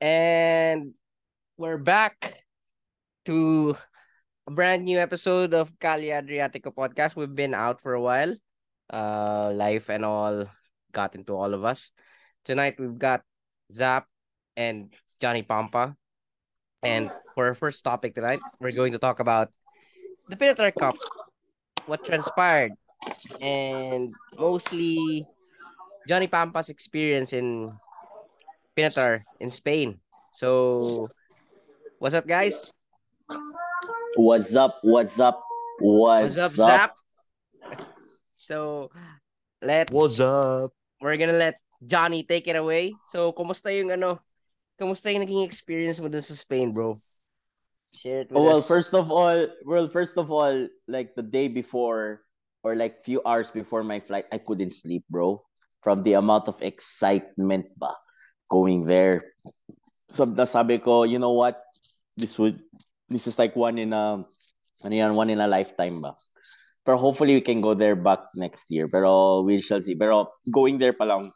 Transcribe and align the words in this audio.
And 0.00 0.94
we're 1.56 1.78
back 1.78 2.46
to 3.26 3.76
a 4.46 4.50
brand 4.50 4.84
new 4.84 4.98
episode 4.98 5.54
of 5.54 5.74
Cali 5.80 6.14
Adriatico 6.14 6.70
podcast. 6.70 7.16
We've 7.16 7.34
been 7.34 7.52
out 7.52 7.82
for 7.82 7.94
a 7.94 8.00
while. 8.00 8.36
Uh 8.86 9.50
life 9.52 9.90
and 9.90 10.04
all 10.04 10.46
got 10.92 11.18
into 11.18 11.34
all 11.34 11.52
of 11.52 11.64
us. 11.64 11.90
Tonight 12.44 12.78
we've 12.78 12.96
got 12.96 13.26
Zaph 13.74 14.06
and 14.56 14.94
Johnny 15.20 15.42
Pampa. 15.42 15.96
And 16.84 17.10
for 17.34 17.50
our 17.50 17.58
first 17.58 17.82
topic 17.82 18.14
tonight, 18.14 18.38
we're 18.60 18.70
going 18.70 18.92
to 18.92 19.02
talk 19.02 19.18
about 19.18 19.50
the 20.30 20.36
Pinatar 20.36 20.70
Cup, 20.78 20.94
what 21.86 22.06
transpired, 22.06 22.70
and 23.42 24.14
mostly 24.38 25.26
Johnny 26.06 26.28
Pampa's 26.28 26.70
experience 26.70 27.32
in 27.32 27.74
Pinatar 28.78 29.26
in 29.42 29.50
Spain. 29.50 29.98
So, 30.38 31.10
what's 31.98 32.14
up, 32.14 32.30
guys? 32.30 32.70
What's 34.14 34.54
up? 34.54 34.78
What's 34.86 35.18
up? 35.18 35.42
What's, 35.82 36.38
What's 36.38 36.38
up, 36.38 36.52
Zaph? 36.54 36.94
So, 38.38 38.90
let's. 39.58 39.90
What's 39.90 40.22
up? 40.22 40.70
We're 41.02 41.18
gonna 41.18 41.34
let 41.34 41.58
Johnny 41.82 42.22
take 42.22 42.46
it 42.46 42.54
away. 42.54 42.94
So, 43.10 43.34
kumusta 43.34 43.74
yung 43.74 43.90
ano? 43.90 44.22
Kumusta 44.78 45.10
yung 45.10 45.26
naging 45.26 45.42
experience 45.42 45.98
mo 45.98 46.06
dun 46.06 46.22
sa 46.22 46.38
Spain, 46.38 46.70
bro? 46.70 47.02
Share 47.98 48.22
it 48.22 48.30
with 48.30 48.38
Oh, 48.38 48.46
well, 48.46 48.62
us. 48.62 48.68
first 48.70 48.94
of 48.94 49.10
all, 49.10 49.50
well, 49.66 49.90
first 49.90 50.14
of 50.14 50.30
all, 50.30 50.70
like 50.86 51.18
the 51.18 51.26
day 51.26 51.50
before 51.50 52.22
or 52.62 52.78
like 52.78 53.02
few 53.02 53.18
hours 53.26 53.50
before 53.50 53.82
my 53.82 53.98
flight, 53.98 54.30
I 54.30 54.38
couldn't 54.38 54.70
sleep, 54.70 55.02
bro. 55.10 55.42
From 55.82 56.06
the 56.06 56.14
amount 56.14 56.46
of 56.46 56.62
excitement 56.62 57.66
ba 57.74 57.90
going 58.48 58.84
there. 58.84 59.32
So 60.10 60.24
nasabi 60.26 60.82
ko, 60.82 61.04
you 61.04 61.18
know 61.18 61.32
what? 61.32 61.60
This 62.16 62.38
would 62.38 62.58
this 63.08 63.26
is 63.26 63.38
like 63.38 63.54
one 63.54 63.78
in 63.78 63.92
a 63.92 64.24
ano 64.84 64.94
yan, 64.94 65.14
one 65.14 65.30
in 65.30 65.40
a 65.40 65.46
lifetime 65.48 66.00
ba. 66.00 66.16
Pero 66.84 66.96
hopefully 66.96 67.36
we 67.36 67.44
can 67.44 67.60
go 67.60 67.74
there 67.76 67.96
back 67.96 68.24
next 68.36 68.72
year. 68.72 68.88
Pero 68.88 69.42
we 69.44 69.60
shall 69.60 69.80
see. 69.80 69.94
Pero 69.94 70.32
going 70.48 70.80
there 70.80 70.96
pa 70.96 71.04
lang, 71.04 71.28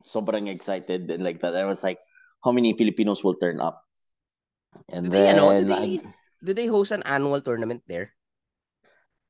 sobrang 0.00 0.48
excited 0.48 1.10
and 1.12 1.22
like 1.22 1.40
that. 1.44 1.52
I 1.52 1.68
was 1.68 1.84
like, 1.84 2.00
how 2.40 2.52
many 2.52 2.72
Filipinos 2.72 3.20
will 3.22 3.36
turn 3.36 3.60
up? 3.60 3.84
And 4.88 5.12
they, 5.12 5.28
ano, 5.28 5.52
do 5.52 5.68
then 5.68 5.68
they, 5.68 6.00
I- 6.00 6.06
do 6.40 6.50
they 6.54 6.66
host 6.66 6.92
an 6.92 7.04
annual 7.04 7.40
tournament 7.44 7.84
there? 7.86 8.16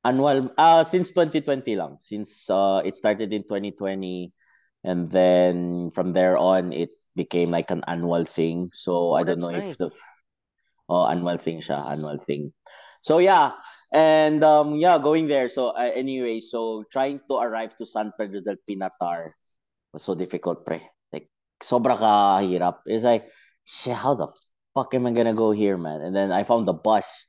annual 0.05 0.47
uh 0.55 0.83
since 0.83 1.11
2020 1.11 1.75
lang 1.75 1.99
since 1.99 2.47
uh 2.49 2.79
it 2.85 2.95
started 2.95 3.33
in 3.35 3.43
2020 3.43 4.31
and 4.83 5.09
then 5.11 5.89
from 5.91 6.13
there 6.13 6.37
on 6.37 6.71
it 6.73 6.89
became 7.15 7.51
like 7.51 7.71
an 7.71 7.83
annual 7.87 8.25
thing. 8.25 8.69
So 8.73 9.13
Oh, 9.13 9.19
i 9.19 9.23
don't 9.23 9.39
know 9.39 9.51
nice. 9.51 9.71
if 9.71 9.77
the 9.77 9.91
oh 10.89 11.07
annual 11.07 11.37
thing 11.37 11.61
siya 11.61 11.79
annual 11.91 12.17
thing. 12.25 12.53
So 13.01 13.19
yeah. 13.19 13.53
And 13.93 14.43
um 14.43 14.75
yeah 14.75 14.97
going 14.99 15.27
there. 15.27 15.49
So 15.49 15.69
uh, 15.75 15.91
anyway 15.93 16.39
so 16.39 16.83
trying 16.91 17.21
to 17.27 17.35
arrive 17.37 17.75
to 17.77 17.85
San 17.85 18.11
Pedro 18.17 18.41
del 18.41 18.57
Pinatar 18.69 19.31
was 19.93 20.03
so 20.03 20.15
difficult 20.15 20.65
pre. 20.65 20.81
Like 21.13 21.29
sobra 21.61 21.97
ka 21.97 22.39
hirap. 22.41 22.81
It's 22.85 23.03
like 23.03 23.25
shit 23.65 23.95
how 23.95 24.15
the 24.15 24.27
fuck 24.75 24.93
am 24.95 25.05
i 25.07 25.11
gonna 25.11 25.33
go 25.33 25.51
here 25.51 25.77
man? 25.77 26.01
And 26.01 26.15
then 26.15 26.31
i 26.31 26.43
found 26.43 26.67
the 26.67 26.73
bus. 26.73 27.25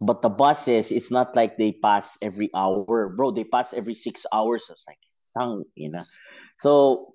But 0.00 0.22
the 0.22 0.30
buses, 0.30 0.90
it's 0.90 1.10
not 1.12 1.36
like 1.36 1.58
they 1.58 1.72
pass 1.72 2.16
every 2.22 2.48
hour, 2.56 3.12
bro. 3.12 3.32
They 3.32 3.44
pass 3.44 3.74
every 3.74 3.92
six 3.94 4.24
hours. 4.32 4.64
I 4.68 4.72
was 4.72 5.19
"Sang," 5.32 5.64
you 5.74 5.90
know. 5.90 6.04
So, 6.58 7.14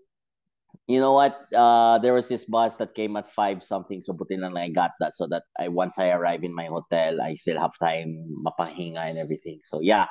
you 0.88 1.00
know 1.00 1.14
what? 1.14 1.36
Uh, 1.54 2.00
there 2.00 2.14
was 2.14 2.28
this 2.28 2.46
bus 2.46 2.76
that 2.78 2.96
came 2.96 3.16
at 3.16 3.32
five 3.32 3.64
something. 3.64 4.02
So, 4.02 4.14
buti 4.18 4.38
lang 4.38 4.58
I 4.58 4.70
got 4.70 4.92
that 5.00 5.16
so 5.16 5.28
that 5.28 5.44
I 5.60 5.68
once 5.68 6.00
I 6.00 6.12
arrive 6.12 6.44
in 6.44 6.54
my 6.54 6.66
hotel, 6.66 7.22
I 7.22 7.36
still 7.36 7.60
have 7.60 7.74
time 7.82 8.28
mapahinga 8.46 9.02
and 9.10 9.18
everything. 9.18 9.60
So, 9.64 9.80
yeah, 9.82 10.08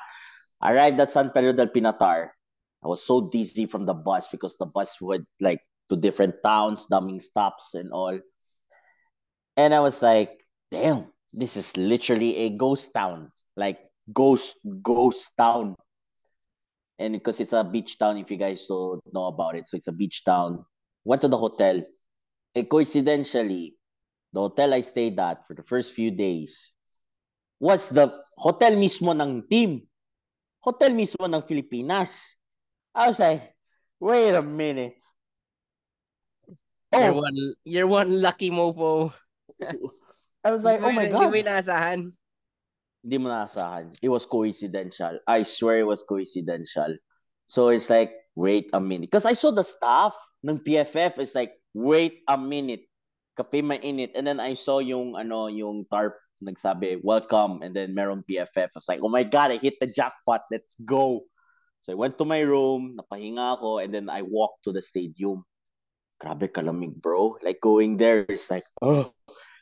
arrived 0.61 0.99
at 0.99 1.11
San 1.11 1.31
Pedro 1.31 1.53
del 1.53 1.69
Pinatar. 1.69 2.29
I 2.83 2.87
was 2.87 3.01
so 3.01 3.29
dizzy 3.31 3.65
from 3.65 3.85
the 3.85 3.93
bus 3.97 4.27
because 4.27 4.57
the 4.57 4.67
bus 4.67 4.99
went 5.01 5.25
like 5.41 5.61
to 5.89 5.95
different 5.95 6.35
towns, 6.43 6.87
daming 6.91 7.21
stops 7.21 7.73
and 7.73 7.91
all. 7.91 8.19
And 9.57 9.73
I 9.73 9.79
was 9.79 10.01
like, 10.01 10.43
damn, 10.71 11.07
this 11.33 11.57
is 11.57 11.75
literally 11.77 12.37
a 12.45 12.49
ghost 12.57 12.93
town. 12.93 13.29
Like 13.55 13.79
ghost 14.13 14.55
ghost 14.81 15.33
town. 15.37 15.75
And 16.99 17.13
because 17.13 17.39
it's 17.39 17.53
a 17.53 17.63
beach 17.63 17.99
town, 17.99 18.17
if 18.17 18.31
you 18.31 18.37
guys 18.37 18.65
don't 18.67 19.01
know 19.11 19.27
about 19.27 19.55
it, 19.55 19.67
so 19.67 19.75
it's 19.75 19.87
a 19.87 19.95
beach 19.95 20.23
town. 20.23 20.63
Went 21.03 21.21
to 21.21 21.27
the 21.27 21.37
hotel. 21.37 21.83
And 22.55 22.69
coincidentally, 22.69 23.75
the 24.31 24.39
hotel 24.39 24.73
I 24.73 24.81
stayed 24.81 25.19
at 25.19 25.45
for 25.45 25.53
the 25.53 25.63
first 25.63 25.91
few 25.91 26.11
days 26.11 26.71
was 27.59 27.89
the 27.89 28.15
hotel 28.39 28.71
mismo 28.79 29.11
ng 29.11 29.43
team. 29.51 29.83
Hotel 30.63 30.91
mismo 30.95 31.27
ng 31.27 31.43
Filipinas. 31.43 32.35
I 32.95 33.07
was 33.11 33.19
like, 33.19 33.43
wait 33.99 34.33
a 34.33 34.41
minute. 34.41 34.95
You're 36.95 37.11
Oh, 37.11 37.19
one, 37.19 37.37
you're 37.67 37.91
one 37.91 38.21
lucky 38.23 38.49
mofo. 38.49 39.11
I 40.45 40.51
was 40.51 40.63
like, 40.63 40.79
oh 40.79 40.91
my 40.95 41.11
Hindi 41.11 41.11
God. 41.11 41.27
mo 41.27 41.35
inaasahan. 41.35 42.15
Hindi 43.05 43.21
mo 43.21 43.29
naasahan. 43.29 43.93
It 44.01 44.09
was 44.09 44.25
coincidental. 44.25 45.21
I 45.29 45.45
swear 45.45 45.85
it 45.85 45.85
was 45.85 46.01
coincidental. 46.01 46.97
So 47.45 47.69
it's 47.69 47.85
like, 47.93 48.09
wait 48.33 48.73
a 48.73 48.81
minute. 48.81 49.13
Because 49.13 49.29
I 49.29 49.37
saw 49.37 49.53
the 49.53 49.61
staff 49.61 50.17
ng 50.41 50.65
PFF. 50.65 51.21
It's 51.21 51.37
like, 51.37 51.53
wait 51.77 52.25
a 52.25 52.33
minute. 52.33 52.89
Kape 53.37 53.61
mainit. 53.61 54.17
And 54.17 54.25
then 54.25 54.41
I 54.41 54.57
saw 54.57 54.81
yung, 54.81 55.13
ano, 55.13 55.53
yung 55.53 55.85
tarp 55.93 56.17
nagsabi, 56.41 57.05
welcome. 57.05 57.61
And 57.61 57.77
then 57.77 57.93
meron 57.93 58.25
PFF. 58.25 58.73
I 58.73 58.77
was 58.81 58.89
like, 58.89 59.05
oh 59.05 59.13
my 59.13 59.21
God, 59.21 59.53
I 59.53 59.61
hit 59.61 59.77
the 59.77 59.85
jackpot. 59.85 60.41
Let's 60.49 60.73
go. 60.81 61.29
So 61.85 61.93
I 61.93 61.95
went 62.01 62.17
to 62.17 62.25
my 62.25 62.41
room, 62.41 62.97
napahinga 62.97 63.61
ako, 63.61 63.85
and 63.85 63.93
then 63.93 64.09
I 64.09 64.25
walked 64.25 64.65
to 64.65 64.73
the 64.73 64.81
stadium. 64.81 65.45
Grabe 66.17 66.49
kalamig, 66.49 66.97
bro. 66.97 67.37
Like 67.45 67.61
going 67.61 68.01
there 68.01 68.25
is 68.25 68.49
like, 68.49 68.65
oh. 68.81 69.13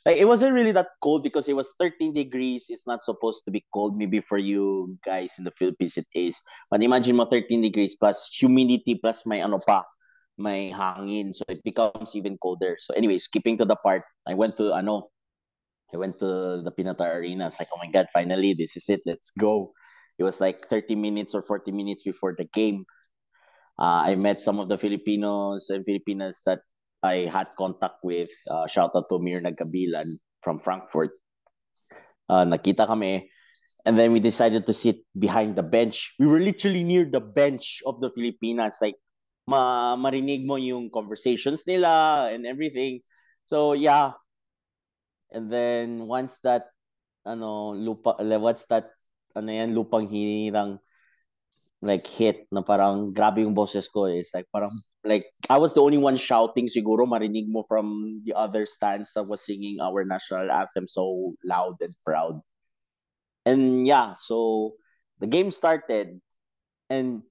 Like 0.06 0.18
it 0.18 0.25
wasn't 0.25 0.53
really 0.53 0.72
that 0.74 1.00
cold 1.02 1.24
because 1.24 1.47
it 1.47 1.56
was 1.56 1.74
13 1.80 2.14
degrees. 2.14 2.66
It's 2.69 2.86
not 2.86 3.03
supposed 3.03 3.44
to 3.46 3.52
be 3.52 3.64
cold. 3.74 3.96
Maybe 3.97 4.19
for 4.19 4.38
you 4.38 4.97
guys 5.06 5.36
in 5.38 5.46
the 5.46 5.56
Philippines 5.56 5.97
it 5.97 6.08
is. 6.14 6.40
But 6.69 6.84
imagine 6.84 7.16
mo 7.16 7.25
13 7.25 7.62
degrees 7.62 7.96
plus 7.96 8.28
humidity 8.36 9.00
plus 9.00 9.25
may 9.25 9.40
ano 9.40 9.59
pa, 9.63 9.84
may 10.38 10.72
hangin. 10.72 11.31
So 11.34 11.47
it 11.47 11.63
becomes 11.63 12.16
even 12.16 12.38
colder. 12.38 12.75
So 12.80 12.94
anyway, 12.96 13.18
skipping 13.18 13.58
to 13.59 13.66
the 13.66 13.80
part, 13.80 14.03
I 14.28 14.34
went 14.36 14.58
to 14.58 14.75
ano, 14.75 15.08
I 15.94 15.97
went 15.97 16.19
to 16.19 16.59
the 16.59 16.72
Pinatar 16.75 17.16
Arena. 17.16 17.47
It's 17.47 17.59
like, 17.59 17.69
oh 17.72 17.80
my 17.80 17.92
God, 17.92 18.08
finally, 18.12 18.53
this 18.58 18.75
is 18.75 18.90
it. 18.90 19.02
Let's 19.06 19.31
go. 19.40 19.72
It 20.19 20.24
was 20.24 20.42
like 20.42 20.68
30 20.68 20.96
minutes 20.96 21.34
or 21.34 21.42
40 21.42 21.72
minutes 21.72 22.03
before 22.03 22.36
the 22.38 22.46
game. 22.46 22.86
Uh, 23.80 24.12
I 24.12 24.16
met 24.16 24.40
some 24.40 24.59
of 24.59 24.69
the 24.69 24.78
Filipinos 24.78 25.69
and 25.69 25.84
Filipinas 25.86 26.42
that 26.46 26.62
I 27.03 27.28
had 27.28 27.52
contact 27.59 28.00
with. 28.02 28.31
Uh, 28.50 28.66
shout 28.66 28.96
out 28.96 29.12
to 29.12 29.19
Mir 29.19 29.44
Nagabilan 29.44 30.08
from 30.41 30.64
Frankfurt. 30.64 31.12
Uh, 32.31 32.47
nakita 32.47 32.88
kami. 32.88 33.28
And 33.86 34.00
then 34.00 34.16
we 34.16 34.24
decided 34.24 34.66
to 34.66 34.74
sit 34.74 35.03
behind 35.19 35.59
the 35.59 35.63
bench. 35.63 36.16
We 36.18 36.25
were 36.25 36.40
literally 36.40 36.84
near 36.88 37.03
the 37.03 37.19
bench 37.19 37.84
of 37.86 38.00
the 38.00 38.09
Filipinas. 38.09 38.80
Like, 38.80 38.96
ma 39.44 39.96
marinig 40.00 40.47
mo 40.47 40.56
yung 40.56 40.88
conversations 40.88 41.68
nila 41.68 42.31
and 42.31 42.47
everything. 42.47 43.03
So, 43.44 43.75
yeah. 43.75 44.16
And 45.36 45.52
then 45.52 46.08
once 46.08 46.40
that, 46.47 46.72
ano, 47.28 47.75
lupa, 47.75 48.16
what's 48.40 48.63
that, 48.72 48.96
ano 49.36 49.52
yan, 49.52 49.75
lupang 49.75 50.08
hinirang 50.08 50.80
like 51.83 52.07
hit 52.07 52.47
na 52.47 52.63
parang 52.63 53.12
grabe 53.12 53.44
yung 53.44 53.53
boses 53.53 53.91
ko. 53.91 54.07
It's 54.07 54.31
like 54.31 54.47
parang 54.56 54.71
like 55.03 55.27
I 55.51 55.59
was 55.59 55.75
the 55.75 55.83
only 55.83 56.00
one 56.00 56.15
shouting 56.15 56.71
siguro 56.71 57.03
marinig 57.03 57.51
mo 57.51 57.68
from 57.68 58.19
the 58.24 58.31
other 58.33 58.63
stands 58.63 59.12
that 59.13 59.27
was 59.27 59.44
singing 59.44 59.83
our 59.83 60.07
national 60.07 60.47
anthem 60.47 60.88
so 60.88 61.35
loud 61.44 61.75
and 61.83 61.91
proud. 62.07 62.39
And 63.44 63.83
yeah, 63.83 64.15
so 64.15 64.80
the 65.19 65.27
game 65.27 65.51
started 65.51 66.24
and 66.88 67.21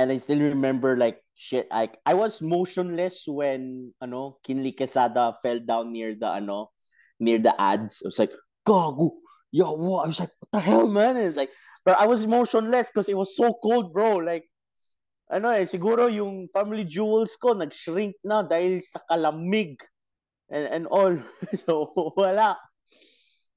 and 0.00 0.08
I 0.08 0.16
still 0.16 0.40
remember 0.40 0.96
like 0.96 1.20
shit 1.36 1.68
like 1.68 2.00
I 2.08 2.16
was 2.16 2.40
motionless 2.40 3.28
when 3.28 3.92
ano 4.00 4.40
Quinley 4.40 4.72
Quezada 4.72 5.36
fell 5.44 5.60
down 5.60 5.92
near 5.92 6.16
the 6.16 6.32
ano 6.32 6.72
near 7.20 7.38
the 7.38 7.52
ads. 7.60 8.00
I 8.00 8.08
was 8.08 8.18
like, 8.18 8.32
gago, 8.66 9.10
yo, 9.50 9.72
what? 9.72 10.04
I 10.04 10.08
was 10.08 10.20
like, 10.20 10.32
what 10.40 10.50
the 10.52 10.60
hell, 10.60 10.88
man? 10.88 11.16
And 11.16 11.26
it's 11.26 11.36
like, 11.36 11.50
but 11.84 11.98
I 12.00 12.06
was 12.06 12.26
motionless 12.26 12.90
because 12.90 13.08
it 13.08 13.16
was 13.16 13.36
so 13.36 13.54
cold, 13.62 13.92
bro. 13.92 14.16
Like, 14.16 14.44
ano 15.30 15.52
eh, 15.52 15.68
siguro 15.68 16.08
yung 16.08 16.48
family 16.52 16.84
jewels 16.84 17.36
ko 17.36 17.52
nag-shrink 17.52 18.16
na 18.24 18.42
dahil 18.42 18.80
sa 18.80 19.00
kalamig 19.10 19.76
and, 20.48 20.66
and 20.66 20.84
all. 20.88 21.16
so, 21.66 21.90
wala. 22.16 22.56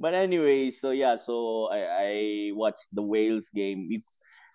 But 0.01 0.17
anyway, 0.17 0.73
so 0.73 0.89
yeah, 0.89 1.15
so 1.15 1.69
I, 1.69 1.79
I 1.85 2.11
watched 2.57 2.89
the 2.91 3.05
Wales 3.05 3.53
game. 3.53 3.87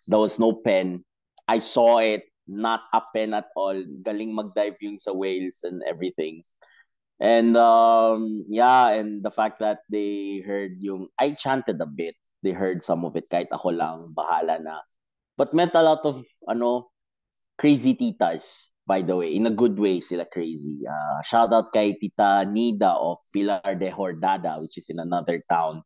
There 0.09 0.19
was 0.19 0.41
no 0.43 0.53
pen. 0.53 1.07
I 1.47 1.61
saw 1.61 1.99
it, 1.99 2.27
not 2.49 2.83
a 2.93 3.03
pen 3.15 3.33
at 3.33 3.47
all. 3.55 3.79
Galing 4.03 4.35
mag-dive 4.35 4.75
yung 4.83 4.99
sa 4.99 5.15
Wales 5.15 5.63
and 5.63 5.87
everything. 5.87 6.43
And 7.23 7.57
um 7.57 8.45
yeah, 8.51 8.91
and 8.91 9.23
the 9.23 9.31
fact 9.31 9.61
that 9.61 9.87
they 9.89 10.43
heard 10.45 10.83
yung 10.83 11.09
I 11.17 11.33
chanted 11.33 11.81
a 11.81 11.87
bit. 11.87 12.19
They 12.43 12.53
heard 12.53 12.83
some 12.83 13.05
of 13.05 13.17
it 13.17 13.31
kahit 13.31 13.49
ako 13.53 13.73
lang 13.73 14.13
bahala 14.13 14.61
na. 14.61 14.85
But 15.37 15.53
meant 15.53 15.77
a 15.77 15.85
lot 15.85 16.05
of 16.05 16.25
ano 16.49 16.93
crazy 17.57 17.97
titas 17.97 18.73
by 18.87 19.03
the 19.03 19.17
way, 19.17 19.35
in 19.35 19.47
a 19.47 19.51
good 19.51 19.77
way 19.79 19.99
sila 19.99 20.25
crazy. 20.31 20.87
Uh, 20.87 21.19
shout 21.27 21.53
out 21.53 21.75
kay 21.75 21.99
Tita 21.99 22.47
Nida 22.47 22.95
of 22.95 23.19
Pilar 23.35 23.75
de 23.75 23.91
Hordada 23.91 24.63
which 24.63 24.79
is 24.79 24.87
in 24.89 25.03
another 25.03 25.43
town. 25.51 25.83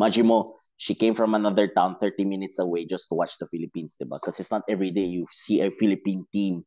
Imagine 0.00 0.26
mo, 0.26 0.48
she 0.80 0.94
came 0.94 1.14
from 1.14 1.34
another 1.34 1.68
town 1.68 1.96
30 2.00 2.24
minutes 2.24 2.58
away 2.58 2.86
just 2.86 3.10
to 3.10 3.14
watch 3.14 3.36
the 3.38 3.46
Philippines, 3.52 3.96
diba? 4.00 4.16
Because 4.16 4.40
it's 4.40 4.50
not 4.50 4.62
every 4.68 4.90
day 4.90 5.04
you 5.04 5.26
see 5.30 5.60
a 5.60 5.70
Philippine 5.70 6.24
team 6.32 6.64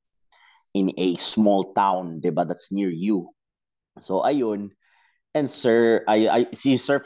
in 0.75 0.92
a 0.98 1.16
small 1.16 1.74
town, 1.74 2.22
diba? 2.22 2.45
That's 2.48 2.72
near 2.72 2.92
you. 2.92 3.34
So 4.00 4.22
ayun. 4.22 4.69
And 5.33 5.48
sir, 5.50 6.04
I, 6.07 6.28
I 6.28 6.39
si 6.51 6.75
Sir 6.75 7.00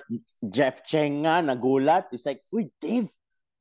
Jeff 0.49 0.81
Cheng 0.85 1.21
nga 1.25 1.45
nagulat. 1.45 2.09
It's 2.09 2.25
like, 2.25 2.41
"Uy, 2.49 2.73
Dave, 2.81 3.05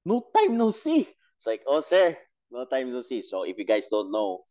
no 0.08 0.24
time 0.32 0.56
no 0.56 0.72
see." 0.72 1.04
It's 1.36 1.44
like, 1.44 1.60
"Oh, 1.68 1.84
sir, 1.84 2.16
no 2.48 2.64
time 2.64 2.88
no 2.88 3.04
see." 3.04 3.20
So 3.20 3.44
if 3.44 3.60
you 3.60 3.68
guys 3.68 3.92
don't 3.92 4.08
know, 4.08 4.48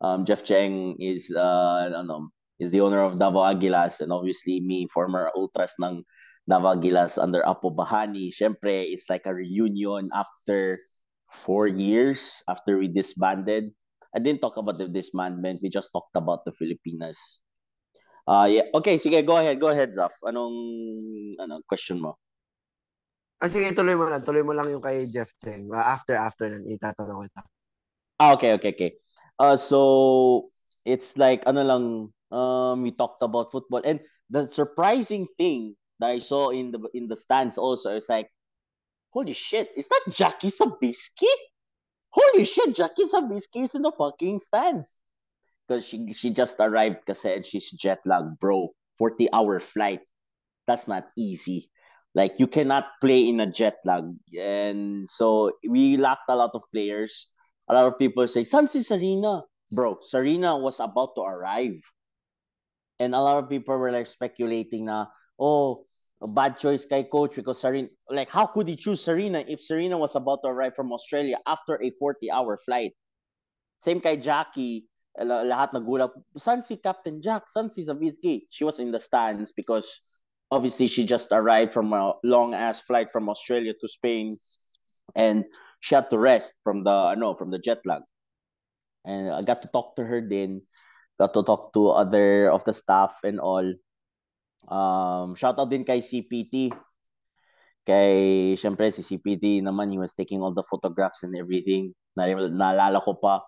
um, 0.00 0.22
Jeff 0.22 0.46
Cheng 0.46 0.94
is 1.02 1.34
uh, 1.34 1.90
ano, 1.90 2.30
is 2.62 2.70
the 2.70 2.80
owner 2.80 3.02
of 3.02 3.18
Davao 3.18 3.42
Aguilas 3.42 3.98
and 3.98 4.14
obviously 4.14 4.62
me, 4.62 4.86
former 4.86 5.34
ultras 5.34 5.74
ng 5.82 6.06
Davao 6.46 6.78
Aguilas 6.78 7.18
under 7.18 7.42
Apo 7.42 7.74
Bahani. 7.74 8.30
Syempre, 8.30 8.86
it's 8.86 9.10
like 9.10 9.26
a 9.26 9.34
reunion 9.34 10.06
after 10.14 10.78
four 11.26 11.66
years 11.66 12.42
after 12.46 12.78
we 12.78 12.86
disbanded. 12.86 13.74
I 14.14 14.22
didn't 14.22 14.40
talk 14.46 14.56
about 14.56 14.78
the 14.78 14.86
disbandment. 14.86 15.58
We 15.60 15.68
just 15.68 15.90
talked 15.90 16.14
about 16.14 16.46
the 16.46 16.54
Filipinas 16.54 17.42
Uh, 18.26 18.46
yeah. 18.50 18.66
Okay, 18.74 18.98
sige, 18.98 19.22
go 19.22 19.38
ahead. 19.38 19.56
Go 19.62 19.70
ahead, 19.70 19.94
Zaf. 19.94 20.12
Anong 20.26 20.56
ano, 21.38 21.62
question 21.62 22.02
mo? 22.02 22.18
Ah, 23.38 23.46
sige, 23.46 23.70
tuloy 23.70 23.94
mo 23.94 24.10
lang. 24.10 24.26
Tuloy 24.26 24.42
mo 24.42 24.50
lang 24.50 24.66
yung 24.68 24.82
kay 24.82 25.06
Jeff 25.06 25.30
Cheng. 25.38 25.70
Uh, 25.70 25.78
after, 25.78 26.18
after 26.18 26.50
nan, 26.50 26.66
itatanong 26.66 27.30
kita. 27.30 27.42
Ah, 28.18 28.34
okay, 28.34 28.58
okay, 28.58 28.72
okay. 28.74 28.92
Uh, 29.38 29.54
so, 29.54 30.50
it's 30.82 31.14
like, 31.20 31.44
ano 31.46 31.62
lang, 31.62 31.84
um, 32.32 32.82
we 32.82 32.90
talked 32.90 33.22
about 33.22 33.52
football. 33.52 33.84
And 33.84 34.00
the 34.30 34.48
surprising 34.48 35.28
thing 35.36 35.76
that 36.00 36.10
I 36.10 36.18
saw 36.18 36.50
in 36.50 36.72
the 36.72 36.80
in 36.92 37.08
the 37.08 37.16
stands 37.16 37.56
also 37.56 37.94
is 37.96 38.08
like, 38.08 38.28
holy 39.12 39.32
shit, 39.32 39.70
is 39.76 39.88
that 39.88 40.12
Jackie 40.12 40.50
Sabisky? 40.50 41.30
Holy 42.10 42.44
shit, 42.44 42.74
Jackie 42.74 43.04
Sabisky 43.04 43.64
is 43.64 43.74
in 43.74 43.82
the 43.82 43.92
fucking 43.92 44.40
stands. 44.40 44.96
Because 45.66 45.84
she 45.84 46.12
she 46.12 46.30
just 46.30 46.56
arrived 46.60 47.08
and 47.24 47.44
she's 47.44 47.70
jet 47.72 48.00
lag, 48.06 48.24
bro. 48.40 48.70
40 48.98 49.28
hour 49.32 49.60
flight. 49.60 50.00
That's 50.66 50.88
not 50.88 51.08
easy. 51.16 51.70
Like 52.14 52.40
you 52.40 52.46
cannot 52.46 52.86
play 53.00 53.28
in 53.28 53.40
a 53.40 53.46
jet 53.46 53.76
lag. 53.84 54.04
And 54.38 55.08
so 55.08 55.52
we 55.68 55.96
lacked 55.96 56.28
a 56.28 56.36
lot 56.36 56.52
of 56.54 56.62
players. 56.72 57.28
A 57.68 57.74
lot 57.74 57.86
of 57.86 57.98
people 57.98 58.26
say, 58.26 58.44
San 58.44 58.68
si 58.68 58.80
Sarina? 58.80 59.42
Bro, 59.74 59.98
Sarina 60.00 60.60
was 60.60 60.80
about 60.80 61.14
to 61.16 61.22
arrive. 61.22 61.76
And 62.98 63.14
a 63.14 63.20
lot 63.20 63.42
of 63.42 63.50
people 63.50 63.76
were 63.76 63.92
like 63.92 64.06
speculating 64.06 64.86
na, 64.86 65.06
oh, 65.38 65.84
bad 66.32 66.56
choice 66.56 66.86
kay 66.86 67.04
coach 67.04 67.34
because 67.36 67.60
Sarina, 67.60 67.88
like 68.08 68.30
how 68.30 68.46
could 68.46 68.68
he 68.68 68.76
choose 68.76 69.04
Sarina 69.04 69.44
if 69.46 69.60
Sarina 69.60 69.98
was 69.98 70.16
about 70.16 70.40
to 70.44 70.48
arrive 70.48 70.74
from 70.74 70.92
Australia 70.92 71.36
after 71.46 71.76
a 71.82 71.90
40 71.90 72.30
hour 72.30 72.56
flight? 72.56 72.92
Same 73.80 74.00
kay 74.00 74.16
Jackie, 74.16 74.86
lahat 75.20 75.72
nagulat, 75.72 76.12
saan 76.36 76.60
si 76.60 76.76
Captain 76.76 77.22
Jack? 77.22 77.48
Saan 77.48 77.70
si 77.72 77.84
Sawicki? 77.84 78.44
She 78.50 78.64
was 78.64 78.78
in 78.80 78.92
the 78.92 79.00
stands 79.00 79.52
because 79.52 80.20
obviously 80.50 80.86
she 80.86 81.06
just 81.06 81.32
arrived 81.32 81.72
from 81.72 81.92
a 81.92 82.14
long 82.22 82.54
ass 82.54 82.80
flight 82.80 83.08
from 83.10 83.28
Australia 83.28 83.72
to 83.72 83.88
Spain 83.88 84.36
and 85.14 85.44
she 85.80 85.94
had 85.94 86.10
to 86.10 86.18
rest 86.18 86.54
from 86.64 86.84
the 86.84 87.14
no 87.14 87.34
from 87.34 87.50
the 87.50 87.58
jet 87.58 87.80
lag. 87.84 88.02
And 89.04 89.30
I 89.30 89.42
got 89.42 89.62
to 89.62 89.68
talk 89.68 89.94
to 89.96 90.04
her 90.04 90.20
then, 90.20 90.62
got 91.18 91.32
to 91.34 91.42
talk 91.42 91.72
to 91.74 91.94
other 91.94 92.50
of 92.50 92.64
the 92.64 92.74
staff 92.74 93.22
and 93.22 93.38
all. 93.38 93.66
Um, 94.66 95.38
shout 95.38 95.58
out 95.58 95.70
din 95.70 95.84
kay 95.84 96.02
CPT. 96.02 96.74
Kay, 97.86 98.58
syempre, 98.58 98.90
si 98.90 99.06
CPT 99.06 99.62
naman, 99.62 99.94
he 99.94 99.98
was 99.98 100.18
taking 100.18 100.42
all 100.42 100.50
the 100.50 100.66
photographs 100.66 101.22
and 101.22 101.38
everything. 101.38 101.94
Naalala 102.18 102.98
ko 102.98 103.14
pa, 103.14 103.38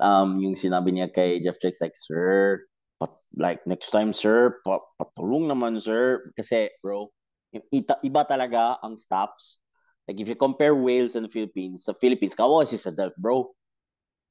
um, 0.00 0.40
yung 0.40 0.54
sinabi 0.54 0.94
niya 0.94 1.12
kay 1.12 1.42
Jeff 1.42 1.58
Checks, 1.60 1.80
like, 1.80 1.96
sir, 1.96 2.64
pat, 3.00 3.12
like, 3.36 3.60
next 3.66 3.90
time, 3.90 4.14
sir, 4.14 4.62
pat, 4.64 4.80
patulong 4.96 5.50
naman, 5.50 5.76
sir. 5.80 6.22
Kasi, 6.38 6.70
bro, 6.80 7.10
ita, 7.52 7.98
iba 8.00 8.24
talaga 8.24 8.78
ang 8.80 8.96
stops. 8.96 9.60
Like, 10.08 10.18
if 10.18 10.28
you 10.28 10.34
compare 10.34 10.74
Wales 10.74 11.14
and 11.14 11.30
Philippines, 11.30 11.84
sa 11.84 11.92
Philippines, 11.92 12.34
kawawa 12.34 12.66
si 12.66 12.76
Sadal, 12.80 13.12
bro. 13.18 13.52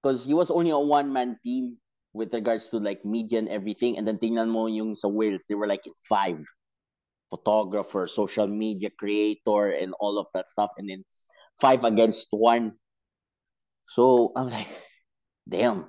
Because 0.01 0.25
he 0.25 0.33
was 0.33 0.49
only 0.49 0.71
a 0.73 0.79
one-man 0.79 1.37
team 1.45 1.77
with 2.11 2.33
regards 2.33 2.67
to, 2.73 2.81
like, 2.81 3.05
media 3.05 3.39
and 3.39 3.47
everything. 3.47 3.95
And 3.97 4.07
then 4.07 4.17
tingnan 4.17 4.49
mo 4.49 4.67
yung 4.67 4.95
sa 4.95 5.07
Wales, 5.07 5.45
they 5.47 5.55
were, 5.55 5.69
like, 5.69 5.85
in 5.85 5.93
five. 6.03 6.41
Photographer, 7.31 8.11
social 8.11 8.47
media 8.47 8.91
creator, 8.91 9.71
and 9.71 9.95
all 10.03 10.19
of 10.19 10.27
that 10.35 10.49
stuff. 10.51 10.75
And 10.75 10.89
then 10.89 11.07
five 11.63 11.85
against 11.87 12.27
one. 12.35 12.75
So, 13.87 14.35
I'm 14.35 14.51
like, 14.51 14.67
damn. 15.47 15.85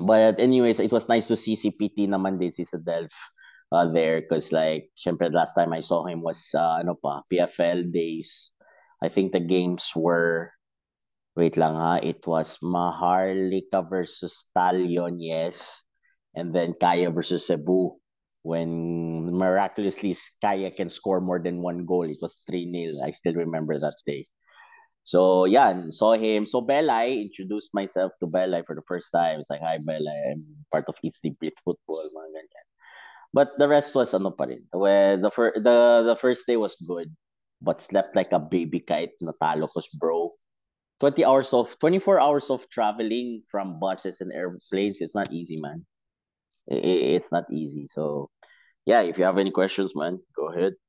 But 0.00 0.40
anyways, 0.40 0.80
it 0.80 0.92
was 0.92 1.08
nice 1.08 1.28
to 1.28 1.36
see 1.36 1.54
CPT 1.54 2.06
PT 2.06 2.10
naman 2.10 2.38
din 2.38 2.50
si 2.50 2.66
Sadelf 2.66 3.14
uh, 3.70 3.86
there 3.86 4.20
because 4.20 4.50
like, 4.50 4.90
syempre 4.98 5.30
last 5.30 5.54
time 5.54 5.72
I 5.72 5.80
saw 5.80 6.02
him 6.06 6.22
was 6.22 6.50
uh, 6.54 6.82
ano 6.82 6.98
pa, 6.98 7.22
PFL 7.30 7.92
days. 7.94 8.50
I 9.02 9.08
think 9.08 9.30
the 9.30 9.42
games 9.42 9.92
were 9.94 10.50
wait 11.36 11.58
lang 11.58 11.74
ha, 11.74 11.98
it 12.02 12.22
was 12.26 12.58
Maharlika 12.62 13.82
versus 13.86 14.46
Stallion, 14.50 15.18
yes. 15.18 15.82
And 16.34 16.54
then 16.54 16.74
Kaya 16.74 17.10
versus 17.10 17.46
Cebu 17.46 17.98
when 18.42 19.30
miraculously 19.30 20.14
Kaya 20.42 20.70
can 20.70 20.90
score 20.90 21.20
more 21.20 21.38
than 21.38 21.62
one 21.62 21.86
goal. 21.86 22.06
It 22.06 22.18
was 22.22 22.42
3-0. 22.50 23.02
I 23.02 23.10
still 23.10 23.34
remember 23.34 23.78
that 23.78 23.94
day. 24.06 24.26
So, 25.04 25.44
yeah, 25.44 25.76
saw 25.90 26.16
him. 26.16 26.46
So, 26.48 26.64
Belay, 26.64 27.20
introduced 27.20 27.76
myself 27.76 28.12
to 28.20 28.26
Belay 28.32 28.64
for 28.66 28.74
the 28.74 28.82
first 28.88 29.12
time. 29.12 29.38
It's 29.38 29.50
like, 29.50 29.60
hi, 29.60 29.76
Belay, 29.84 30.32
I'm 30.32 30.64
part 30.72 30.88
of 30.88 30.96
East 31.04 31.20
Beat 31.22 31.60
Football, 31.60 32.08
mga 32.16 32.40
ganyan. 32.40 32.66
But 33.36 33.52
the 33.60 33.68
rest 33.68 33.92
was 33.94 34.16
ano 34.16 34.32
pa 34.32 34.48
rin. 34.48 34.64
Where 34.72 35.20
the, 35.20 35.30
fir- 35.30 35.60
the, 35.60 36.08
the 36.08 36.16
first 36.16 36.48
day 36.48 36.56
was 36.56 36.80
good, 36.88 37.12
but 37.60 37.84
slept 37.84 38.16
like 38.16 38.32
a 38.32 38.40
baby 38.40 38.80
kite. 38.80 39.12
Natalo 39.20 39.68
ko, 39.68 39.84
bro. 40.00 40.30
20 41.00 41.20
hours 41.24 41.52
of, 41.52 41.76
24 41.80 42.20
hours 42.20 42.48
of 42.48 42.64
traveling 42.70 43.42
from 43.50 43.78
buses 43.78 44.22
and 44.22 44.32
airplanes, 44.32 45.04
it's 45.04 45.14
not 45.14 45.30
easy, 45.30 45.60
man. 45.60 45.84
It, 46.66 47.20
it's 47.20 47.28
not 47.28 47.44
easy. 47.52 47.84
So, 47.92 48.30
yeah, 48.86 49.02
if 49.02 49.18
you 49.18 49.24
have 49.28 49.36
any 49.36 49.50
questions, 49.50 49.92
man, 49.94 50.16
go 50.32 50.48
ahead. 50.48 50.80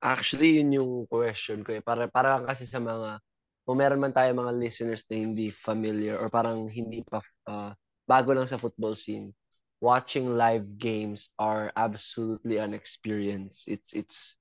Actually, 0.00 0.62
yun 0.62 0.72
yung 0.72 1.06
question 1.10 1.60
ko 1.64 1.76
eh. 1.76 1.84
Para, 1.84 2.08
para 2.08 2.40
kasi 2.46 2.64
sa 2.64 2.80
mga 2.80 3.20
kung 3.66 3.82
meron 3.82 3.98
man 3.98 4.14
tayo 4.14 4.30
mga 4.30 4.54
listeners 4.54 5.02
na 5.10 5.18
hindi 5.18 5.50
familiar 5.50 6.14
or 6.22 6.30
parang 6.30 6.70
hindi 6.70 7.02
pa 7.02 7.18
uh, 7.50 7.74
bago 8.06 8.30
lang 8.30 8.46
sa 8.46 8.62
football 8.62 8.94
scene, 8.94 9.34
watching 9.82 10.38
live 10.38 10.78
games 10.78 11.34
are 11.36 11.74
absolutely 11.74 12.62
an 12.62 12.72
experience. 12.72 13.66
It's 13.66 13.90
it's 13.90 14.38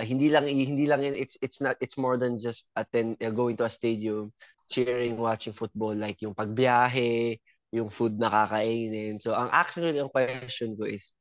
hindi 0.00 0.32
lang 0.32 0.48
hindi 0.48 0.88
lang 0.88 1.04
it's 1.04 1.36
it's 1.44 1.60
not 1.60 1.76
it's 1.84 2.00
more 2.00 2.16
than 2.16 2.40
just 2.40 2.64
attend 2.72 3.20
uh, 3.20 3.28
going 3.28 3.60
to 3.60 3.68
a 3.68 3.70
stadium, 3.70 4.32
cheering, 4.72 5.20
watching 5.20 5.52
football 5.52 5.92
like 5.92 6.24
yung 6.24 6.32
pagbiyahe, 6.32 7.36
yung 7.76 7.92
food 7.92 8.16
na 8.16 8.32
kakainin. 8.32 9.20
So 9.20 9.36
ang 9.36 9.52
actually 9.52 10.00
ang 10.00 10.08
question 10.08 10.80
ko 10.80 10.88
is 10.88 11.12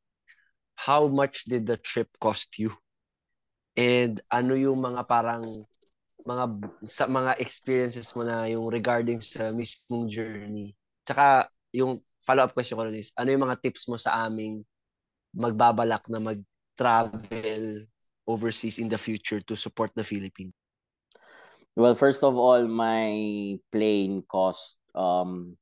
how 0.87 1.11
much 1.11 1.43
did 1.45 1.67
the 1.67 1.75
trip 1.75 2.07
cost 2.15 2.55
you? 2.57 2.71
And 3.75 4.23
ano 4.31 4.55
yung 4.55 4.79
mga 4.79 5.03
parang 5.03 5.43
mga 6.25 6.45
sa 6.85 7.05
mga 7.09 7.37
experiences 7.41 8.13
mo 8.13 8.21
na 8.21 8.45
yung 8.47 8.69
regarding 8.69 9.19
sa 9.19 9.49
mismong 9.49 10.05
journey. 10.07 10.73
Tsaka 11.05 11.49
yung 11.73 12.01
follow-up 12.21 12.53
question 12.53 12.77
ko 12.77 12.85
is, 12.93 13.09
ano 13.17 13.33
yung 13.33 13.45
mga 13.47 13.59
tips 13.59 13.89
mo 13.89 13.97
sa 13.97 14.25
aming 14.27 14.61
magbabalak 15.33 16.05
na 16.11 16.19
mag-travel 16.21 17.87
overseas 18.27 18.77
in 18.77 18.91
the 18.91 18.99
future 18.99 19.41
to 19.41 19.57
support 19.57 19.89
the 19.95 20.05
Philippines? 20.05 20.53
Well, 21.75 21.95
first 21.95 22.21
of 22.21 22.35
all, 22.35 22.67
my 22.67 23.57
plane 23.71 24.27
cost 24.27 24.77
um 24.91 25.55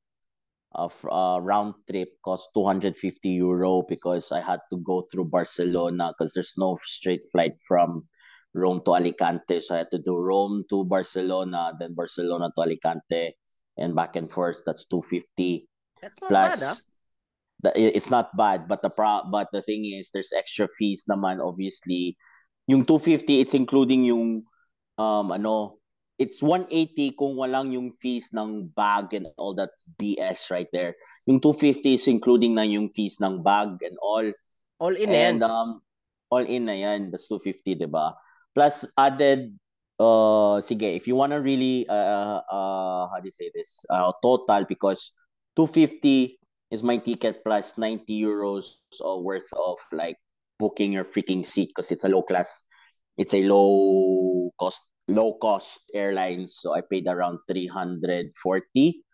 a 0.74 0.86
uh, 0.86 1.38
round 1.42 1.74
trip 1.90 2.14
cost 2.22 2.50
250 2.54 2.94
euro 3.30 3.82
because 3.82 4.30
I 4.30 4.38
had 4.38 4.62
to 4.70 4.78
go 4.78 5.02
through 5.10 5.30
Barcelona 5.30 6.14
because 6.14 6.32
there's 6.32 6.54
no 6.58 6.78
straight 6.82 7.26
flight 7.32 7.58
from 7.66 8.06
Rome 8.54 8.82
to 8.84 8.94
Alicante. 8.94 9.60
So 9.60 9.74
I 9.74 9.78
had 9.86 9.90
to 9.92 9.98
do 9.98 10.18
Rome 10.18 10.64
to 10.70 10.84
Barcelona, 10.84 11.72
then 11.78 11.94
Barcelona 11.94 12.50
to 12.54 12.62
Alicante, 12.62 13.36
and 13.78 13.94
back 13.94 14.16
and 14.16 14.30
forth. 14.30 14.62
That's 14.66 14.84
250. 14.86 15.68
That's 16.00 16.20
not 16.22 16.28
plus, 16.28 16.60
bad, 16.60 16.66
huh? 16.66 16.74
the, 17.62 17.70
it's 17.76 18.10
not 18.10 18.34
bad 18.36 18.68
but 18.68 18.82
the 18.82 18.90
pro 18.90 19.20
but 19.30 19.48
the 19.52 19.62
thing 19.62 19.84
is 19.84 20.10
there's 20.10 20.32
extra 20.36 20.68
fees 20.68 21.04
naman 21.10 21.40
obviously 21.40 22.16
yung 22.66 22.84
250 22.84 23.40
it's 23.40 23.54
including 23.54 24.04
yung 24.04 24.42
um 24.96 25.28
ano 25.32 25.76
it's 26.20 26.44
180 26.44 27.16
kung 27.16 27.36
walang 27.36 27.72
yung 27.72 27.92
fees 27.96 28.32
ng 28.36 28.68
bag 28.76 29.12
and 29.16 29.28
all 29.40 29.56
that 29.56 29.72
BS 29.96 30.52
right 30.52 30.68
there 30.72 30.96
yung 31.24 31.40
250 31.40 31.96
is 31.96 32.08
including 32.08 32.56
na 32.56 32.64
yung 32.64 32.92
fees 32.92 33.20
ng 33.20 33.40
bag 33.44 33.76
and 33.84 33.96
all 34.00 34.24
All 34.80 34.96
in 34.96 35.12
and 35.12 35.44
yan. 35.44 35.50
um 35.50 35.84
all 36.32 36.44
in 36.44 36.64
na 36.64 36.76
yan 36.76 37.12
that's 37.12 37.28
250 37.28 37.84
diba 37.84 38.16
plus 38.54 38.86
added 38.98 39.52
uh 40.00 40.56
sige 40.64 40.96
if 40.96 41.06
you 41.06 41.14
wanna 41.14 41.40
really 41.40 41.84
uh, 41.88 42.40
uh 42.48 43.06
how 43.08 43.18
do 43.20 43.26
you 43.26 43.34
say 43.34 43.50
this? 43.54 43.84
Uh 43.90 44.12
total 44.22 44.64
because 44.64 45.12
250 45.56 46.38
is 46.70 46.82
my 46.82 46.96
ticket 46.96 47.44
plus 47.44 47.76
90 47.76 48.08
euros 48.08 48.80
uh, 49.04 49.18
worth 49.18 49.48
of 49.52 49.78
like 49.92 50.16
booking 50.58 50.92
your 50.92 51.04
freaking 51.04 51.44
seat 51.44 51.68
because 51.74 51.90
it's 51.90 52.04
a 52.04 52.08
low 52.08 52.22
class 52.22 52.62
it's 53.18 53.34
a 53.34 53.42
low 53.44 54.50
cost 54.58 54.80
low 55.08 55.34
cost 55.42 55.82
airline. 55.92 56.46
So 56.46 56.72
i 56.72 56.80
paid 56.80 57.06
around 57.06 57.38
340 57.50 59.04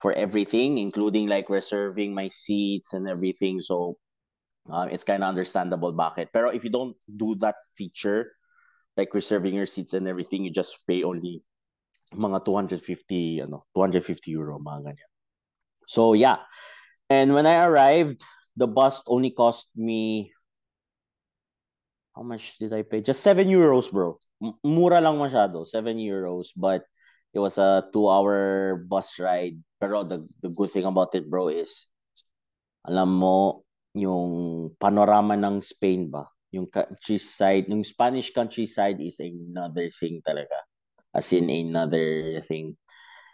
for 0.00 0.12
everything 0.12 0.78
including 0.78 1.28
like 1.28 1.48
reserving 1.48 2.14
my 2.14 2.28
seats 2.28 2.92
and 2.92 3.08
everything. 3.08 3.60
So 3.60 3.96
uh, 4.66 4.88
it's 4.90 5.04
kind 5.04 5.22
of 5.22 5.28
understandable 5.28 5.92
bakit. 5.92 6.32
Pero 6.32 6.48
if 6.48 6.64
you 6.64 6.70
don't 6.70 6.96
do 7.16 7.36
that 7.44 7.56
feature 7.76 8.32
like 8.96 9.14
reserving 9.14 9.54
your 9.54 9.66
seats 9.66 9.92
and 9.94 10.06
everything 10.06 10.44
you 10.44 10.52
just 10.52 10.86
pay 10.86 11.02
only 11.02 11.42
mga 12.14 12.44
250 12.44 13.42
ano 13.42 13.66
250 13.74 14.30
euro 14.30 14.58
mga 14.60 14.92
ganyan 14.92 15.10
so 15.88 16.14
yeah 16.14 16.38
and 17.10 17.34
when 17.34 17.46
i 17.46 17.64
arrived 17.64 18.22
the 18.54 18.68
bus 18.68 19.02
only 19.10 19.34
cost 19.34 19.70
me 19.74 20.30
how 22.14 22.22
much 22.22 22.56
did 22.58 22.72
I 22.72 22.82
pay? 22.82 23.02
Just 23.02 23.26
7 23.26 23.50
euros, 23.50 23.90
bro. 23.90 24.18
M- 24.38 24.54
mura 24.62 25.02
lang 25.02 25.18
masyado, 25.18 25.66
7 25.66 25.98
euros, 25.98 26.54
but 26.54 26.86
it 27.34 27.42
was 27.42 27.58
a 27.58 27.90
2-hour 27.90 28.86
bus 28.86 29.18
ride. 29.18 29.58
Pero 29.82 30.06
the 30.06 30.22
the 30.40 30.50
good 30.54 30.70
thing 30.70 30.86
about 30.86 31.12
it, 31.18 31.26
bro, 31.26 31.50
is 31.50 31.90
alam 32.86 33.10
mo 33.10 33.66
yung 33.98 34.70
panorama 34.78 35.34
ng 35.34 35.58
Spain 35.60 36.08
ba? 36.08 36.30
Yung 36.54 36.70
countryside, 36.70 37.66
yung 37.66 37.82
Spanish 37.82 38.30
countryside 38.30 39.02
is 39.02 39.18
another 39.18 39.90
thing 39.90 40.22
talaga. 40.22 40.54
As 41.10 41.30
in 41.34 41.50
another 41.50 42.38
thing. 42.46 42.78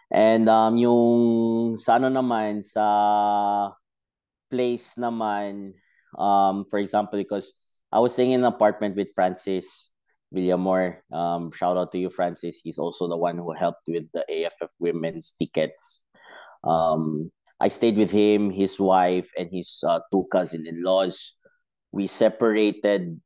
And 0.09 0.49
um 0.49 0.75
yung 0.75 1.77
sa 1.77 2.01
ano 2.01 2.09
naman 2.09 2.65
sa 2.65 2.85
place 4.51 4.99
naman 4.99 5.77
um 6.19 6.67
for 6.67 6.81
example 6.81 7.15
because 7.15 7.53
I 7.93 7.99
was 7.99 8.13
staying 8.13 8.31
in 8.31 8.41
an 8.41 8.51
apartment 8.51 8.95
with 8.95 9.13
Francis 9.15 9.91
Villamor. 10.33 11.03
Um, 11.11 11.51
shout 11.51 11.77
out 11.77 11.91
to 11.91 11.99
you, 11.99 12.09
Francis. 12.09 12.59
He's 12.63 12.79
also 12.79 13.07
the 13.07 13.17
one 13.17 13.37
who 13.37 13.51
helped 13.51 13.83
with 13.87 14.07
the 14.13 14.23
AFF 14.31 14.71
women's 14.79 15.35
tickets. 15.35 16.01
Um, 16.63 17.31
I 17.59 17.67
stayed 17.67 17.97
with 17.97 18.09
him, 18.09 18.49
his 18.49 18.79
wife, 18.79 19.29
and 19.37 19.49
his 19.51 19.83
uh, 19.85 19.99
two 20.11 20.25
cousin-in-laws. 20.31 21.35
We 21.91 22.07
separated 22.07 23.19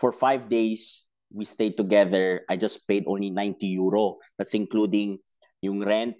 for 0.00 0.12
five 0.12 0.48
days. 0.48 1.04
We 1.32 1.44
stayed 1.44 1.76
together. 1.76 2.42
I 2.48 2.56
just 2.56 2.86
paid 2.88 3.04
only 3.06 3.30
90 3.30 3.66
euro. 3.76 4.18
That's 4.38 4.54
including 4.54 5.18
yung 5.60 5.84
rent, 5.84 6.16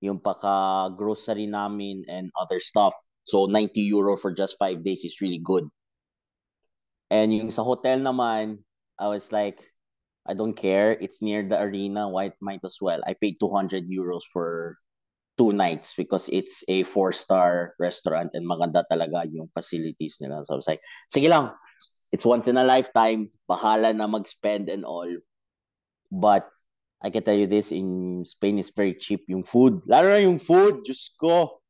yung 0.00 0.20
paka 0.20 0.90
grocery 0.96 1.46
namin, 1.46 2.04
and 2.08 2.30
other 2.40 2.60
stuff. 2.60 2.94
So 3.24 3.46
90 3.46 3.80
euro 3.90 4.16
for 4.16 4.32
just 4.32 4.56
five 4.58 4.84
days 4.84 5.04
is 5.04 5.20
really 5.20 5.42
good. 5.42 5.66
And 7.10 7.34
yung 7.34 7.50
sa 7.50 7.62
hotel 7.62 7.98
naman, 7.98 8.62
I 8.98 9.08
was 9.08 9.30
like, 9.30 9.62
I 10.26 10.34
don't 10.34 10.54
care. 10.54 10.92
It's 10.98 11.22
near 11.22 11.46
the 11.46 11.60
arena. 11.60 12.08
Why 12.08 12.32
might 12.40 12.64
as 12.64 12.78
well? 12.80 12.98
I 13.06 13.14
paid 13.14 13.38
200 13.38 13.86
euros 13.86 14.26
for 14.32 14.74
two 15.36 15.52
nights 15.52 15.94
because 15.94 16.28
it's 16.32 16.64
a 16.68 16.82
four-star 16.84 17.76
restaurant 17.78 18.32
and 18.32 18.48
maganda 18.48 18.84
talaga 18.90 19.28
yung 19.28 19.52
facilities 19.52 20.16
nila. 20.20 20.44
So 20.44 20.54
I 20.54 20.58
was 20.58 20.68
like, 20.68 20.82
sige 21.12 21.28
lang. 21.28 21.52
It's 22.12 22.24
once 22.24 22.48
in 22.48 22.56
a 22.56 22.64
lifetime. 22.64 23.28
Bahala 23.44 23.92
na 23.92 24.08
mag-spend 24.08 24.72
and 24.72 24.84
all. 24.84 25.08
But 26.08 26.48
I 27.04 27.10
can 27.10 27.22
tell 27.22 27.36
you 27.36 27.46
this, 27.46 27.72
in 27.72 28.24
Spain 28.24 28.58
is 28.58 28.72
very 28.72 28.94
cheap 28.96 29.28
yung 29.28 29.44
food. 29.44 29.84
Lalo 29.84 30.08
na 30.08 30.24
yung 30.24 30.40
food, 30.40 30.86
Diyos 30.88 31.12
ko. 31.20 31.60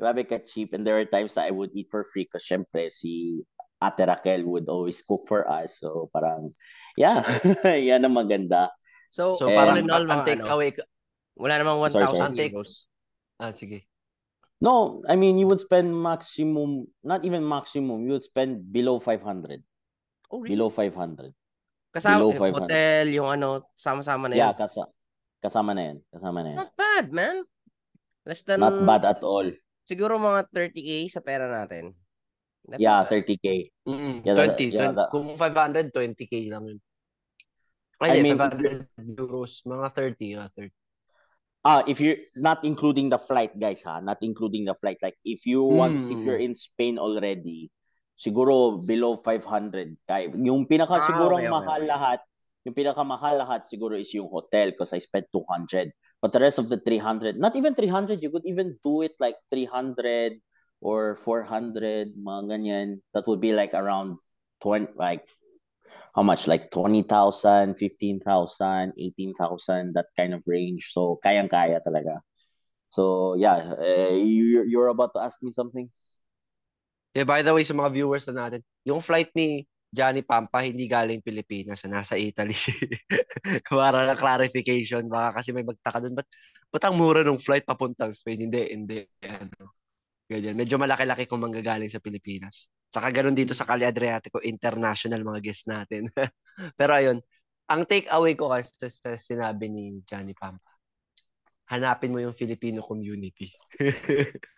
Grabe 0.00 0.24
ka 0.24 0.40
cheap. 0.40 0.72
And 0.72 0.86
there 0.86 0.96
are 0.96 1.04
times 1.04 1.36
that 1.36 1.44
I 1.46 1.52
would 1.52 1.76
eat 1.76 1.92
for 1.92 2.08
free 2.08 2.24
because 2.24 2.48
syempre 2.48 2.88
si 2.88 3.44
Ate 3.82 4.08
Raquel 4.08 4.46
would 4.48 4.70
always 4.72 5.04
cook 5.04 5.28
for 5.28 5.44
us. 5.44 5.82
So 5.82 6.08
parang, 6.14 6.54
yeah, 6.96 7.20
yan 7.68 8.08
ang 8.08 8.16
maganda. 8.16 8.72
So, 9.12 9.36
So 9.36 9.52
Eh, 9.52 9.52
all 9.52 9.58
parang 9.60 9.76
in 9.84 9.90
all, 9.92 10.06
ang 10.08 10.24
mga 10.24 10.24
take 10.24 10.44
ano, 10.48 10.54
away 10.56 10.70
wala 11.36 11.54
namang 11.56 11.80
Sorry, 11.88 12.04
1,000 12.04 12.36
sorry. 12.36 12.52
Ah, 13.42 13.50
sige. 13.50 13.90
No, 14.62 15.02
I 15.10 15.18
mean, 15.18 15.34
you 15.42 15.50
would 15.50 15.58
spend 15.58 15.90
maximum, 15.90 16.86
not 17.02 17.26
even 17.26 17.42
maximum, 17.42 18.06
you 18.06 18.14
would 18.14 18.22
spend 18.22 18.70
below 18.70 19.02
500. 19.02 19.58
Oh, 20.30 20.38
really? 20.38 20.54
Below 20.54 20.70
500. 20.70 21.34
Kasama, 21.90 22.22
below 22.22 22.30
eh, 22.30 22.38
500. 22.38 22.54
hotel, 22.70 23.04
yung 23.10 23.26
ano, 23.28 23.66
sama-sama 23.74 24.30
na 24.30 24.38
Yeah, 24.38 24.54
yun. 24.54 24.62
kasa 24.62 24.86
kasama 25.42 25.74
na 25.74 25.82
yan. 25.90 25.98
Kasama 26.14 26.38
na 26.40 26.48
It's 26.48 26.54
yan. 26.54 26.62
not 26.62 26.72
bad, 26.78 27.06
man. 27.10 27.36
Less 28.22 28.46
than, 28.46 28.62
Not 28.62 28.78
bad 28.86 29.02
at 29.02 29.20
all. 29.26 29.50
siguro 29.82 30.14
mga 30.14 30.46
30k 30.54 31.10
sa 31.10 31.18
pera 31.18 31.50
natin. 31.50 31.90
That's 32.62 32.78
Yeah, 32.78 33.02
not 33.02 33.10
bad. 33.10 33.26
30k. 33.26 33.46
Mm-mm. 33.82 34.14
Yeah, 34.22 34.34
that- 34.38 34.54
20, 34.54 34.70
yeah, 34.70 34.78
20 34.86 34.94
that- 34.94 35.10
kung 35.10 35.26
500, 35.34 35.90
20k 35.90 36.34
lang 36.54 36.64
yun. 36.70 36.78
I 37.98 38.14
Ay, 38.14 38.22
mean, 38.22 38.38
hindi, 38.38 38.86
500 38.94 39.18
euros, 39.18 39.62
mga 39.66 39.86
30, 39.90 40.38
ah, 40.38 40.46
30. 40.46 40.70
Ah, 41.62 41.86
if 41.86 42.02
you're 42.02 42.18
not 42.34 42.58
including 42.66 43.06
the 43.06 43.18
flight, 43.22 43.54
guys, 43.54 43.86
ha? 43.86 44.02
Not 44.02 44.18
including 44.26 44.66
the 44.66 44.74
flight. 44.74 44.98
Like, 44.98 45.14
if 45.22 45.46
you 45.46 45.62
want, 45.62 45.94
if 46.10 46.18
Mm. 46.18 46.26
you're 46.26 46.42
in 46.42 46.58
Spain 46.58 46.98
already, 46.98 47.70
siguro 48.18 48.82
below 48.82 49.14
500. 49.14 49.94
Kaya, 50.10 50.34
yung 50.34 50.66
pinaka 50.66 50.98
Ah, 50.98 51.06
siguro 51.06 51.38
okay, 51.38 51.46
mahal 51.46 51.86
okay. 51.86 51.86
lahat, 51.86 52.18
yung 52.66 52.74
pinaka 52.74 53.02
mahal 53.06 53.38
lahat 53.38 53.62
siguro 53.70 53.94
is 53.94 54.10
yung 54.10 54.26
hotel 54.26 54.74
because 54.74 54.90
I 54.90 54.98
spent 54.98 55.30
200. 55.30 55.94
But 56.18 56.34
the 56.34 56.42
rest 56.42 56.58
of 56.58 56.66
the 56.66 56.82
300, 56.82 57.38
not 57.38 57.54
even 57.54 57.78
300, 57.78 58.22
you 58.22 58.34
could 58.34 58.46
even 58.46 58.78
do 58.82 59.06
it 59.06 59.14
like 59.22 59.38
300 59.46 60.42
or 60.82 61.14
400, 61.22 62.14
mga 62.18 62.42
ganyan. 62.50 62.88
That 63.14 63.26
would 63.30 63.38
be 63.38 63.54
like 63.54 63.70
around 63.70 64.18
20, 64.66 64.90
like, 64.98 65.30
how 66.14 66.22
much? 66.22 66.46
Like 66.46 66.70
20,000, 66.70 67.76
15,000, 67.76 68.92
18,000, 68.96 69.94
that 69.94 70.06
kind 70.16 70.34
of 70.34 70.42
range. 70.46 70.92
So, 70.92 71.18
kayang-kaya 71.24 71.80
talaga. 71.80 72.20
So, 72.92 73.34
yeah, 73.40 73.72
uh, 73.76 74.12
you, 74.12 74.64
you're 74.68 74.92
about 74.92 75.16
to 75.16 75.20
ask 75.24 75.40
me 75.40 75.50
something? 75.50 75.88
Yeah, 77.16 77.24
by 77.24 77.40
the 77.40 77.52
way, 77.52 77.64
sa 77.64 77.72
mga 77.76 77.92
viewers 77.92 78.28
na 78.28 78.48
natin, 78.48 78.60
yung 78.84 79.00
flight 79.00 79.32
ni 79.36 79.68
Johnny 79.92 80.24
Pampa 80.24 80.64
hindi 80.64 80.88
galing 80.88 81.20
Pilipinas, 81.20 81.84
nasa 81.84 82.16
Italy 82.16 82.56
siya. 82.56 82.72
Para 83.68 84.08
na 84.08 84.16
clarification, 84.16 85.04
baka 85.04 85.40
kasi 85.40 85.52
may 85.52 85.64
magtaka 85.64 86.00
doon. 86.00 86.16
Ba't, 86.16 86.28
ba't 86.72 86.84
ang 86.88 86.96
mura 86.96 87.20
ng 87.20 87.36
flight 87.36 87.68
papuntang 87.68 88.16
Spain? 88.16 88.48
Hindi, 88.48 88.72
hindi. 88.72 88.98
Ano, 89.28 89.76
ganyan. 90.24 90.56
Medyo 90.56 90.80
malaki-laki 90.80 91.28
kung 91.28 91.44
manggagaling 91.44 91.92
sa 91.92 92.00
Pilipinas. 92.00 92.72
Saka 92.92 93.08
ganun 93.08 93.32
dito 93.32 93.56
sa 93.56 93.64
Cali 93.64 93.88
Adriatico, 93.88 94.36
international 94.44 95.24
mga 95.24 95.40
guests 95.40 95.64
natin. 95.64 96.12
Pero 96.78 96.92
ayun, 96.92 97.24
ang 97.72 97.82
take 97.88 98.04
away 98.12 98.36
ko 98.36 98.52
kasi 98.52 98.76
sa, 98.76 98.88
sa 98.92 99.10
sinabi 99.16 99.72
ni 99.72 100.04
Johnny 100.04 100.36
Pampa, 100.36 100.76
hanapin 101.72 102.12
mo 102.12 102.20
yung 102.20 102.36
Filipino 102.36 102.84
community. 102.84 103.48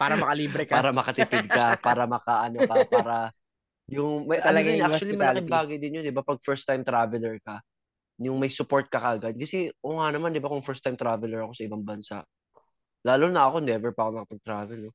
Para 0.00 0.16
makalibre 0.16 0.64
ka. 0.64 0.80
para 0.80 0.90
makatipid 0.96 1.44
ka, 1.44 1.76
para 1.76 2.08
makaano 2.08 2.64
ka, 2.64 2.76
para 2.88 3.16
yung 3.92 4.24
may 4.24 4.40
ano 4.40 4.48
Talaga 4.52 4.68
yung 4.72 4.84
actually 4.88 5.16
malaking 5.16 5.50
bagay 5.50 5.76
din 5.76 5.96
yun, 6.00 6.04
'di 6.08 6.14
ba? 6.14 6.24
Pag 6.24 6.40
first 6.40 6.64
time 6.64 6.80
traveler 6.80 7.36
ka, 7.44 7.60
yung 8.16 8.40
may 8.40 8.48
support 8.48 8.88
ka 8.88 8.96
kagad. 8.96 9.36
Kasi 9.36 9.68
o 9.84 10.00
nga 10.00 10.08
naman, 10.08 10.32
'di 10.32 10.40
ba, 10.40 10.48
kung 10.48 10.64
first 10.64 10.80
time 10.80 10.96
traveler 10.96 11.44
ako 11.44 11.52
sa 11.52 11.64
ibang 11.68 11.84
bansa. 11.84 12.16
Lalo 13.04 13.28
na 13.28 13.44
ako, 13.44 13.60
never 13.60 13.90
pa 13.92 14.08
ako 14.08 14.10
nakapag-travel. 14.22 14.78
No? 14.88 14.92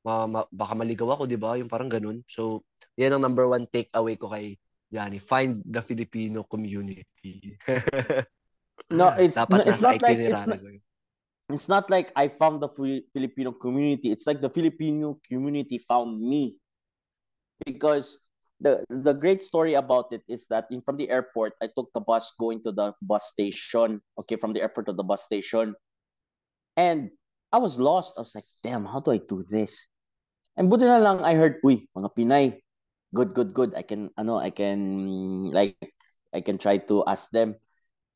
Ma, 0.00 0.24
ma- 0.24 0.48
baka 0.48 0.72
maligaw 0.72 1.12
ako, 1.12 1.28
'di 1.28 1.36
ba? 1.36 1.60
Yung 1.60 1.68
parang 1.68 1.92
ganun. 1.92 2.24
So, 2.24 2.64
yan 2.96 3.16
ang 3.16 3.24
number 3.24 3.44
one 3.44 3.68
take 3.68 3.92
away 3.92 4.16
ko 4.16 4.32
kay 4.32 4.56
Johnny. 4.88 5.20
Find 5.20 5.60
the 5.64 5.84
Filipino 5.84 6.44
community. 6.44 7.56
No, 8.90 9.14
it's, 9.14 9.38
Dapat 9.38 9.62
no, 9.62 9.70
it's 9.70 9.82
not 9.82 10.02
like, 10.02 10.18
it's 10.18 10.46
not, 10.46 10.58
it's 11.48 11.68
not 11.68 11.90
like 11.90 12.10
I 12.16 12.26
found 12.26 12.58
the 12.58 12.68
Filipino 13.14 13.52
community. 13.52 14.10
It's 14.10 14.26
like 14.26 14.40
the 14.40 14.50
Filipino 14.50 15.20
community 15.22 15.78
found 15.78 16.18
me. 16.18 16.58
Because 17.64 18.18
the 18.58 18.82
the 18.88 19.12
great 19.12 19.42
story 19.42 19.74
about 19.74 20.10
it 20.12 20.22
is 20.26 20.48
that 20.48 20.66
in 20.70 20.80
from 20.82 20.96
the 20.96 21.10
airport, 21.10 21.54
I 21.62 21.68
took 21.70 21.92
the 21.92 22.00
bus 22.00 22.32
going 22.40 22.64
to 22.64 22.72
the 22.72 22.92
bus 23.04 23.30
station. 23.30 24.00
Okay, 24.18 24.36
from 24.36 24.52
the 24.52 24.60
airport 24.60 24.86
to 24.86 24.96
the 24.96 25.04
bus 25.04 25.22
station, 25.22 25.76
and 26.76 27.10
I 27.52 27.58
was 27.58 27.78
lost. 27.78 28.16
I 28.18 28.24
was 28.24 28.34
like, 28.34 28.48
damn, 28.64 28.86
how 28.88 29.00
do 29.00 29.12
I 29.12 29.20
do 29.20 29.44
this? 29.44 29.86
And 30.58 30.66
buti 30.66 30.84
na 30.84 30.98
lang, 30.98 31.22
I 31.22 31.34
heard, 31.38 31.62
uy, 31.62 31.86
mga 31.94 32.10
Pinay, 32.16 32.58
good, 33.14 33.34
good, 33.34 33.54
good. 33.54 33.72
I 33.74 33.82
can, 33.82 34.10
ano, 34.18 34.36
I 34.36 34.50
can, 34.50 34.80
like, 35.54 35.78
I 36.34 36.40
can 36.40 36.58
try 36.58 36.78
to 36.90 37.06
ask 37.06 37.30
them. 37.30 37.54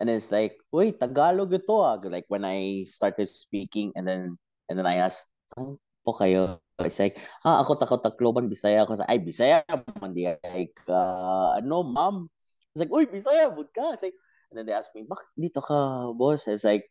And 0.01 0.11
it's 0.11 0.35
like, 0.35 0.59
uy, 0.75 0.95
Tagalog 0.99 1.55
ito 1.55 1.79
ah. 1.79 1.97
Like, 2.03 2.27
when 2.29 2.45
I 2.45 2.85
started 2.91 3.31
speaking, 3.31 3.95
and 3.95 4.07
then, 4.07 4.37
and 4.69 4.75
then 4.79 4.87
I 4.87 4.99
asked, 5.01 5.31
ano 5.55 5.79
po 6.03 6.19
kayo? 6.19 6.59
It's 6.83 6.99
like, 6.99 7.17
ah, 7.47 7.63
ako 7.63 7.79
takot 7.79 8.03
Tacloban, 8.03 8.51
Bisaya 8.51 8.83
ako. 8.83 8.99
Sa, 8.99 9.07
ay, 9.07 9.23
Bisaya, 9.23 9.63
mandi 10.03 10.27
like, 10.43 10.75
uh, 10.91 11.55
ano, 11.55 11.87
ma'am? 11.87 12.27
It's 12.75 12.83
like, 12.83 12.91
uy, 12.91 13.07
Bisaya, 13.07 13.55
bud 13.55 13.71
ka. 13.71 13.95
It's 13.95 14.03
like, 14.03 14.19
and 14.51 14.59
then 14.59 14.67
they 14.67 14.75
asked 14.75 14.93
me, 14.93 15.07
bakit 15.07 15.31
dito 15.39 15.63
ka, 15.63 16.11
boss? 16.19 16.45
It's 16.51 16.67
like, 16.67 16.91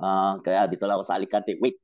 ah, 0.00 0.40
uh, 0.40 0.42
kaya 0.42 0.66
dito 0.66 0.88
lang 0.88 0.96
ako 0.98 1.04
sa 1.04 1.20
Alicante. 1.20 1.60
Wait, 1.60 1.76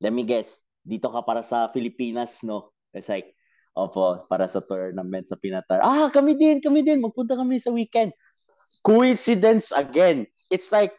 let 0.00 0.14
me 0.14 0.22
guess 0.22 0.62
dito 0.82 1.08
ka 1.08 1.22
para 1.22 1.42
sa 1.42 1.70
Pilipinas, 1.70 2.42
no? 2.42 2.74
It's 2.92 3.08
like, 3.08 3.32
opo, 3.72 4.18
para 4.28 4.46
sa 4.50 4.60
tournament 4.60 5.24
sa 5.26 5.38
Pinatar. 5.38 5.80
Ah, 5.80 6.10
kami 6.12 6.36
din, 6.36 6.60
kami 6.60 6.84
din. 6.84 7.00
Magpunta 7.00 7.38
kami 7.38 7.62
sa 7.62 7.72
weekend. 7.72 8.12
Coincidence 8.84 9.70
again. 9.72 10.26
It's 10.50 10.74
like, 10.74 10.92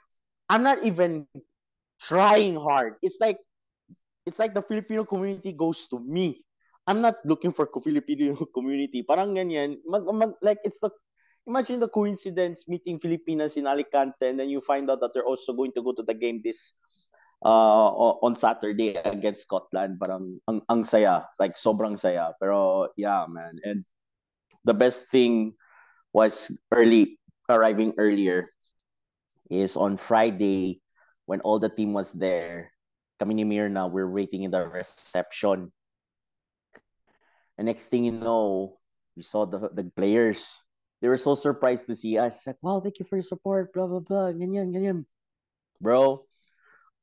I'm 0.50 0.64
not 0.64 0.82
even 0.82 1.28
trying 2.02 2.58
hard. 2.58 2.98
It's 3.04 3.20
like, 3.22 3.38
it's 4.26 4.40
like 4.40 4.56
the 4.56 4.64
Filipino 4.64 5.04
community 5.04 5.54
goes 5.54 5.88
to 5.92 6.00
me. 6.00 6.42
I'm 6.84 7.00
not 7.00 7.20
looking 7.24 7.54
for 7.56 7.68
Filipino 7.68 8.36
community. 8.56 9.04
Parang 9.04 9.36
ganyan. 9.36 9.80
Mag, 9.88 10.04
mag, 10.12 10.32
like, 10.44 10.60
it's 10.64 10.80
the, 10.80 10.92
imagine 11.48 11.80
the 11.80 11.92
coincidence 11.92 12.68
meeting 12.68 13.00
Filipinas 13.00 13.56
in 13.56 13.68
Alicante 13.68 14.28
and 14.28 14.40
then 14.40 14.50
you 14.50 14.60
find 14.64 14.90
out 14.90 15.00
that 15.00 15.12
they're 15.14 15.28
also 15.28 15.52
going 15.54 15.72
to 15.76 15.84
go 15.84 15.92
to 15.92 16.04
the 16.04 16.16
game 16.16 16.40
this 16.44 16.76
uh, 17.44 18.16
on 18.24 18.36
Saturday 18.36 18.96
against 18.96 19.44
Scotland. 19.44 20.00
Parang 20.00 20.40
ang, 20.48 20.62
ang 20.70 20.84
saya, 20.84 21.28
like 21.40 21.54
sobrang 21.54 22.00
saya. 22.00 22.32
Pero 22.40 22.90
yeah, 22.96 23.28
man. 23.28 23.60
And 23.64 23.84
the 24.64 24.74
best 24.74 25.12
thing 25.12 25.54
was 26.16 26.50
early, 26.72 27.20
arriving 27.50 27.94
earlier 27.98 28.50
is 29.52 29.76
on 29.76 29.98
Friday 29.98 30.82
when 31.26 31.42
all 31.42 31.60
the 31.60 31.70
team 31.70 31.94
was 31.94 32.12
there. 32.16 32.72
Kami 33.20 33.36
ni 33.36 33.46
Mirna, 33.46 33.92
we're 33.92 34.10
waiting 34.10 34.44
in 34.44 34.52
the 34.52 34.64
reception. 34.66 35.72
And 37.58 37.68
next 37.68 37.90
thing 37.90 38.04
you 38.04 38.12
know, 38.12 38.80
we 39.16 39.22
saw 39.22 39.46
the 39.46 39.70
the 39.70 39.86
players. 39.94 40.58
They 41.04 41.12
were 41.12 41.22
so 41.22 41.36
surprised 41.36 41.86
to 41.92 41.96
see 42.00 42.18
us. 42.18 42.48
Like, 42.48 42.58
wow, 42.64 42.80
thank 42.80 42.98
you 42.98 43.06
for 43.06 43.20
your 43.20 43.28
support, 43.28 43.76
blah, 43.76 43.92
blah, 43.92 44.00
blah, 44.00 44.32
ganyan, 44.32 44.72
ganyan. 44.72 45.04
Bro, 45.84 46.24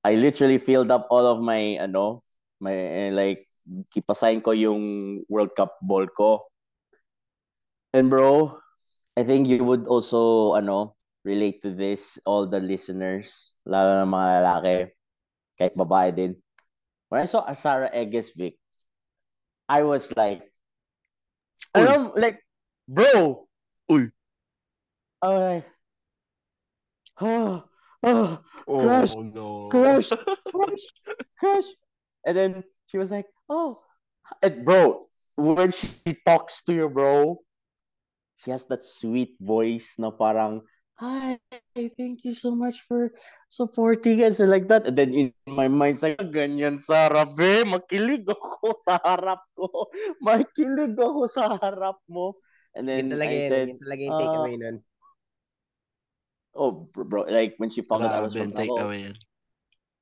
I 0.05 0.17
literally 0.17 0.59
filled 0.59 0.91
up 0.91 1.09
all 1.11 1.27
of 1.27 1.45
my 1.45 1.77
ano, 1.77 2.25
my 2.61 2.73
eh, 2.73 3.11
like 3.13 3.45
kipasahin 3.93 4.41
ko 4.41 4.57
yung 4.57 4.83
World 5.29 5.53
Cup 5.57 5.77
ball 5.85 6.09
ko. 6.09 6.41
And 7.93 8.09
bro, 8.09 8.57
I 9.17 9.25
think 9.25 9.49
you 9.49 9.65
would 9.65 9.87
also 9.87 10.55
ano 10.57 10.97
relate 11.25 11.61
to 11.63 11.71
this 11.77 12.17
all 12.25 12.49
the 12.49 12.61
listeners, 12.61 13.57
lalo 13.69 14.01
na 14.01 14.09
mga 14.09 14.31
lalaki, 14.41 14.77
kahit 15.61 15.75
babae 15.77 16.11
din. 16.17 16.33
When 17.13 17.21
I 17.21 17.29
saw 17.29 17.45
Asara 17.45 17.93
Eges 17.93 18.33
Vic, 18.33 18.57
I 19.69 19.83
was 19.85 20.09
like, 20.17 20.47
Uy. 21.77 21.85
I 21.85 21.97
like, 22.17 22.39
bro, 22.89 23.47
Uy. 23.91 24.09
I 25.21 25.27
was 25.29 25.43
like, 25.45 25.67
oh, 27.21 27.70
oh, 28.03 28.41
oh 28.69 28.81
crush, 28.81 29.15
no. 29.17 29.69
crush, 29.71 30.11
crush, 30.51 30.87
crush. 31.39 31.69
And 32.25 32.37
then 32.37 32.53
she 32.87 32.99
was 32.99 33.11
like, 33.11 33.27
oh, 33.49 33.81
and 34.43 34.65
bro, 34.65 35.01
when 35.37 35.73
she 35.73 36.17
talks 36.27 36.63
to 36.65 36.73
you, 36.73 36.89
bro, 36.89 37.41
she 38.39 38.51
has 38.51 38.67
that 38.67 38.85
sweet 38.85 39.37
voice 39.41 39.97
na 39.99 40.11
parang, 40.11 40.63
hi, 40.97 41.41
thank 41.75 42.25
you 42.25 42.35
so 42.37 42.53
much 42.53 42.85
for 42.87 43.13
supporting 43.49 44.23
us 44.23 44.41
and 44.41 44.51
like 44.51 44.69
that. 44.69 44.87
And 44.87 44.97
then 44.97 45.13
in 45.15 45.33
my 45.49 45.69
mind, 45.69 46.01
it's 46.01 46.05
like, 46.05 46.21
ganyan 46.21 46.81
sa 46.81 47.09
harap 47.09 47.37
eh, 47.41 47.65
makilig 47.65 48.29
ako 48.29 48.77
sa 48.87 49.01
harap 49.01 49.45
ko. 49.57 49.89
Makilig 50.21 50.97
ako 50.97 51.25
sa 51.27 51.57
harap 51.57 52.01
mo. 52.09 52.37
And 52.77 52.87
then 52.87 53.11
yun 53.11 53.19
talaga 53.19 53.35
I 53.35 53.49
said, 53.49 53.67
yun 53.75 53.81
talaga 53.83 54.01
yung 54.07 54.19
takeaway 54.21 54.55
uh, 54.55 54.61
nun 54.61 54.77
oh 56.61 56.87
bro, 56.93 57.25
like 57.27 57.57
when 57.57 57.73
she 57.73 57.81
found 57.81 58.05
out 58.05 58.13
I 58.13 58.21
was 58.21 58.37
from 58.37 58.53
Davao. 58.53 58.93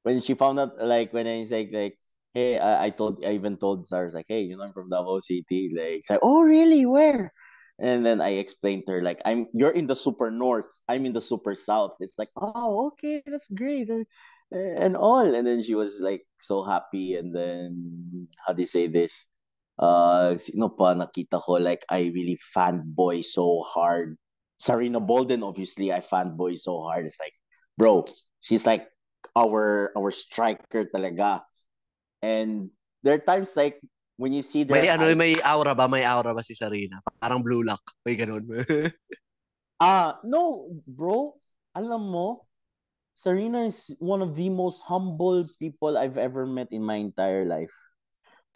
When 0.03 0.21
she 0.21 0.35
found 0.35 0.59
out, 0.59 0.75
like 0.83 1.13
when 1.13 1.27
I 1.27 1.45
said 1.45 1.71
like, 1.71 1.99
hey, 2.35 2.59
I, 2.59 2.87
I 2.87 2.91
told, 2.91 3.25
I 3.25 3.33
even 3.39 3.57
told 3.57 3.87
Sarah 3.87 4.11
like, 4.11 4.27
hey, 4.29 4.43
you 4.43 4.57
know 4.57 4.65
I'm 4.65 4.73
from 4.73 4.91
Davao 4.91 5.21
City. 5.21 5.71
Like, 5.71 6.03
it's 6.03 6.11
like, 6.11 6.21
oh 6.23 6.43
really? 6.43 6.87
Where? 6.87 7.33
And 7.79 8.05
then 8.05 8.21
I 8.21 8.43
explained 8.43 8.87
to 8.87 8.99
her 8.99 9.03
like, 9.03 9.23
I'm 9.25 9.47
you're 9.55 9.71
in 9.71 9.87
the 9.87 9.95
super 9.95 10.31
north, 10.31 10.67
I'm 10.89 11.07
in 11.07 11.13
the 11.15 11.23
super 11.23 11.55
south. 11.55 11.95
It's 12.01 12.19
like, 12.19 12.29
oh 12.35 12.91
okay, 12.95 13.23
that's 13.27 13.47
great, 13.55 13.89
and 14.51 14.97
all. 14.97 15.23
And 15.23 15.47
then 15.47 15.63
she 15.63 15.75
was 15.75 16.01
like 16.03 16.27
so 16.41 16.65
happy. 16.65 17.15
And 17.15 17.31
then 17.35 18.27
how 18.45 18.53
do 18.55 18.63
you 18.63 18.67
say 18.67 18.89
this? 18.89 19.27
Uh, 19.79 20.35
sino 20.39 20.75
pa 20.75 20.91
nakita 20.99 21.39
ko 21.39 21.55
like 21.63 21.87
I 21.87 22.11
really 22.11 22.35
fanboy 22.51 23.23
so 23.23 23.63
hard 23.63 24.19
Sarina 24.59 24.99
Bolden, 24.99 25.43
obviously, 25.43 25.93
I 25.93 26.01
fanboy 26.01 26.59
so 26.59 26.83
hard. 26.83 27.07
It's 27.07 27.21
like, 27.23 27.33
bro, 27.79 28.05
she's 28.43 28.67
like 28.67 28.91
our 29.39 29.95
our 29.97 30.11
striker 30.11 30.85
talaga. 30.85 31.47
And 32.23 32.71
there 33.03 33.15
are 33.15 33.23
times 33.23 33.55
like 33.55 33.79
when 34.19 34.35
you 34.35 34.43
see 34.43 34.67
May 34.67 34.91
ano, 34.91 35.15
may 35.15 35.39
aura 35.39 35.75
ba? 35.79 35.87
May 35.87 36.03
aura 36.03 36.35
ba 36.35 36.43
si 36.43 36.59
Sarina? 36.59 36.99
Parang 37.23 37.43
blue 37.47 37.63
lock. 37.63 37.83
May 38.05 38.19
ganun. 38.19 38.45
Ah, 39.79 39.87
uh, 39.87 40.27
no, 40.27 40.75
bro. 40.91 41.39
Alam 41.79 42.11
mo, 42.11 42.51
Sarina 43.15 43.71
is 43.71 43.95
one 44.03 44.27
of 44.27 44.35
the 44.35 44.51
most 44.51 44.83
humble 44.83 45.47
people 45.63 45.95
I've 45.95 46.19
ever 46.19 46.51
met 46.51 46.75
in 46.75 46.83
my 46.83 46.99
entire 46.99 47.47
life. 47.47 47.71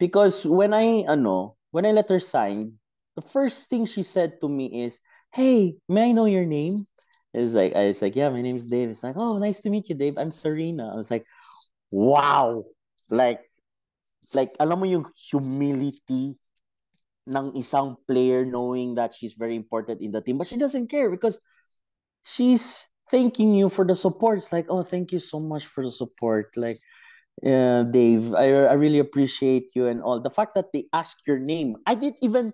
Because 0.03 0.43
when 0.43 0.75
I 0.75 1.07
ano, 1.07 1.55
when 1.71 1.87
I 1.87 1.95
let 1.95 2.11
her 2.11 2.19
sign, 2.19 2.75
the 3.15 3.23
first 3.23 3.71
thing 3.71 3.87
she 3.87 4.03
said 4.03 4.43
to 4.43 4.51
me 4.51 4.83
is, 4.83 4.99
hey, 5.33 5.75
may 5.89 6.09
I 6.09 6.11
know 6.13 6.25
your 6.25 6.45
name? 6.45 6.85
It's 7.33 7.53
like, 7.53 7.73
I 7.75 7.89
was 7.89 8.01
like, 8.01 8.15
yeah, 8.15 8.29
my 8.29 8.41
name 8.41 8.55
is 8.55 8.69
Dave. 8.69 8.89
It's 8.89 9.03
like, 9.03 9.17
oh, 9.17 9.37
nice 9.39 9.61
to 9.61 9.69
meet 9.69 9.89
you, 9.89 9.95
Dave. 9.95 10.17
I'm 10.17 10.29
Sarina. 10.29 10.93
I 10.93 10.95
was 10.95 11.09
like, 11.09 11.25
wow. 11.91 12.63
Like, 13.09 13.41
like, 14.33 14.53
alam 14.59 14.79
mo 14.79 14.85
yung 14.85 15.05
humility 15.17 16.37
ng 17.25 17.57
isang 17.57 17.97
player 18.05 18.45
knowing 18.45 18.95
that 18.95 19.15
she's 19.15 19.33
very 19.33 19.55
important 19.55 20.01
in 20.01 20.11
the 20.11 20.21
team. 20.21 20.37
But 20.37 20.47
she 20.47 20.57
doesn't 20.57 20.93
care 20.93 21.09
because 21.09 21.41
she's 22.21 22.85
thanking 23.09 23.55
you 23.55 23.69
for 23.69 23.85
the 23.85 23.95
support. 23.95 24.37
It's 24.37 24.53
like, 24.53 24.69
oh, 24.69 24.83
thank 24.85 25.11
you 25.11 25.19
so 25.19 25.39
much 25.39 25.65
for 25.65 25.83
the 25.83 25.91
support. 25.91 26.53
Like, 26.55 26.77
uh, 27.41 27.83
Dave, 27.89 28.35
I, 28.35 28.69
I 28.69 28.73
really 28.77 28.99
appreciate 28.99 29.73
you 29.73 29.87
and 29.87 30.01
all. 30.01 30.21
The 30.21 30.29
fact 30.29 30.53
that 30.53 30.69
they 30.73 30.85
ask 30.93 31.25
your 31.25 31.39
name, 31.39 31.77
I 31.87 31.95
didn't 31.95 32.21
even 32.21 32.53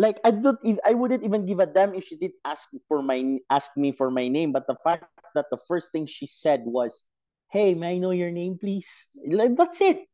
like 0.00 0.16
I 0.24 0.32
don't 0.32 0.56
I 0.88 0.96
wouldn't 0.96 1.22
even 1.22 1.44
give 1.44 1.60
a 1.60 1.68
damn 1.68 1.92
if 1.92 2.08
she 2.08 2.16
did 2.16 2.32
ask 2.48 2.72
for 2.88 3.04
my 3.04 3.36
ask 3.52 3.76
me 3.76 3.92
for 3.92 4.08
my 4.08 4.32
name 4.32 4.50
but 4.56 4.64
the 4.64 4.80
fact 4.80 5.04
that 5.36 5.52
the 5.52 5.60
first 5.68 5.92
thing 5.92 6.08
she 6.08 6.24
said 6.24 6.64
was 6.64 7.04
hey 7.52 7.76
may 7.76 7.94
I 7.94 7.98
know 8.00 8.16
your 8.16 8.32
name 8.32 8.56
please? 8.56 8.88
Like 9.28 9.60
that's 9.60 9.84
it. 9.84 10.08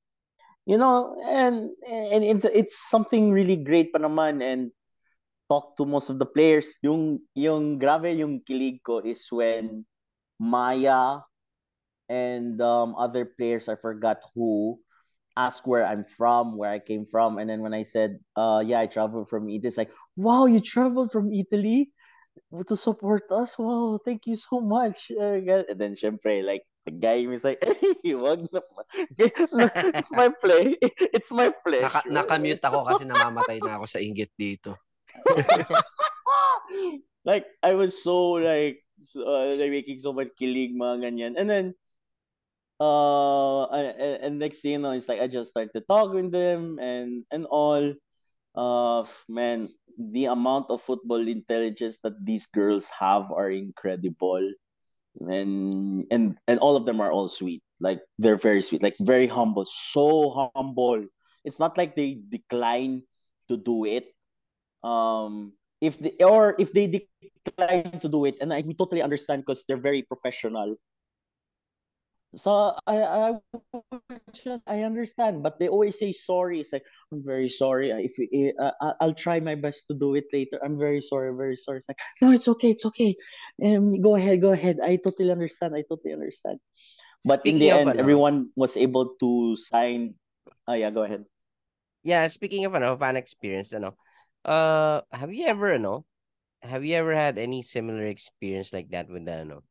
You 0.66 0.83
know 0.83 1.14
and 1.22 1.70
and 1.87 2.27
it's 2.27 2.44
it's 2.51 2.75
something 2.90 3.31
really 3.31 3.55
great 3.55 3.94
pa 3.94 4.03
naman 4.03 4.42
and 4.42 4.75
talk 5.46 5.79
to 5.79 5.87
most 5.87 6.11
of 6.11 6.18
the 6.18 6.27
players. 6.27 6.75
Yung 6.83 7.22
yung 7.38 7.79
grave 7.79 8.18
yung 8.18 8.42
kilig 8.42 8.83
ko 8.83 8.99
is 8.99 9.22
when 9.31 9.87
Maya 10.42 11.22
and 12.11 12.59
um, 12.59 12.99
other 12.99 13.22
players 13.22 13.70
I 13.70 13.79
forgot 13.79 14.18
who 14.35 14.83
ask 15.37 15.66
where 15.66 15.85
I'm 15.85 16.05
from, 16.05 16.57
where 16.57 16.72
I 16.72 16.81
came 16.81 17.05
from, 17.05 17.38
and 17.38 17.49
then 17.49 17.61
when 17.61 17.75
I 17.75 17.85
said, 17.85 18.18
uh, 18.37 18.64
yeah, 18.64 18.81
I 18.81 18.87
traveled 18.87 19.29
from 19.29 19.49
Italy, 19.49 19.68
it's 19.68 19.77
like, 19.77 19.92
wow, 20.16 20.46
you 20.46 20.61
traveled 20.61 21.12
from 21.12 21.33
Italy 21.33 21.92
to 22.66 22.77
support 22.77 23.29
us. 23.31 23.59
Wow, 23.59 23.99
thank 24.05 24.27
you 24.27 24.37
so 24.37 24.61
much. 24.61 25.12
And 25.20 25.77
then 25.77 25.94
syempre, 25.94 26.44
like, 26.44 26.64
the 26.87 26.94
guy 26.94 27.27
is 27.27 27.44
like, 27.44 27.59
hey, 27.61 28.14
wag 28.14 28.46
na 28.55 28.61
It's 29.99 30.12
my 30.12 30.31
play. 30.31 30.79
It's 31.12 31.31
my 31.35 31.53
play. 31.66 31.83
Naka, 31.83 32.07
nakamute 32.09 32.62
ako 32.62 32.87
kasi 32.87 33.05
namamatay 33.05 33.59
na 33.61 33.77
ako 33.77 33.85
sa 33.90 33.99
inggit 33.99 34.31
dito. 34.38 34.79
like, 37.27 37.44
I 37.61 37.75
was 37.75 37.99
so, 37.99 38.38
like, 38.38 38.87
so, 39.03 39.27
uh, 39.27 39.51
like 39.59 39.75
making 39.75 39.99
so 39.99 40.14
much 40.14 40.33
kilig, 40.38 40.79
mga 40.79 41.11
ganyan. 41.11 41.35
And 41.35 41.51
then, 41.51 41.75
uh 42.81 43.65
and, 43.73 44.23
and 44.23 44.39
next 44.39 44.61
thing 44.61 44.73
you 44.73 44.79
know 44.79 44.93
it's 44.93 45.09
like 45.09 45.21
i 45.21 45.27
just 45.27 45.51
started 45.51 45.73
talking 45.89 46.31
them 46.31 46.79
and 46.79 47.25
and 47.31 47.47
all. 47.51 47.95
Uh 48.57 49.05
man 49.29 49.69
the 49.99 50.27
amount 50.27 50.67
of 50.71 50.83
football 50.83 51.21
intelligence 51.27 51.99
that 52.03 52.17
these 52.25 52.47
girls 52.47 52.91
have 52.91 53.31
are 53.31 53.51
incredible. 53.51 54.43
And 55.21 56.05
and 56.11 56.37
and 56.47 56.59
all 56.61 56.77
of 56.77 56.85
them 56.87 57.01
are 57.01 57.12
all 57.12 57.29
sweet. 57.29 57.62
Like 57.81 58.01
they're 58.19 58.37
very 58.41 58.62
sweet. 58.62 58.83
Like 58.83 58.97
very 59.01 59.27
humble. 59.27 59.65
So 59.65 60.31
humble. 60.55 61.07
It's 61.45 61.59
not 61.59 61.77
like 61.79 61.95
they 61.97 62.19
decline 62.29 63.05
to 63.49 63.57
do 63.57 63.85
it. 63.87 64.12
Um, 64.85 65.53
if 65.81 65.99
they 65.99 66.17
or 66.25 66.55
if 66.59 66.73
they 66.73 66.89
decline 66.89 67.49
to 68.01 68.09
do 68.09 68.25
it, 68.25 68.37
and 68.41 68.53
I 68.53 68.62
we 68.67 68.75
totally 68.75 69.03
understand 69.03 69.43
because 69.45 69.65
they're 69.67 69.81
very 69.81 70.03
professional. 70.03 70.77
So 72.37 72.77
I 72.87 73.01
I 73.01 73.40
just 74.37 74.62
I 74.68 74.85
understand, 74.85 75.42
but 75.42 75.59
they 75.59 75.68
always 75.68 75.99
say 75.99 76.12
sorry. 76.12 76.61
It's 76.61 76.72
like 76.72 76.85
I'm 77.09 77.25
very 77.25 77.49
sorry. 77.49 77.88
If 77.90 78.12
uh, 78.61 78.92
I'll 79.01 79.16
try 79.16 79.40
my 79.40 79.57
best 79.57 79.88
to 79.88 79.94
do 79.96 80.14
it 80.14 80.29
later. 80.33 80.61
I'm 80.61 80.77
very 80.77 81.01
sorry, 81.01 81.33
very 81.33 81.57
sorry. 81.57 81.81
It's 81.81 81.88
like 81.88 81.99
no, 82.20 82.33
it's 82.33 82.46
okay, 82.46 82.77
it's 82.77 82.85
okay. 82.92 83.16
Um, 83.64 84.01
go 84.05 84.16
ahead, 84.16 84.44
go 84.44 84.53
ahead. 84.53 84.85
I 84.85 85.01
totally 85.01 85.33
understand. 85.33 85.72
I 85.75 85.83
totally 85.88 86.12
understand. 86.12 86.61
But 87.25 87.40
speaking 87.40 87.57
in 87.57 87.61
the 87.61 87.70
end, 87.72 87.90
ano, 87.90 88.01
everyone 88.01 88.37
was 88.55 88.77
able 88.77 89.16
to 89.18 89.57
sign. 89.57 90.14
Oh 90.68 90.77
yeah, 90.77 90.92
go 90.92 91.03
ahead. 91.03 91.25
Yeah, 92.05 92.29
speaking 92.29 92.68
of 92.68 92.75
ano, 92.77 92.94
fan 93.01 93.16
experience, 93.16 93.72
ano, 93.72 93.96
uh, 94.44 95.03
have 95.11 95.33
you 95.33 95.49
ever, 95.51 95.75
ano, 95.75 96.07
have 96.62 96.85
you 96.85 96.94
ever 96.94 97.16
had 97.16 97.38
any 97.38 97.62
similar 97.66 98.07
experience 98.07 98.72
like 98.72 98.92
that 98.94 99.11
with 99.11 99.25
the, 99.25 99.42
ano, 99.42 99.64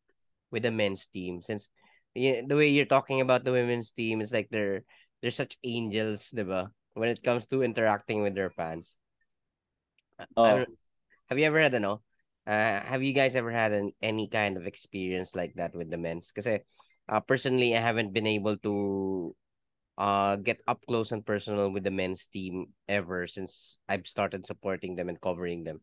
with 0.51 0.63
the 0.63 0.71
men's 0.71 1.07
team? 1.07 1.39
Since 1.39 1.69
the 2.15 2.55
way 2.55 2.69
you're 2.69 2.87
talking 2.87 3.21
about 3.21 3.43
the 3.43 3.51
women's 3.51 3.91
team 3.91 4.21
is 4.21 4.31
like 4.31 4.47
they're 4.49 4.83
they're 5.21 5.31
such 5.31 5.57
angels, 5.63 6.31
diba? 6.35 6.71
When 6.93 7.09
it 7.09 7.23
comes 7.23 7.45
to 7.47 7.63
interacting 7.63 8.23
with 8.23 8.35
their 8.35 8.49
fans. 8.49 8.95
Oh. 10.37 10.63
have 11.27 11.37
you 11.37 11.45
ever 11.45 11.59
had 11.59 11.75
ano? 11.75 12.01
Uh, 12.47 12.79
have 12.79 13.03
you 13.03 13.11
guys 13.11 13.35
ever 13.35 13.51
had 13.51 13.73
an, 13.73 13.91
any 14.01 14.29
kind 14.29 14.55
of 14.55 14.65
experience 14.65 15.35
like 15.35 15.53
that 15.55 15.75
with 15.75 15.89
the 15.89 15.97
men's? 15.97 16.31
Because 16.31 16.61
uh, 17.09 17.19
personally, 17.21 17.75
I 17.75 17.81
haven't 17.81 18.13
been 18.13 18.27
able 18.27 18.57
to 18.63 19.35
uh 19.97 20.35
get 20.35 20.59
up 20.67 20.83
close 20.87 21.13
and 21.15 21.25
personal 21.25 21.71
with 21.71 21.83
the 21.83 21.91
men's 21.91 22.27
team 22.27 22.67
ever 22.87 23.27
since 23.27 23.79
I've 23.87 24.07
started 24.07 24.45
supporting 24.45 24.95
them 24.95 25.07
and 25.07 25.19
covering 25.19 25.63
them. 25.63 25.79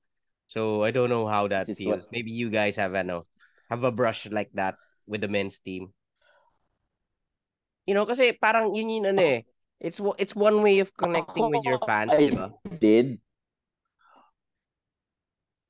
So 0.48 0.84
I 0.84 0.92
don't 0.92 1.08
know 1.08 1.26
how 1.26 1.48
that 1.48 1.66
feels. 1.66 2.04
What... 2.04 2.12
Maybe 2.12 2.30
you 2.30 2.50
guys 2.50 2.76
have 2.76 2.94
a 2.94 3.02
no, 3.02 3.24
have 3.70 3.84
a 3.84 3.92
brush 3.92 4.28
like 4.30 4.52
that 4.54 4.76
with 5.06 5.20
the 5.20 5.28
men's 5.28 5.58
team. 5.58 5.92
You 7.86 7.94
know, 7.94 8.06
kasi 8.06 8.32
parang 8.38 8.74
yun 8.74 8.90
yun 8.90 9.06
ano 9.10 9.22
eh. 9.22 9.42
It's 9.82 9.98
it's 10.18 10.38
one 10.38 10.62
way 10.62 10.78
of 10.78 10.94
connecting 10.94 11.50
with 11.50 11.66
your 11.66 11.82
fans, 11.82 12.14
I 12.14 12.30
diba? 12.30 12.54
did. 12.78 13.18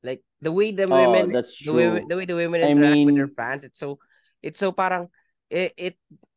Like 0.05 0.21
the 0.45 0.53
way 0.53 0.77
the 0.77 0.85
women, 0.85 1.33
oh, 1.33 1.33
that's 1.33 1.57
true. 1.57 1.73
the 1.73 1.81
way 1.81 2.05
the 2.05 2.17
way 2.21 2.27
the 2.29 2.37
women 2.37 2.61
interact 2.61 2.93
I 2.93 3.01
mean... 3.01 3.07
with 3.09 3.17
their 3.17 3.33
fans, 3.33 3.65
it's 3.65 3.81
so 3.81 3.97
it's 4.45 4.61
so 4.61 4.69
parang 4.69 5.09
it 5.49 5.73
it 5.81 5.95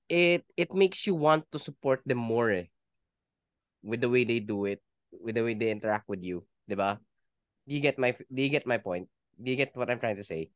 it 0.07 0.41
it 0.55 0.71
makes 0.71 1.03
you 1.03 1.19
want 1.19 1.43
to 1.51 1.59
support 1.59 1.99
them 2.07 2.23
more 2.23 2.47
eh. 2.47 2.71
With 3.83 3.99
the 3.99 4.09
way 4.09 4.23
they 4.23 4.39
do 4.39 4.65
it, 4.65 4.79
with 5.11 5.35
the 5.35 5.43
way 5.43 5.53
they 5.53 5.69
interact 5.69 6.07
with 6.07 6.23
you, 6.23 6.47
diba? 6.71 7.03
Do 7.67 7.75
you 7.75 7.83
get 7.83 7.99
my 7.99 8.15
do 8.15 8.39
you 8.39 8.49
get 8.49 8.63
my 8.63 8.79
point? 8.79 9.11
Do 9.35 9.51
you 9.51 9.59
get 9.59 9.75
what 9.75 9.91
I'm 9.91 9.99
trying 9.99 10.15
to 10.15 10.23
say? 10.23 10.47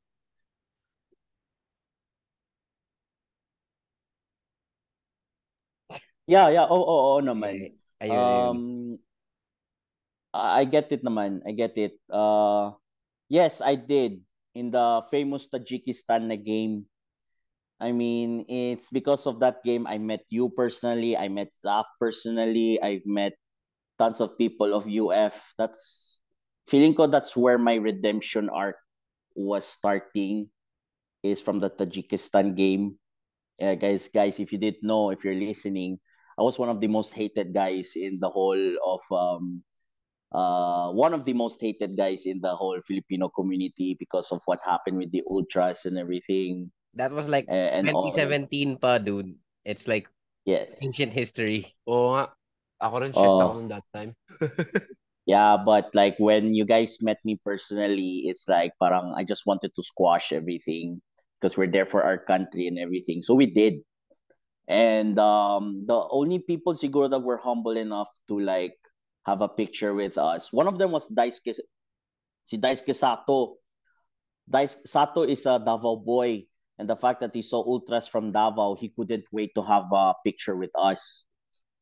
Yeah, 6.30 6.54
yeah. 6.54 6.70
Oo, 6.70 6.78
oo, 6.78 7.02
oo 7.18 7.22
naman. 7.26 7.74
Ayun, 7.98 8.14
um, 8.14 8.58
I 10.30 10.62
get 10.70 10.94
it 10.94 11.02
naman. 11.02 11.42
I 11.42 11.58
get 11.58 11.74
it. 11.74 11.98
Uh, 12.06 12.78
yes, 13.34 13.66
I 13.66 13.74
did. 13.74 14.22
In 14.54 14.70
the 14.70 15.02
famous 15.10 15.50
Tajikistan 15.50 16.30
na 16.30 16.38
game. 16.38 16.86
I 17.82 17.96
mean, 17.96 18.46
it's 18.46 18.92
because 18.94 19.26
of 19.26 19.40
that 19.42 19.64
game 19.64 19.88
I 19.88 19.98
met 19.98 20.28
you 20.30 20.52
personally. 20.54 21.18
I 21.18 21.32
met 21.32 21.56
Zaph 21.56 21.88
personally. 21.98 22.78
I've 22.78 23.08
met 23.10 23.34
tons 23.98 24.22
of 24.22 24.38
people 24.38 24.76
of 24.76 24.86
UF. 24.86 25.34
That's 25.58 26.20
feeling 26.70 26.94
ko 26.94 27.08
that's 27.08 27.34
where 27.34 27.58
my 27.58 27.80
redemption 27.80 28.52
arc 28.52 28.78
was 29.34 29.66
starting 29.66 30.52
is 31.24 31.42
from 31.42 31.58
the 31.64 31.72
Tajikistan 31.72 32.54
game. 32.54 33.00
Yeah, 33.58 33.80
guys, 33.80 34.12
guys, 34.12 34.40
if 34.44 34.52
you 34.52 34.60
didn't 34.60 34.84
know, 34.84 35.10
if 35.10 35.24
you're 35.24 35.40
listening, 35.40 36.04
I 36.40 36.42
was 36.42 36.58
one 36.58 36.70
of 36.70 36.80
the 36.80 36.88
most 36.88 37.14
hated 37.14 37.54
guys 37.54 38.00
in 38.00 38.18
the 38.24 38.30
whole 38.32 38.64
of 38.88 39.04
um 39.12 39.62
uh 40.32 40.88
one 40.96 41.14
of 41.14 41.26
the 41.26 41.34
most 41.34 41.60
hated 41.60 41.98
guys 41.98 42.26
in 42.26 42.40
the 42.40 42.56
whole 42.56 42.80
Filipino 42.88 43.28
community 43.28 43.98
because 44.00 44.32
of 44.32 44.40
what 44.46 44.60
happened 44.64 44.98
with 44.98 45.12
the 45.12 45.24
ultras 45.30 45.84
and 45.84 46.00
everything. 46.00 46.72
That 46.96 47.12
was 47.12 47.28
like 47.28 47.46
and, 47.50 47.88
2017 47.88 48.78
pa, 48.78 48.98
dude. 48.98 49.36
It's 49.66 49.88
like 49.88 50.08
yeah. 50.46 50.66
ancient 50.82 51.12
history. 51.12 51.76
Oo 51.90 52.16
nga. 52.16 52.32
Ako 52.80 52.96
rin 53.04 53.12
shit 53.12 53.28
oh. 53.28 53.44
ako 53.44 53.68
that 53.68 53.88
time. 53.92 54.16
yeah, 55.28 55.60
but 55.60 55.92
like 55.92 56.16
when 56.24 56.56
you 56.56 56.64
guys 56.64 57.04
met 57.04 57.20
me 57.28 57.36
personally, 57.44 58.24
it's 58.32 58.48
like 58.48 58.72
parang 58.80 59.12
I 59.20 59.28
just 59.28 59.44
wanted 59.44 59.76
to 59.76 59.84
squash 59.84 60.32
everything 60.32 61.04
because 61.36 61.60
we're 61.60 61.72
there 61.72 61.86
for 61.86 62.08
our 62.08 62.18
country 62.18 62.72
and 62.72 62.80
everything. 62.80 63.20
So 63.20 63.36
we 63.36 63.52
did. 63.52 63.84
And 64.70 65.18
um, 65.18 65.90
the 65.90 65.98
only 65.98 66.38
people 66.38 66.78
siguro 66.78 67.10
that 67.10 67.26
were 67.26 67.42
humble 67.42 67.74
enough 67.74 68.14
to 68.30 68.40
like 68.40 68.78
have 69.26 69.42
a 69.42 69.50
picture 69.50 69.98
with 69.98 70.22
us. 70.22 70.54
One 70.54 70.70
of 70.70 70.78
them 70.78 70.92
was 70.94 71.10
Daisuke, 71.10 71.58
si 72.46 72.58
Daisuke 72.62 72.94
Sato. 72.94 73.58
Dais, 74.46 74.78
Sato 74.86 75.24
is 75.24 75.46
a 75.50 75.58
Davao 75.58 75.98
boy. 75.98 76.46
And 76.78 76.88
the 76.88 76.96
fact 76.96 77.20
that 77.22 77.34
he 77.34 77.42
saw 77.42 77.66
ultras 77.66 78.08
from 78.08 78.32
Davao, 78.32 78.76
he 78.76 78.94
couldn't 78.96 79.26
wait 79.34 79.52
to 79.56 79.64
have 79.64 79.92
a 79.92 80.14
picture 80.24 80.56
with 80.56 80.72
us. 80.78 81.26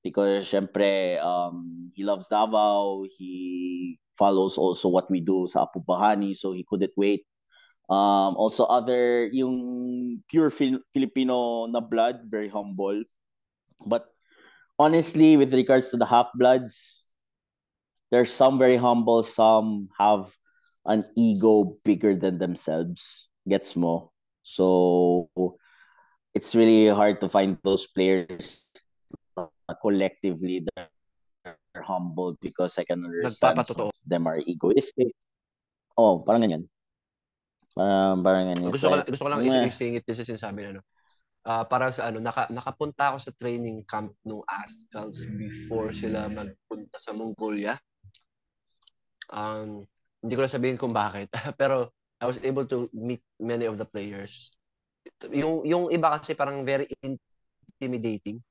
Because 0.02 0.48
syempre, 0.48 1.22
um, 1.22 1.92
he 1.94 2.04
loves 2.04 2.30
Davao. 2.30 3.04
He 3.18 4.00
follows 4.18 4.58
also 4.58 4.88
what 4.88 5.12
we 5.12 5.20
do 5.20 5.46
sa 5.46 5.68
Apu 5.68 5.84
Bahani. 5.84 6.36
So 6.36 6.56
he 6.56 6.64
couldn't 6.64 6.96
wait 6.96 7.28
Um, 7.88 8.36
also 8.36 8.66
other 8.68 9.32
yung 9.32 10.22
pure 10.28 10.50
Fil- 10.52 10.84
Filipino 10.92 11.68
na 11.68 11.80
blood, 11.80 12.28
very 12.28 12.50
humble. 12.52 13.04
But 13.86 14.12
honestly, 14.80 15.38
with 15.38 15.54
regards 15.54 15.90
to 15.92 15.98
the 15.98 16.06
half 16.06 16.28
bloods, 16.36 17.04
there's 18.12 18.32
some 18.32 18.60
very 18.60 18.76
humble, 18.76 19.24
some 19.24 19.88
have 20.00 20.36
an 20.86 21.04
ego 21.16 21.74
bigger 21.84 22.16
than 22.16 22.40
themselves. 22.40 23.30
Gets 23.48 23.76
mo. 23.76 24.12
So 24.44 25.28
it's 26.36 26.56
really 26.56 26.92
hard 26.92 27.20
to 27.22 27.30
find 27.30 27.58
those 27.64 27.88
players 27.88 28.68
collectively 29.82 30.68
that 30.76 30.90
are 31.46 31.84
humble 31.84 32.36
because 32.42 32.78
I 32.78 32.84
can 32.84 33.04
understand 33.06 33.66
some 33.66 33.88
of 33.88 33.96
them 34.06 34.28
are 34.28 34.40
egoistic. 34.44 35.16
Oh, 35.98 36.20
parang 36.20 36.44
ganyan. 36.44 36.68
Parang, 37.78 38.20
parang 38.26 38.46
ano. 38.58 38.74
Gusto 38.74 38.90
ko, 38.90 38.96
gusto 39.06 39.24
ko 39.24 39.30
lang 39.30 39.46
yeah. 39.46 39.70
isingit 39.70 40.02
din 40.02 40.18
sa 40.18 40.26
sinasabi 40.26 40.66
na 40.66 40.70
ano. 40.78 40.82
Uh, 41.48 41.64
para 41.64 41.94
sa 41.94 42.10
ano, 42.10 42.20
naka, 42.20 42.50
nakapunta 42.50 43.14
ako 43.14 43.18
sa 43.24 43.32
training 43.32 43.86
camp 43.86 44.12
ng 44.26 44.44
Ascals 44.44 45.24
before 45.38 45.94
sila 45.94 46.28
magpunta 46.28 46.98
sa 47.00 47.14
Mongolia. 47.14 47.78
Um, 49.32 49.86
hindi 50.20 50.34
ko 50.34 50.42
na 50.44 50.52
sabihin 50.52 50.76
kung 50.76 50.92
bakit. 50.92 51.30
Pero 51.62 51.94
I 52.18 52.26
was 52.26 52.42
able 52.42 52.66
to 52.66 52.90
meet 52.92 53.22
many 53.38 53.70
of 53.70 53.78
the 53.78 53.86
players. 53.86 54.52
Yung 55.32 55.64
yung 55.64 55.88
iba 55.94 56.18
kasi 56.18 56.34
parang 56.34 56.66
very 56.66 56.90
intimidating. 57.00 58.42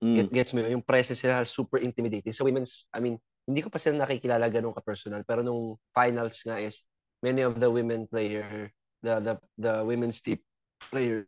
Mm. 0.00 0.16
Get, 0.16 0.28
gets 0.32 0.52
me, 0.54 0.64
yung 0.70 0.82
presence 0.82 1.20
nila 1.22 1.44
super 1.44 1.78
intimidating. 1.82 2.32
So 2.32 2.46
women's, 2.46 2.88
I 2.90 2.98
mean, 2.98 3.18
hindi 3.46 3.60
ko 3.60 3.68
pa 3.70 3.78
sila 3.78 4.02
nakikilala 4.02 4.48
ganun 4.48 4.74
ka-personal. 4.74 5.22
Pero 5.26 5.44
nung 5.44 5.78
finals 5.94 6.42
nga 6.42 6.58
is, 6.58 6.86
many 7.22 7.42
of 7.46 7.62
the 7.62 7.70
women 7.70 8.10
player, 8.10 8.74
the 9.00 9.22
the 9.22 9.34
the 9.56 9.74
women's 9.86 10.20
team 10.20 10.42
players, 10.90 11.26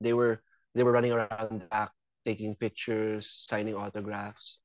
they 0.00 0.14
were 0.14 0.40
they 0.72 0.86
were 0.86 0.94
running 0.94 1.12
around 1.12 1.60
the 1.60 1.68
back, 1.68 1.90
taking 2.24 2.54
pictures, 2.54 3.26
signing 3.26 3.74
autographs. 3.74 4.62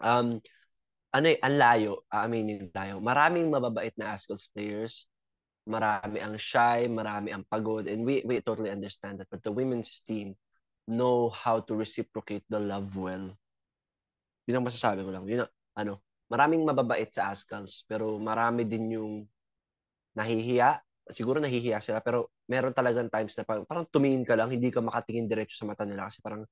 Um, 0.00 0.40
ano 1.12 1.26
eh, 1.28 1.38
ang 1.44 1.60
layo, 1.60 2.08
yung 2.08 2.72
layo. 2.72 2.96
Maraming 2.98 3.52
mababait 3.52 3.92
na 4.00 4.16
Ascals 4.16 4.48
players. 4.48 5.06
Marami 5.68 6.18
ang 6.18 6.34
shy, 6.34 6.90
marami 6.90 7.30
ang 7.30 7.46
pagod, 7.46 7.86
and 7.86 8.02
we 8.02 8.24
we 8.26 8.42
totally 8.42 8.72
understand 8.72 9.22
that. 9.22 9.30
But 9.30 9.46
the 9.46 9.54
women's 9.54 10.02
team 10.02 10.34
know 10.90 11.30
how 11.30 11.62
to 11.62 11.78
reciprocate 11.78 12.42
the 12.50 12.58
love 12.58 12.98
well. 12.98 13.30
Yun 14.50 14.58
ang 14.58 14.66
masasabi 14.66 15.06
ko 15.06 15.14
lang. 15.14 15.22
Yun 15.30 15.46
ang, 15.46 15.52
ano, 15.78 15.92
maraming 16.32 16.64
mababait 16.64 17.12
sa 17.12 17.28
Ascals, 17.28 17.84
pero 17.84 18.16
marami 18.16 18.64
din 18.64 18.96
yung 18.96 19.12
nahihiya. 20.16 20.80
Siguro 21.12 21.36
nahihiya 21.44 21.84
sila, 21.84 22.00
pero 22.00 22.32
meron 22.48 22.72
talagang 22.72 23.12
times 23.12 23.36
na 23.36 23.44
parang, 23.44 23.68
parang 23.68 23.84
tumingin 23.92 24.24
ka 24.24 24.32
lang, 24.32 24.48
hindi 24.48 24.72
ka 24.72 24.80
makatingin 24.80 25.28
diretso 25.28 25.60
sa 25.60 25.68
mata 25.68 25.84
nila 25.84 26.08
kasi 26.08 26.24
parang 26.24 26.48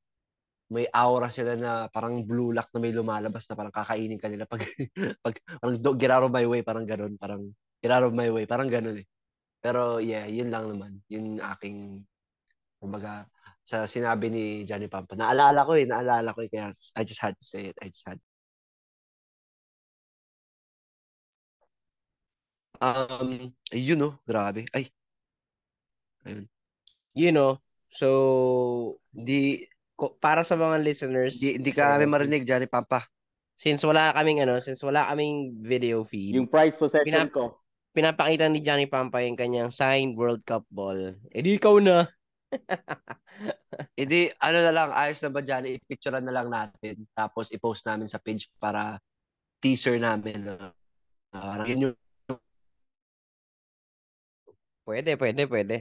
may 0.70 0.84
aura 0.92 1.32
sila 1.32 1.56
na 1.56 1.88
parang 1.88 2.22
blue 2.22 2.52
lock 2.52 2.70
na 2.76 2.78
may 2.78 2.92
lumalabas 2.92 3.48
na 3.48 3.56
parang 3.58 3.74
kakainin 3.74 4.20
ka 4.20 4.28
nila 4.28 4.44
pag, 4.46 4.62
pag 5.24 5.34
parang 5.58 5.76
get 5.96 6.12
out 6.12 6.28
of 6.28 6.32
my 6.34 6.44
way, 6.44 6.60
parang 6.60 6.84
ganun, 6.84 7.16
parang 7.16 7.42
get 7.80 7.90
out 7.90 8.04
of 8.04 8.12
my 8.12 8.28
way, 8.28 8.44
parang 8.44 8.68
ganun 8.68 9.00
eh. 9.00 9.06
Pero 9.64 9.98
yeah, 9.98 10.28
yun 10.28 10.52
lang 10.52 10.68
naman. 10.70 11.00
Yun 11.08 11.40
aking, 11.56 12.04
kumbaga, 12.78 13.26
sa 13.64 13.84
sinabi 13.84 14.30
ni 14.32 14.44
Johnny 14.68 14.86
Pampa. 14.86 15.18
Naalala 15.18 15.66
ko 15.66 15.72
eh, 15.74 15.84
naalala 15.88 16.32
ko 16.32 16.40
eh, 16.44 16.50
kaya 16.52 16.68
I 16.70 17.02
just 17.02 17.20
had 17.20 17.34
to 17.36 17.44
say 17.44 17.72
it. 17.72 17.76
I 17.80 17.88
just 17.92 18.06
had 18.06 18.20
Um, 22.80 23.52
yun 23.70 23.98
no, 23.98 24.16
grabe. 24.24 24.64
Ay. 24.72 24.88
Ayun. 26.24 26.48
You 27.12 27.30
know, 27.30 27.60
so 27.88 28.08
Di, 29.10 29.66
ko- 29.92 30.16
para 30.16 30.40
sa 30.42 30.54
mga 30.54 30.80
listeners, 30.80 31.36
di, 31.36 31.58
di 31.58 31.70
ka 31.70 31.94
namin 31.94 32.08
marinig, 32.08 32.46
Johnny 32.46 32.64
Pampa. 32.64 33.04
since 33.54 33.84
wala 33.84 34.16
kaming 34.16 34.40
ano, 34.40 34.56
since 34.58 34.80
wala 34.80 35.04
kaming 35.06 35.60
video 35.60 36.00
feed, 36.00 36.32
Yung 36.32 36.48
prize 36.48 36.72
possession 36.72 37.28
Pinap- 37.28 37.34
ko. 37.34 37.60
pinapakita 37.92 38.48
ni 38.48 38.64
Johnny 38.64 38.88
Pampa 38.88 39.20
yung 39.20 39.36
kanyang 39.36 39.68
signed 39.68 40.16
World 40.16 40.40
Cup 40.46 40.64
ball. 40.70 41.20
Eh 41.28 41.42
di 41.44 41.60
ikaw 41.60 41.76
na. 41.76 42.08
Hindi, 44.00 44.32
ano 44.38 44.58
na 44.60 44.72
lang, 44.72 44.88
ayos 44.90 45.20
na 45.20 45.30
ba 45.30 45.40
Johnny, 45.40 45.76
i-picturean 45.76 46.24
na 46.24 46.32
lang 46.32 46.48
natin. 46.48 47.04
Tapos 47.12 47.50
i-post 47.50 47.84
namin 47.84 48.06
sa 48.06 48.16
page 48.16 48.48
para 48.56 48.96
teaser 49.58 50.00
namin. 50.00 50.46
Uh, 50.48 50.72
parang 51.30 51.68
yun 51.68 51.84
yung 51.90 51.96
Pwede, 54.90 55.14
pwede, 55.16 55.46
pwede. 55.46 55.76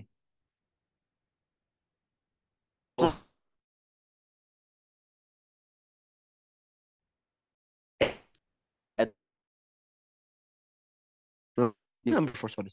number 12.05 12.33
four, 12.37 12.49
sorry. 12.53 12.69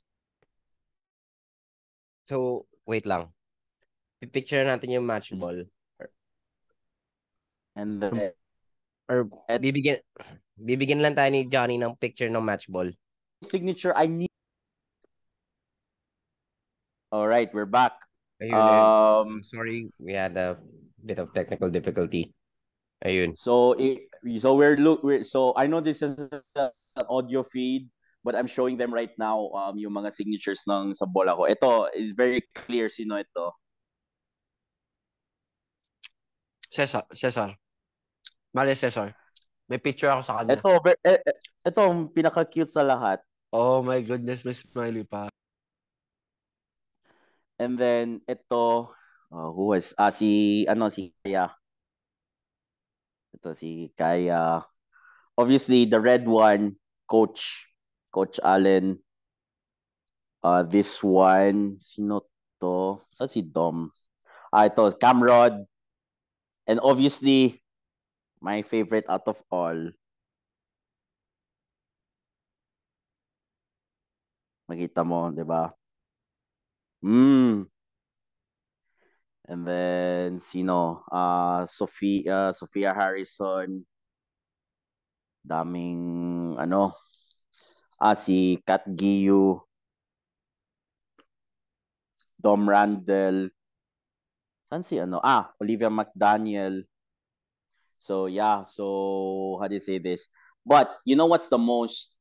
So, 2.28 2.68
wait 2.84 3.08
lang. 3.08 3.32
Picture 4.20 4.60
natin 4.60 4.92
yung 4.92 5.08
match 5.08 5.32
Hmm. 5.32 5.40
ball. 5.40 5.64
And 7.76 8.02
then, 8.02 8.36
Or 9.08 9.24
At- 9.48 9.62
bibigyan 9.64 10.04
bibigyan 10.60 11.00
lang 11.00 11.16
tayo 11.16 11.32
ni 11.32 11.48
Johnny 11.48 11.80
ng 11.80 11.96
picture 11.96 12.28
ng 12.28 12.44
match 12.44 12.68
ball. 12.68 12.92
signature, 13.40 13.96
I 13.96 14.04
need. 14.04 14.35
All 17.12 17.26
right, 17.26 17.46
we're 17.54 17.70
back. 17.70 17.94
Ayun, 18.42 18.58
Um, 18.58 19.28
sorry, 19.46 19.88
we 20.02 20.12
had 20.12 20.36
a 20.36 20.58
bit 21.04 21.22
of 21.22 21.32
technical 21.32 21.70
difficulty. 21.70 22.34
Ayun. 23.06 23.38
So 23.38 23.78
it, 23.78 24.10
so 24.42 24.56
we're 24.58 24.76
look 24.76 25.04
we're, 25.06 25.22
so 25.22 25.54
I 25.56 25.70
know 25.70 25.80
this 25.80 26.02
is 26.02 26.16
an 26.56 26.70
audio 27.08 27.46
feed, 27.46 27.88
but 28.24 28.34
I'm 28.34 28.48
showing 28.48 28.76
them 28.76 28.92
right 28.92 29.12
now 29.20 29.52
um 29.54 29.78
yung 29.78 29.94
mga 29.94 30.10
signatures 30.10 30.64
ng 30.66 30.96
sa 30.98 31.06
bola 31.06 31.36
ko. 31.36 31.46
Ito 31.46 31.94
is 31.94 32.12
very 32.16 32.42
clear 32.56 32.90
sino 32.90 33.20
ito. 33.20 33.54
Cesar, 36.66 37.06
Cesar. 37.14 37.54
Mali, 38.50 38.74
Cesar. 38.74 39.14
May 39.70 39.78
picture 39.78 40.10
ako 40.10 40.22
sa 40.26 40.42
kanya. 40.42 40.58
Ito 40.58 40.70
eh, 41.06 41.22
eh, 41.22 41.36
ito 41.66 41.80
ang 41.80 42.10
pinaka-cute 42.10 42.70
sa 42.70 42.82
lahat. 42.82 43.22
Oh 43.54 43.80
my 43.80 44.02
goodness, 44.02 44.42
may 44.42 44.54
smiley 44.54 45.06
pa. 45.06 45.30
And 47.58 47.76
then 47.80 48.20
ito 48.28 48.92
uh, 49.32 49.48
who 49.52 49.72
was 49.72 49.96
ah 49.96 50.12
si 50.12 50.64
ano 50.68 50.92
si 50.92 51.12
Kaya. 51.24 51.48
Ito 53.36 53.50
si 53.56 53.92
Kaya. 53.96 54.60
Obviously 55.36 55.84
the 55.88 56.00
red 56.00 56.28
one 56.28 56.76
coach 57.08 57.68
Coach 58.12 58.40
Allen. 58.44 59.00
Uh 60.44 60.62
this 60.64 61.00
one 61.02 61.76
sino 61.80 62.24
to? 62.60 63.00
Saan 63.12 63.28
si 63.28 63.40
Dom? 63.44 63.88
Ah 64.52 64.68
ito 64.68 64.88
Camrod. 64.96 65.64
And 66.66 66.80
obviously 66.80 67.62
my 68.40 68.62
favorite 68.62 69.06
out 69.08 69.26
of 69.28 69.42
all 69.50 69.92
Makita 74.68 75.02
mo, 75.06 75.30
'di 75.30 75.44
ba? 75.50 75.62
Mm. 77.02 77.66
And 79.48 79.66
then 79.66 80.38
sino? 80.38 81.02
Uh 81.10 81.66
Sophia 81.66 82.52
Sophia 82.52 82.92
Harrison. 82.94 83.86
Daming 85.46 86.02
ano? 86.58 86.90
Ah 88.02 88.16
si 88.18 88.58
Kat 88.66 88.82
Giyu. 88.98 89.62
Dom 92.42 92.68
Randle. 92.68 93.50
Saan 94.66 94.82
si 94.82 94.98
ano? 94.98 95.22
Ah, 95.22 95.54
Olivia 95.62 95.86
McDaniel. 95.90 96.82
So 97.98 98.26
yeah, 98.26 98.62
so 98.66 99.58
how 99.60 99.68
do 99.68 99.74
you 99.74 99.82
say 99.82 99.98
this? 99.98 100.28
But 100.66 100.90
you 101.06 101.14
know 101.16 101.26
what's 101.26 101.48
the 101.48 101.58
most 101.58 102.18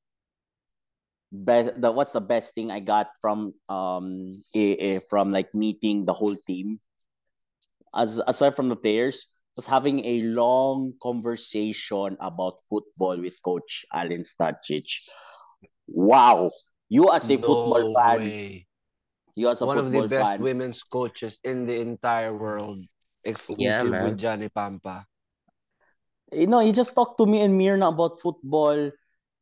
best 1.35 1.79
the 1.81 1.91
what's 1.91 2.13
the 2.13 2.21
best 2.21 2.55
thing 2.55 2.71
I 2.71 2.79
got 2.79 3.11
from 3.21 3.53
um 3.67 4.31
a, 4.55 4.77
eh, 4.77 4.99
from 5.09 5.31
like 5.31 5.53
meeting 5.53 6.05
the 6.05 6.13
whole 6.13 6.35
team 6.47 6.79
as 7.95 8.21
aside 8.27 8.55
from 8.55 8.69
the 8.69 8.75
players 8.75 9.27
was 9.55 9.65
having 9.65 10.03
a 10.03 10.21
long 10.21 10.93
conversation 11.01 12.17
about 12.19 12.59
football 12.69 13.15
with 13.15 13.39
coach 13.43 13.85
Alen 13.93 14.27
Stajcic. 14.27 14.87
Wow. 15.87 16.51
You 16.89 17.09
as 17.11 17.29
a 17.29 17.37
football 17.37 17.93
no 17.93 17.99
fan, 17.99 18.17
way. 18.19 18.67
you 19.33 19.49
as 19.49 19.61
a 19.61 19.65
One 19.65 19.77
of 19.77 19.91
the 19.91 20.07
best 20.07 20.31
fan, 20.31 20.41
women's 20.41 20.83
coaches 20.83 21.39
in 21.43 21.65
the 21.65 21.79
entire 21.79 22.35
world. 22.35 22.79
Exclusive 23.23 23.89
man. 23.89 24.03
with 24.03 24.17
Johnny 24.19 24.49
Pampa. 24.49 25.07
you 26.31 26.47
know, 26.47 26.59
he 26.59 26.71
just 26.71 26.93
talked 26.93 27.17
to 27.17 27.25
me 27.25 27.41
and 27.41 27.59
Mirna 27.59 27.89
about 27.89 28.19
football. 28.21 28.91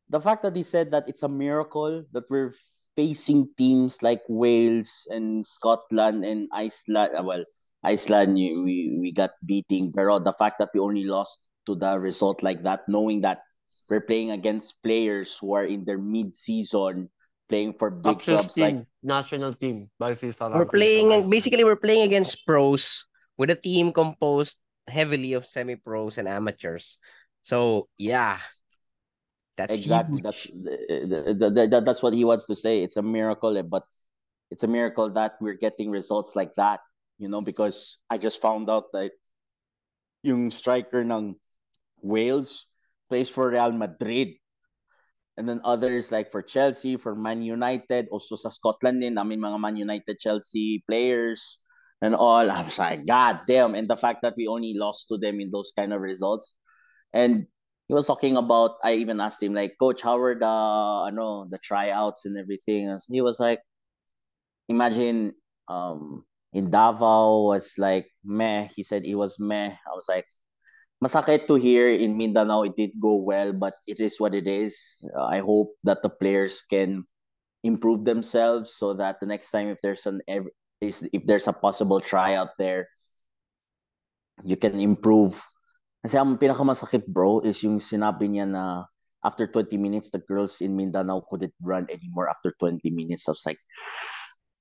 The 0.08 0.20
fact 0.20 0.42
that 0.42 0.56
he 0.56 0.62
said 0.62 0.90
that 0.92 1.08
it's 1.08 1.22
a 1.22 1.28
miracle 1.28 2.04
that 2.12 2.24
we're 2.28 2.54
facing 2.96 3.48
teams 3.58 4.02
like 4.02 4.22
Wales 4.28 5.06
and 5.10 5.44
Scotland 5.44 6.24
and 6.24 6.48
Iceland. 6.52 7.12
uh, 7.16 7.22
Well, 7.24 7.44
Iceland, 7.82 8.34
we, 8.34 8.98
we 9.00 9.12
got 9.12 9.32
beating. 9.44 9.92
Pero 9.92 10.18
the 10.18 10.32
fact 10.34 10.58
that 10.58 10.70
we 10.72 10.80
only 10.80 11.04
lost 11.04 11.50
to 11.66 11.74
the 11.74 11.98
result 11.98 12.42
like 12.42 12.62
that, 12.62 12.88
knowing 12.88 13.20
that 13.22 13.38
we're 13.90 14.04
playing 14.04 14.30
against 14.30 14.82
players 14.82 15.36
who 15.38 15.54
are 15.54 15.64
in 15.64 15.84
their 15.84 15.98
mid-season, 15.98 17.10
playing 17.48 17.74
for 17.74 17.90
big 17.90 18.20
Top 18.20 18.22
clubs 18.22 18.54
16 18.54 18.64
like 18.64 18.86
national 19.02 19.52
team 19.54 19.90
by 19.98 20.14
FIFA. 20.14 20.54
We're 20.54 20.66
playing 20.66 21.28
basically 21.28 21.64
we're 21.64 21.80
playing 21.80 22.02
against 22.02 22.46
pros 22.46 23.04
with 23.36 23.50
a 23.50 23.58
team 23.58 23.92
composed 23.92 24.56
heavily 24.86 25.32
of 25.32 25.46
semi-pros 25.46 26.18
and 26.18 26.28
amateurs. 26.28 26.98
So, 27.42 27.88
yeah. 27.98 28.38
That's 29.56 29.74
exactly. 29.74 30.18
huge. 30.18 30.24
that's 30.24 30.46
eh, 30.46 30.76
eh, 30.88 30.94
eh, 30.94 31.06
the, 31.06 31.34
the, 31.34 31.50
the, 31.50 31.66
the- 31.68 31.80
that's 31.80 32.02
what 32.02 32.12
he 32.14 32.24
wants 32.24 32.46
to 32.46 32.54
say. 32.54 32.82
It's 32.82 32.96
a 32.96 33.02
miracle 33.02 33.56
eh, 33.56 33.62
but 33.62 33.84
it's 34.50 34.64
a 34.64 34.68
miracle 34.68 35.10
that 35.10 35.34
we're 35.40 35.58
getting 35.58 35.90
results 35.90 36.36
like 36.36 36.54
that 36.54 36.80
you 37.18 37.28
know 37.28 37.40
because 37.40 37.98
i 38.10 38.18
just 38.18 38.40
found 38.42 38.68
out 38.68 38.90
that 38.92 39.12
yung 40.22 40.50
striker 40.50 41.04
ng 41.04 41.36
wales 42.00 42.66
plays 43.08 43.28
for 43.28 43.50
real 43.50 43.72
madrid. 43.72 44.36
And 45.36 45.48
then 45.50 45.66
others 45.66 46.14
like 46.14 46.30
for 46.30 46.46
chelsea 46.46 46.94
for 46.94 47.18
man 47.18 47.42
united 47.42 48.06
also 48.14 48.38
sa 48.38 48.54
scotland 48.54 49.02
din 49.02 49.18
namin 49.18 49.42
mga 49.42 49.58
man 49.58 49.74
united 49.74 50.14
chelsea 50.22 50.86
players 50.86 51.66
and 51.98 52.14
all. 52.14 52.46
I 52.46 52.62
was 52.62 52.78
like 52.78 53.02
god 53.02 53.42
damn 53.50 53.74
and 53.74 53.90
the 53.90 53.98
fact 53.98 54.22
that 54.22 54.38
we 54.38 54.46
only 54.46 54.78
lost 54.78 55.10
to 55.10 55.18
them 55.18 55.42
in 55.42 55.50
those 55.50 55.74
kind 55.74 55.90
of 55.90 55.98
results. 55.98 56.54
And 57.10 57.50
he 57.88 57.94
was 57.94 58.06
talking 58.06 58.36
about 58.36 58.76
I 58.82 58.94
even 58.94 59.20
asked 59.20 59.42
him 59.42 59.54
like 59.54 59.76
coach 59.78 60.02
how 60.02 60.18
were 60.18 60.34
the 60.34 60.54
ano 61.08 61.46
the 61.50 61.58
tryouts 61.58 62.24
and 62.24 62.38
everything? 62.38 62.88
And 62.88 63.00
he 63.10 63.20
was 63.20 63.38
like 63.40 63.60
imagine 64.68 65.32
um 65.68 66.24
in 66.52 66.70
Davao 66.70 67.50
was 67.52 67.74
like 67.78 68.06
meh. 68.24 68.68
He 68.74 68.82
said 68.82 69.04
it 69.04 69.16
was 69.16 69.38
meh. 69.38 69.74
I 69.74 69.92
was 69.94 70.06
like 70.08 70.26
masakit 71.02 71.46
to 71.48 71.56
hear. 71.56 71.92
In 71.92 72.16
Mindanao 72.16 72.62
it 72.64 72.76
did 72.76 72.92
go 73.00 73.16
well 73.16 73.52
but 73.52 73.74
it 73.86 74.00
is 74.00 74.18
what 74.18 74.34
it 74.34 74.46
is. 74.46 75.04
Uh, 75.16 75.24
I 75.26 75.40
hope 75.40 75.74
that 75.84 76.02
the 76.02 76.10
players 76.10 76.62
can 76.62 77.04
improve 77.64 78.04
themselves 78.04 78.76
so 78.76 78.94
that 78.94 79.20
the 79.20 79.26
next 79.26 79.50
time 79.50 79.68
if 79.68 79.80
there's 79.82 80.06
an 80.06 80.20
if 80.80 81.22
there's 81.24 81.48
a 81.48 81.52
possible 81.52 82.00
tryout 82.00 82.50
there 82.58 82.88
you 84.42 84.56
can 84.56 84.80
improve 84.80 85.40
kasi 86.04 86.20
ang 86.20 86.36
pinakamasakit 86.36 87.08
bro 87.08 87.40
is 87.40 87.64
yung 87.64 87.80
sinabi 87.80 88.28
niya 88.28 88.44
na 88.44 88.84
after 89.24 89.48
20 89.48 89.80
minutes 89.80 90.12
the 90.12 90.20
girls 90.20 90.60
in 90.60 90.76
Mindanao 90.76 91.24
couldn't 91.32 91.56
run 91.64 91.88
anymore 91.88 92.28
after 92.28 92.52
20 92.60 92.84
minutes. 92.92 93.24
I 93.24 93.32
was 93.32 93.48
like 93.48 93.62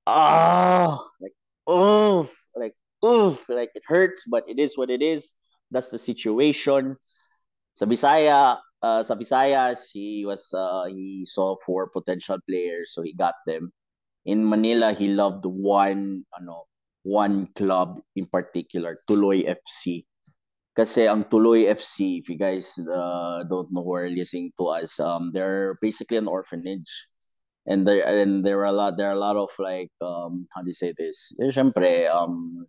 ah 0.07 1.03
like 1.19 1.35
oh 1.67 2.31
like 2.55 2.79
oh 3.03 3.35
like 3.51 3.75
it 3.75 3.83
hurts 3.83 4.23
but 4.23 4.47
it 4.47 4.55
is 4.55 4.79
what 4.79 4.87
it 4.87 5.03
is. 5.03 5.35
That's 5.67 5.91
the 5.91 5.99
situation. 5.99 6.95
Sa 7.75 7.91
Bisaya 7.91 8.63
uh, 8.79 9.03
sa 9.03 9.19
Visayas 9.19 9.91
he 9.91 10.23
was 10.23 10.47
uh, 10.55 10.87
he 10.87 11.27
saw 11.27 11.59
four 11.59 11.91
potential 11.91 12.39
players 12.47 12.95
so 12.95 13.03
he 13.03 13.11
got 13.11 13.35
them. 13.43 13.75
In 14.23 14.47
Manila 14.47 14.95
he 14.95 15.11
loved 15.11 15.43
one 15.43 16.23
ano 16.39 16.71
one 17.03 17.51
club 17.51 17.99
in 18.15 18.31
particular, 18.31 18.95
Tuloy 19.11 19.43
FC. 19.43 20.07
Kasi 20.73 21.05
ang 21.05 21.29
Tuloy 21.29 21.69
FC, 21.69 22.17
if 22.17 22.29
you 22.29 22.37
guys 22.37 22.73
uh, 22.81 23.45
don't 23.45 23.69
know 23.69 23.85
who 23.85 23.93
are 23.93 24.09
listening 24.09 24.49
to 24.57 24.73
us, 24.73 24.99
um, 24.99 25.29
they're 25.29 25.77
basically 25.81 26.17
an 26.17 26.27
orphanage. 26.27 26.89
And 27.65 27.87
there 27.87 28.03
and 28.03 28.43
there 28.43 28.59
are 28.59 28.73
a 28.73 28.75
lot 28.75 28.97
there 28.97 29.07
are 29.07 29.15
a 29.15 29.23
lot 29.23 29.37
of 29.39 29.47
like 29.55 29.87
um 30.03 30.51
how 30.51 30.59
do 30.59 30.67
you 30.67 30.75
say 30.75 30.91
this? 30.97 31.31
Eh, 31.39 31.47
syempre, 31.47 32.11
um 32.11 32.67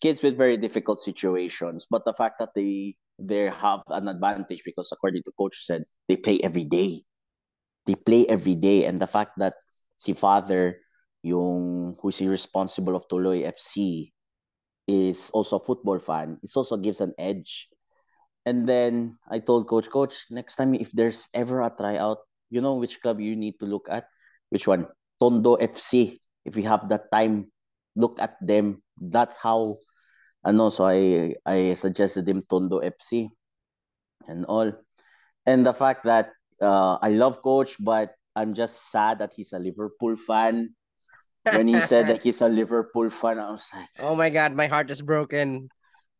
kids 0.00 0.22
with 0.22 0.38
very 0.38 0.56
difficult 0.56 0.96
situations. 0.96 1.84
But 1.90 2.06
the 2.08 2.16
fact 2.16 2.40
that 2.40 2.56
they 2.56 2.96
they 3.20 3.52
have 3.52 3.84
an 3.92 4.08
advantage 4.08 4.62
because 4.64 4.88
according 4.96 5.28
to 5.28 5.32
coach 5.36 5.60
said 5.66 5.84
they 6.08 6.16
play 6.16 6.40
every 6.40 6.64
day. 6.64 7.04
They 7.84 8.00
play 8.00 8.24
every 8.32 8.54
day 8.54 8.86
and 8.88 8.96
the 8.96 9.10
fact 9.10 9.36
that 9.36 9.60
si 10.00 10.16
father 10.16 10.80
yung 11.20 11.96
who's 12.00 12.24
responsible 12.24 12.96
of 12.96 13.04
Tuloy 13.12 13.44
FC 13.44 14.08
is 14.90 15.30
also 15.30 15.56
a 15.56 15.64
football 15.64 15.98
fan, 16.02 16.38
it 16.42 16.50
also 16.56 16.76
gives 16.76 17.00
an 17.00 17.14
edge. 17.18 17.70
And 18.46 18.66
then 18.66 19.18
I 19.30 19.38
told 19.38 19.68
coach, 19.68 19.90
coach, 19.90 20.26
next 20.30 20.56
time 20.56 20.74
if 20.74 20.90
there's 20.92 21.28
ever 21.34 21.62
a 21.62 21.70
tryout, 21.70 22.18
you 22.50 22.60
know 22.60 22.74
which 22.74 23.00
club 23.00 23.20
you 23.20 23.36
need 23.36 23.60
to 23.60 23.66
look 23.66 23.86
at? 23.90 24.06
Which 24.50 24.66
one? 24.66 24.88
Tondo 25.20 25.54
FC. 25.54 26.18
If 26.44 26.56
you 26.56 26.64
have 26.64 26.88
that 26.88 27.12
time, 27.12 27.52
look 27.94 28.18
at 28.18 28.34
them. 28.40 28.82
That's 28.98 29.36
how 29.36 29.76
ano 30.44 30.72
so 30.72 30.88
I 30.88 31.36
I 31.44 31.74
suggested 31.76 32.26
him 32.28 32.42
Tondo 32.48 32.78
FC 32.80 33.28
and 34.26 34.44
all. 34.46 34.72
And 35.46 35.64
the 35.66 35.74
fact 35.76 36.04
that 36.04 36.32
uh, 36.60 36.96
I 37.00 37.12
love 37.12 37.42
coach 37.42 37.76
but 37.80 38.14
I'm 38.36 38.54
just 38.54 38.90
sad 38.90 39.18
that 39.20 39.34
he's 39.34 39.52
a 39.52 39.58
Liverpool 39.60 40.16
fan. 40.16 40.74
When 41.48 41.68
he 41.68 41.80
said 41.80 42.06
that 42.12 42.22
he's 42.22 42.40
a 42.40 42.48
Liverpool 42.48 43.10
fan, 43.10 43.38
I 43.38 43.50
was 43.52 43.66
like, 43.74 43.88
Oh 44.00 44.14
my 44.14 44.30
god, 44.30 44.52
my 44.54 44.66
heart 44.66 44.90
is 44.90 45.02
broken. 45.02 45.68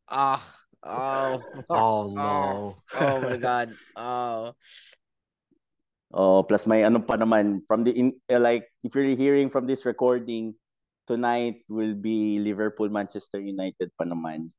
Ah, 0.09 0.42
oh, 0.83 1.42
Oh 1.70 2.09
no. 2.09 2.76
oh 2.94 3.20
my 3.20 3.37
god. 3.37 3.70
Oh. 3.96 4.54
Oh, 6.11 6.42
plus 6.42 6.66
may 6.66 6.83
ano 6.83 6.98
pa 6.98 7.14
naman 7.14 7.62
from 7.70 7.87
the 7.87 7.94
in 7.94 8.18
uh, 8.26 8.42
like 8.42 8.66
if 8.83 8.98
you're 8.98 9.14
hearing 9.14 9.46
from 9.46 9.70
this 9.70 9.87
recording 9.87 10.59
tonight 11.06 11.62
will 11.70 11.94
be 11.94 12.42
Liverpool 12.42 12.90
Manchester 12.90 13.38
United 13.38 13.94
pa 13.94 14.02
naman. 14.11 14.50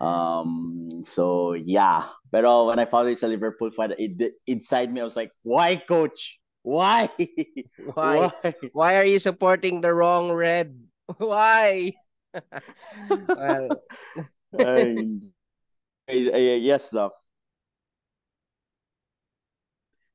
Um 0.00 0.88
so 1.04 1.52
yeah. 1.52 2.08
Pero 2.32 2.72
when 2.72 2.80
I 2.80 2.88
found 2.88 3.12
it's 3.12 3.20
a 3.20 3.28
Liverpool 3.28 3.68
fan 3.68 3.92
it, 4.00 4.16
inside 4.48 4.88
me 4.88 5.04
I 5.04 5.06
was 5.06 5.16
like, 5.16 5.28
"Why 5.44 5.76
coach? 5.76 6.40
Why? 6.74 7.12
Why? 7.92 8.32
Why 8.72 8.96
are 8.96 9.04
you 9.04 9.20
supporting 9.20 9.84
the 9.84 9.92
wrong 9.92 10.32
red? 10.32 10.72
Why? 11.20 11.92
well, 13.28 13.68
ay, 16.08 16.56
yes, 16.64 16.88
Doc. 16.88 17.12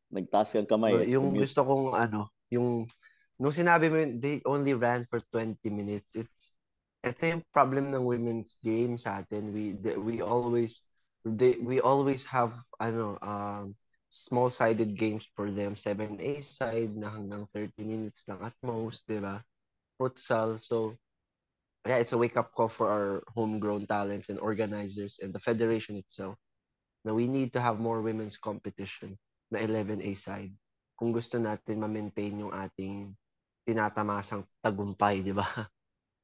Nagtaas 0.10 0.58
kang 0.58 0.66
kamay. 0.66 1.06
Eh. 1.06 1.14
yung 1.14 1.38
Mute. 1.38 1.46
gusto 1.46 1.62
kong 1.62 1.94
ano, 1.94 2.34
yung 2.50 2.90
nung 3.38 3.54
sinabi 3.54 3.94
mo 3.94 4.02
they 4.18 4.42
only 4.50 4.74
ran 4.74 5.06
for 5.06 5.22
20 5.30 5.62
minutes. 5.70 6.10
It's 6.18 6.58
ito 7.06 7.30
yung 7.30 7.46
problem 7.54 7.94
ng 7.94 8.04
women's 8.04 8.58
game 8.58 8.98
sa 8.98 9.22
atin. 9.22 9.54
We 9.54 9.78
the- 9.78 10.02
we 10.02 10.20
always 10.26 10.82
they 11.22 11.62
we 11.62 11.78
always 11.78 12.26
have 12.26 12.58
ano 12.82 13.22
um 13.22 13.78
small-sided 14.10 14.98
games 14.98 15.30
for 15.38 15.54
them. 15.54 15.78
7A 15.78 16.42
side 16.42 16.98
na 16.98 17.14
hanggang 17.14 17.46
30 17.46 17.78
minutes 17.86 18.26
lang 18.26 18.42
at 18.42 18.58
most, 18.66 19.06
di 19.06 19.22
ba? 19.22 19.42
Futsal. 20.02 20.58
So, 20.62 20.98
yeah, 21.86 22.02
it's 22.02 22.14
a 22.14 22.20
wake-up 22.20 22.52
call 22.54 22.70
for 22.70 22.90
our 22.90 23.24
homegrown 23.38 23.86
talents 23.86 24.30
and 24.30 24.42
organizers 24.42 25.22
and 25.22 25.30
the 25.32 25.40
federation 25.40 25.96
itself. 25.96 26.36
Now, 27.06 27.14
we 27.14 27.30
need 27.30 27.54
to 27.54 27.62
have 27.62 27.80
more 27.80 28.02
women's 28.02 28.36
competition 28.36 29.16
na 29.54 29.62
11A 29.62 30.18
side 30.18 30.54
kung 31.00 31.16
gusto 31.16 31.40
natin 31.40 31.80
ma-maintain 31.80 32.44
yung 32.44 32.52
ating 32.52 33.16
tinatamasang 33.64 34.44
tagumpay, 34.60 35.24
di 35.24 35.32
ba? 35.32 35.48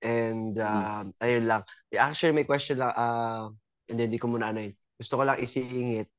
And 0.03 0.51
um, 0.59 1.15
ayun 1.23 1.47
lang. 1.47 1.63
Actually, 1.95 2.35
may 2.35 2.43
question 2.43 2.83
lang. 2.83 2.91
Uh, 2.91 3.55
and 3.87 3.95
then, 3.95 4.11
di 4.11 4.19
ko 4.19 4.27
muna 4.27 4.51
ano 4.51 4.67
yun. 4.67 4.75
Gusto 4.99 5.15
ko 5.15 5.23
lang 5.23 5.39
isingit 5.39 6.11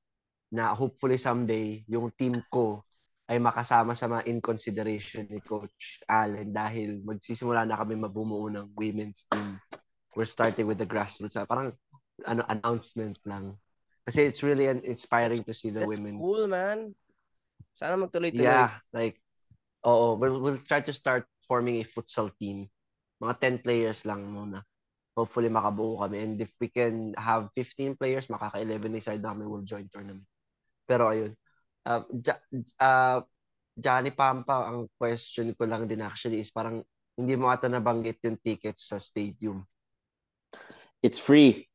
na 0.52 0.74
hopefully 0.74 1.18
someday 1.18 1.82
yung 1.90 2.10
team 2.14 2.38
ko 2.50 2.86
ay 3.26 3.42
makasama 3.42 3.98
sa 3.98 4.06
mga 4.06 4.30
in 4.30 4.38
consideration 4.38 5.26
ni 5.26 5.42
Coach 5.42 5.98
Allen 6.06 6.54
dahil 6.54 7.02
magsisimula 7.02 7.66
na 7.66 7.74
kami 7.74 7.98
mabumuo 7.98 8.46
ng 8.46 8.70
women's 8.78 9.26
team. 9.26 9.58
We're 10.14 10.30
starting 10.30 10.70
with 10.70 10.78
the 10.78 10.86
grassroots. 10.86 11.34
Parang 11.50 11.74
ano 12.22 12.42
announcement 12.46 13.18
lang. 13.26 13.58
Kasi 14.06 14.30
it's 14.30 14.46
really 14.46 14.70
an 14.70 14.78
inspiring 14.86 15.42
to 15.42 15.50
see 15.50 15.74
the 15.74 15.82
that's 15.82 15.90
women's 15.90 16.22
cool, 16.22 16.46
man. 16.46 16.94
Sana 17.74 17.98
magtuloy-tuloy. 17.98 18.46
Yeah, 18.46 18.78
like, 18.94 19.18
oo, 19.82 20.14
we'll, 20.14 20.38
we'll 20.38 20.62
try 20.62 20.78
to 20.80 20.94
start 20.94 21.26
forming 21.44 21.82
a 21.82 21.84
futsal 21.84 22.30
team. 22.38 22.70
Mga 23.18 23.58
10 23.58 23.66
players 23.66 24.06
lang 24.06 24.22
muna. 24.22 24.62
Hopefully 25.18 25.50
makabuo 25.50 25.98
kami. 25.98 26.22
And 26.22 26.34
if 26.38 26.54
we 26.62 26.70
can 26.70 27.12
have 27.18 27.50
15 27.58 27.98
players, 27.98 28.30
makaka-11 28.30 28.94
na 28.94 29.02
side 29.02 29.24
namin 29.26 29.50
will 29.50 29.66
join 29.66 29.90
tournament. 29.90 30.22
Pero 30.86 31.10
ayun. 31.10 31.34
Uh, 31.86 32.02
ja, 32.22 32.34
uh, 32.80 33.18
Johnny 33.76 34.10
Pampa, 34.10 34.72
ang 34.72 34.88
question 34.96 35.52
ko 35.52 35.68
lang 35.68 35.84
din 35.84 36.00
actually 36.02 36.40
is 36.40 36.50
parang 36.50 36.80
hindi 37.14 37.36
mo 37.36 37.52
ata 37.52 37.68
nabanggit 37.68 38.24
yung 38.24 38.40
tickets 38.40 38.88
sa 38.88 38.96
stadium. 38.96 39.62
It's 41.04 41.20
free. 41.20 41.68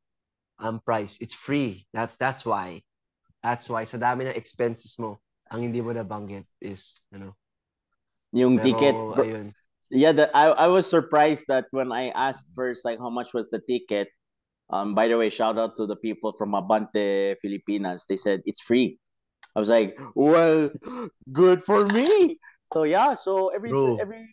Ang 0.58 0.82
price, 0.82 1.22
it's 1.22 1.38
free. 1.38 1.86
That's 1.94 2.18
that's 2.18 2.44
why. 2.46 2.82
That's 3.42 3.70
why 3.70 3.86
sa 3.86 3.98
dami 3.98 4.30
ng 4.30 4.38
expenses 4.38 4.98
mo, 5.02 5.22
ang 5.50 5.66
hindi 5.66 5.82
mo 5.82 5.92
nabanggit 5.92 6.46
is, 6.62 7.04
ano, 7.12 7.36
Yung 8.32 8.56
pero, 8.56 8.64
ticket. 8.64 8.96
ayun. 8.96 9.48
yeah, 9.92 10.14
the, 10.16 10.32
I, 10.32 10.56
I 10.56 10.68
was 10.72 10.88
surprised 10.88 11.52
that 11.52 11.68
when 11.76 11.92
I 11.92 12.16
asked 12.16 12.48
first, 12.56 12.88
like, 12.88 13.00
how 13.00 13.12
much 13.12 13.34
was 13.34 13.52
the 13.52 13.60
ticket? 13.60 14.08
Um, 14.72 14.96
by 14.96 15.12
the 15.12 15.20
way, 15.20 15.28
shout 15.28 15.60
out 15.60 15.76
to 15.78 15.86
the 15.86 16.00
people 16.00 16.32
from 16.40 16.56
Abante, 16.56 17.36
Filipinas. 17.44 18.08
They 18.08 18.16
said 18.16 18.40
it's 18.48 18.64
free. 18.64 19.01
I 19.56 19.60
was 19.60 19.70
like, 19.70 20.00
well, 20.16 20.72
good 21.32 21.64
for 21.64 21.86
me. 21.88 22.40
So 22.72 22.84
yeah, 22.84 23.14
so 23.16 23.50
every 23.50 23.72
Bro. 23.72 23.98
every, 24.00 24.32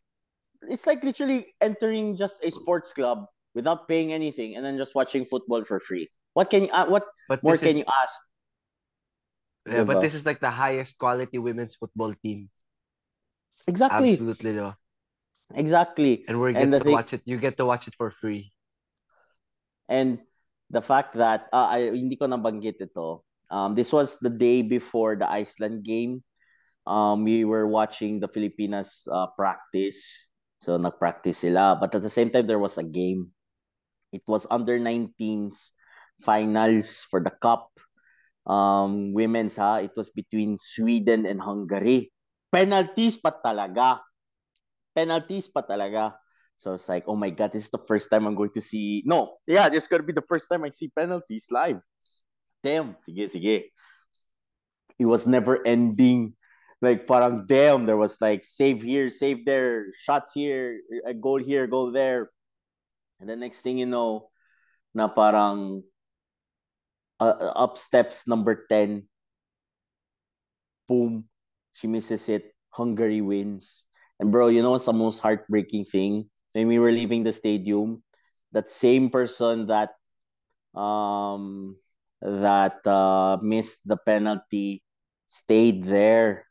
it's 0.71 0.87
like 0.87 1.03
literally 1.03 1.47
entering 1.61 2.17
just 2.17 2.39
a 2.45 2.51
sports 2.51 2.93
club 2.93 3.27
without 3.55 3.89
paying 3.89 4.13
anything 4.13 4.55
and 4.55 4.65
then 4.65 4.79
just 4.79 4.95
watching 4.95 5.25
football 5.27 5.65
for 5.65 5.81
free. 5.81 6.07
What 6.35 6.51
can 6.51 6.65
you? 6.67 6.71
Uh, 6.71 6.87
what 6.87 7.05
But 7.29 7.43
more 7.43 7.59
can 7.59 7.75
is, 7.75 7.83
you 7.83 7.87
ask? 8.03 8.15
yeah, 9.67 9.83
but 9.85 10.01
this 10.01 10.15
is 10.15 10.25
like 10.25 10.41
the 10.41 10.51
highest 10.51 10.99
quality 10.99 11.39
women's 11.39 11.75
football 11.75 12.15
team. 12.15 12.49
Exactly, 13.67 14.13
Absolutely, 14.15 14.53
diba? 14.55 14.77
exactly. 15.55 16.25
And 16.29 16.41
we 16.41 16.55
And 16.55 16.71
get 16.71 16.71
the 16.73 16.79
to 16.79 16.85
thing- 16.85 16.95
watch 16.95 17.13
it. 17.13 17.23
You 17.27 17.37
get 17.39 17.57
to 17.59 17.67
watch 17.67 17.89
it 17.89 17.95
for 17.95 18.11
free. 18.11 18.53
And 19.89 20.21
the 20.71 20.83
fact 20.83 21.15
that 21.17 21.49
uh, 21.53 21.69
I 21.69 21.91
hindi 21.91 22.17
ko 22.17 22.27
nabanggit 22.29 22.77
ito. 22.81 23.25
Um, 23.51 23.75
this 23.75 23.93
was 23.93 24.19
the 24.21 24.31
day 24.31 24.63
before 24.63 25.17
the 25.17 25.29
Iceland 25.29 25.85
game. 25.85 26.23
Um, 26.87 27.25
we 27.25 27.45
were 27.45 27.69
watching 27.69 28.21
the 28.21 28.29
Filipinas 28.29 29.07
uh, 29.11 29.29
practice. 29.37 30.29
So 30.61 30.77
nag-practice 30.77 31.47
sila, 31.47 31.79
but 31.79 31.95
at 31.95 32.03
the 32.03 32.11
same 32.11 32.31
time 32.31 32.47
there 32.47 32.59
was 32.59 32.79
a 32.79 32.83
game. 32.83 33.31
It 34.11 34.23
was 34.27 34.47
under 34.51 34.79
19s 34.79 35.71
finals 36.19 37.07
for 37.07 37.23
the 37.23 37.31
cup. 37.31 37.71
Um, 38.49 39.13
women's 39.13 39.55
ha, 39.55 39.79
it 39.79 39.93
was 39.95 40.11
between 40.11 40.59
Sweden 40.59 41.27
and 41.27 41.39
Hungary. 41.39 42.11
Penalties 42.51 43.21
pa 43.21 43.31
talaga. 43.39 44.01
Penalties 44.97 45.47
pa 45.47 45.63
talaga. 45.63 46.17
So 46.59 46.75
it's 46.75 46.89
like, 46.89 47.05
oh 47.07 47.15
my 47.15 47.31
god, 47.31 47.53
this 47.53 47.69
is 47.69 47.71
the 47.71 47.85
first 47.87 48.11
time 48.11 48.27
I'm 48.27 48.35
going 48.35 48.51
to 48.59 48.65
see. 48.65 49.05
No, 49.07 49.39
yeah, 49.47 49.69
this 49.69 49.85
is 49.85 49.89
gonna 49.89 50.03
be 50.03 50.17
the 50.17 50.27
first 50.27 50.51
time 50.51 50.65
I 50.65 50.75
see 50.75 50.91
penalties 50.91 51.47
live. 51.55 51.79
Damn, 52.63 52.97
sige, 52.99 53.29
sige. 53.29 53.71
It 54.99 55.07
was 55.07 55.27
never 55.27 55.65
ending. 55.67 56.35
Like 56.81 57.07
parang 57.07 57.47
damn, 57.47 57.87
there 57.87 57.97
was 57.97 58.21
like 58.21 58.45
save 58.45 58.83
here, 58.83 59.11
save 59.11 59.45
there, 59.45 59.91
shots 59.95 60.33
here, 60.35 60.81
a 61.07 61.15
goal 61.15 61.39
here, 61.39 61.67
goal 61.67 61.91
there. 61.91 62.31
And 63.21 63.29
the 63.29 63.37
next 63.37 63.63
thing 63.63 63.79
you 63.79 63.87
know, 63.87 64.31
na 64.95 65.09
parang 65.09 65.83
uh, 67.21 67.53
up 67.55 67.79
steps 67.79 68.27
number 68.27 68.67
10. 68.71 69.09
Boom. 70.89 71.29
She 71.75 71.87
misses 71.87 72.29
it. 72.29 72.55
Hungary 72.71 73.21
wins. 73.21 73.87
And 74.21 74.31
bro, 74.31 74.49
you 74.49 74.63
know 74.63 74.73
what's 74.73 74.87
the 74.87 74.93
most 74.93 75.21
heartbreaking 75.21 75.87
thing? 75.87 76.31
When 76.53 76.67
we 76.69 76.79
were 76.79 76.93
leaving 76.93 77.23
the 77.25 77.33
stadium, 77.33 78.03
that 78.53 78.71
same 78.71 79.11
person 79.11 79.67
that 79.67 79.95
um 80.79 81.77
that 82.23 82.83
uh 82.87 83.39
missed 83.43 83.87
the 83.87 83.97
penalty 83.97 84.83
stayed 85.27 85.85
there. 85.85 86.47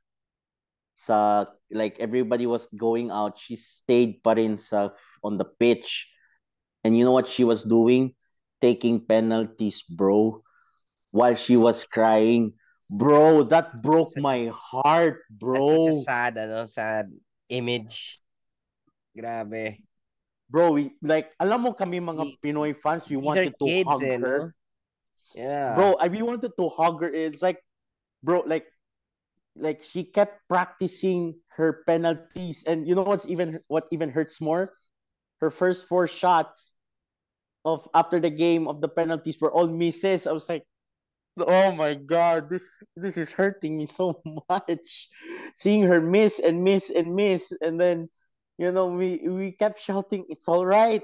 Sa 0.96 1.46
like 1.70 2.00
everybody 2.00 2.48
was 2.48 2.68
going 2.74 3.12
out, 3.12 3.38
she 3.38 3.56
stayed 3.56 4.24
pa 4.24 4.34
rin 4.34 4.58
sa 4.58 4.96
on 5.22 5.38
the 5.38 5.46
pitch. 5.46 6.10
And 6.84 6.96
you 6.96 7.04
know 7.04 7.12
what 7.12 7.28
she 7.28 7.44
was 7.44 7.64
doing? 7.68 8.16
Taking 8.62 9.04
penalties, 9.04 9.84
bro. 9.84 10.42
While 11.12 11.36
she 11.36 11.58
was 11.58 11.84
crying. 11.84 12.54
Bro, 12.88 13.52
that 13.52 13.84
broke 13.84 14.16
Such 14.16 14.24
my 14.24 14.48
heart, 14.56 15.20
That's 15.28 15.40
bro. 15.44 15.60
such 15.60 15.94
a 15.94 16.02
sad, 16.08 16.34
ano, 16.40 16.66
sad 16.72 17.12
image. 17.52 18.16
Grabe. 19.12 19.84
Bro, 20.48 20.72
we, 20.80 20.96
like, 21.04 21.36
alam 21.36 21.68
mo 21.68 21.76
kami 21.76 22.00
mga 22.00 22.40
Pinoy 22.40 22.72
fans, 22.72 23.04
we 23.12 23.20
wanted 23.20 23.52
to 23.60 23.66
kids, 23.68 23.90
hug 23.92 24.04
eh, 24.08 24.16
her. 24.16 24.40
no? 24.48 24.52
Yeah. 25.36 25.76
Bro, 25.76 25.96
I 26.00 26.08
we 26.08 26.22
wanted 26.22 26.52
to 26.58 26.70
hug 26.70 27.02
her. 27.02 27.10
It's 27.10 27.42
like, 27.42 27.62
bro, 28.24 28.44
like, 28.46 28.66
like 29.56 29.84
she 29.84 30.04
kept 30.04 30.48
practicing 30.48 31.36
her 31.58 31.84
penalties, 31.88 32.64
and 32.66 32.88
you 32.88 32.96
know 32.96 33.04
what's 33.04 33.26
even 33.28 33.60
what 33.68 33.88
even 33.92 34.10
hurts 34.10 34.40
more? 34.42 34.70
Her 35.42 35.52
first 35.52 35.88
four 35.88 36.08
shots 36.08 36.74
of 37.66 37.88
after 37.94 38.20
the 38.20 38.30
game 38.32 38.68
of 38.68 38.82
the 38.82 38.90
penalties 38.90 39.40
were 39.42 39.52
all 39.52 39.68
misses. 39.68 40.28
I 40.28 40.32
was 40.32 40.50
like, 40.50 40.64
oh 41.40 41.72
my 41.72 41.96
god, 41.96 42.50
this 42.50 42.66
this 42.96 43.18
is 43.18 43.32
hurting 43.32 43.78
me 43.78 43.86
so 43.86 44.22
much. 44.50 45.10
Seeing 45.56 45.84
her 45.84 46.02
miss 46.02 46.40
and 46.40 46.64
miss 46.64 46.90
and 46.90 47.16
miss, 47.16 47.52
and 47.62 47.80
then 47.80 48.10
you 48.58 48.72
know 48.72 48.88
we 48.88 49.22
we 49.28 49.52
kept 49.52 49.80
shouting, 49.80 50.26
it's 50.30 50.48
all 50.48 50.66
right. 50.66 51.04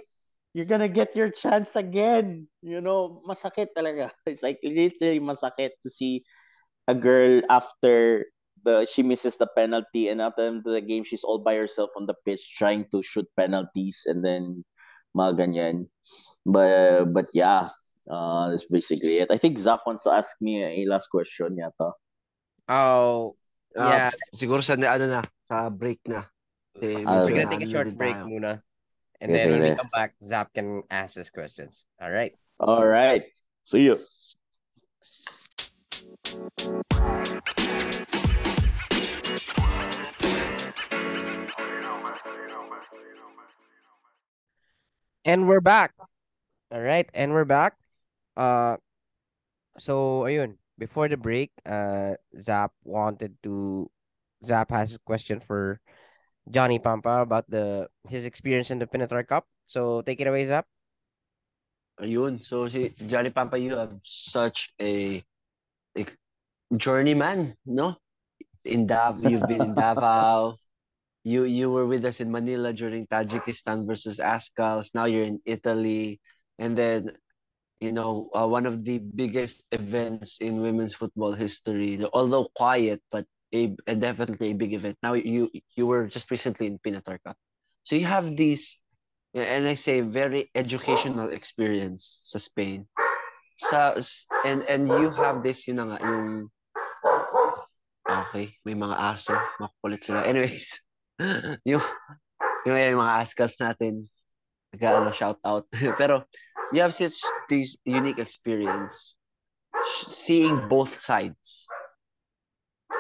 You're 0.54 0.70
gonna 0.70 0.90
get 0.90 1.18
your 1.18 1.30
chance 1.34 1.76
again. 1.76 2.48
You 2.62 2.82
know, 2.82 3.22
masakit 3.26 3.74
talaga. 3.74 4.14
It's 4.30 4.46
like 4.46 4.62
literally 4.62 5.20
masakit 5.20 5.78
to 5.82 5.90
see 5.90 6.22
a 6.88 6.94
girl 6.94 7.42
after 7.50 8.26
the 8.64 8.86
she 8.86 9.04
misses 9.04 9.36
the 9.38 9.50
penalty 9.58 10.08
and 10.08 10.22
at 10.22 10.38
the 10.38 10.46
end 10.46 10.64
of 10.64 10.72
the 10.72 10.80
game 10.82 11.04
she's 11.04 11.24
all 11.24 11.40
by 11.40 11.56
herself 11.56 11.90
on 12.00 12.06
the 12.08 12.16
pitch 12.24 12.56
trying 12.56 12.86
to 12.96 13.04
shoot 13.04 13.28
penalties 13.36 14.06
and 14.08 14.24
then 14.24 14.64
mga 15.18 15.42
ganyan. 15.42 15.78
But 16.46 17.12
but 17.12 17.28
yeah, 17.34 17.68
uh 18.08 18.54
that's 18.54 18.70
basically 18.70 19.20
it. 19.26 19.34
I 19.34 19.42
think 19.42 19.58
Zaph 19.58 19.84
wants 19.90 20.06
to 20.06 20.14
ask 20.14 20.38
me 20.40 20.64
a 20.64 20.86
last 20.88 21.10
question 21.10 21.58
yata. 21.60 21.98
Oh, 22.70 23.36
Ah, 23.74 24.06
yeah. 24.06 24.10
siguro 24.38 24.62
sa 24.62 24.78
ano 24.78 25.06
na, 25.10 25.22
sa 25.50 25.68
break 25.68 26.00
na. 26.06 26.30
Kasi 26.78 27.04
Ah, 27.10 27.26
We're 27.26 27.34
gonna 27.42 27.50
take 27.50 27.66
a 27.66 27.72
short 27.74 27.90
break 27.98 28.16
tayo. 28.22 28.30
muna. 28.30 28.62
And 29.22 29.32
Yes, 29.32 29.44
then 29.44 29.52
yes, 29.52 29.62
when 29.62 29.70
we 29.70 29.76
come 29.76 29.90
back, 29.94 30.16
Zaph 30.24 30.48
can 30.54 30.84
ask 30.90 31.18
us 31.18 31.30
questions. 31.30 31.86
All 32.02 32.12
right. 32.12 32.34
All 32.60 32.86
right. 32.86 33.24
See 33.64 33.84
you. 33.84 33.98
And 45.26 45.48
we're 45.48 45.62
back. 45.62 45.94
All 46.74 46.82
right, 46.82 47.08
and 47.14 47.32
we're 47.32 47.46
back. 47.46 47.78
Uh, 48.36 48.78
so 49.78 50.26
ayun, 50.28 50.58
before 50.78 51.08
the 51.08 51.18
break, 51.18 51.52
uh, 51.66 52.20
Zaph 52.36 52.74
wanted 52.84 53.38
to, 53.44 53.90
Zaph 54.44 54.70
has 54.72 54.96
a 54.96 55.00
question 55.06 55.40
for 55.40 55.80
Johnny 56.50 56.80
Pampa 56.80 57.22
about 57.22 57.50
the 57.50 57.88
his 58.10 58.26
experience 58.26 58.72
in 58.72 58.80
the 58.80 58.88
Pinatar 58.88 59.26
Cup. 59.28 59.48
So 59.68 60.02
take 60.02 60.20
it 60.20 60.28
away, 60.28 60.46
Zaph. 60.46 60.68
Ayun. 62.02 62.42
So 62.42 62.68
si 62.68 62.92
Johnny 63.08 63.30
Pampa, 63.30 63.58
you 63.58 63.78
have 63.78 63.96
such 64.02 64.74
a, 64.82 65.22
a 65.98 66.04
journeyman, 66.76 67.54
no? 67.66 67.96
In 68.66 68.88
Dav, 68.88 69.24
you've 69.24 69.48
been 69.48 69.62
in 69.62 69.76
Davao. 69.78 70.56
You 71.24 71.46
you 71.46 71.72
were 71.72 71.86
with 71.88 72.04
us 72.04 72.20
in 72.20 72.32
Manila 72.32 72.74
during 72.74 73.08
Tajikistan 73.08 73.88
versus 73.88 74.20
Azkals. 74.20 74.92
Now 74.92 75.06
you're 75.06 75.24
in 75.24 75.40
Italy, 75.46 76.20
and 76.60 76.76
then, 76.76 77.16
you 77.80 77.94
know, 77.96 78.28
uh, 78.36 78.48
one 78.48 78.66
of 78.66 78.84
the 78.84 79.00
biggest 79.00 79.64
events 79.72 80.44
in 80.44 80.60
women's 80.60 80.96
football 80.96 81.32
history. 81.32 82.04
Although 82.12 82.52
quiet, 82.52 83.00
but 83.08 83.24
a, 83.54 83.76
a 83.88 83.96
definitely 83.96 84.52
a 84.52 84.58
big 84.58 84.74
event. 84.74 84.98
Now 85.04 85.14
you 85.14 85.50
you 85.78 85.86
were 85.86 86.08
just 86.08 86.32
recently 86.32 86.68
in 86.68 86.80
Pinatar 86.82 87.22
Cup, 87.22 87.38
so 87.86 87.96
you 87.96 88.06
have 88.06 88.36
these 88.36 88.80
and 89.34 89.68
I 89.68 89.74
say 89.74 90.02
very 90.02 90.50
educational 90.54 91.30
experience 91.30 92.30
sa 92.34 92.42
Spain. 92.42 92.90
Sa 93.58 93.94
and 94.46 94.66
and 94.66 94.90
you 94.90 95.14
have 95.14 95.46
this 95.46 95.70
yun 95.70 95.86
nga 95.86 96.02
yung 96.02 96.50
Okay, 98.04 98.52
may 98.68 98.76
mga 98.76 99.00
aso, 99.00 99.32
makukulit 99.58 100.04
sila. 100.04 100.28
Anyways, 100.28 100.84
yung 101.70 101.82
yung, 102.68 102.76
yung 102.76 103.00
mga 103.00 103.16
ascals 103.24 103.56
natin, 103.58 104.12
nag 104.76 105.14
shout 105.16 105.40
out. 105.48 105.66
Pero 106.02 106.28
you 106.76 106.84
have 106.84 106.94
such 106.94 107.24
this 107.48 107.80
unique 107.88 108.20
experience 108.20 109.16
seeing 110.08 110.68
both 110.68 110.94
sides 110.94 111.68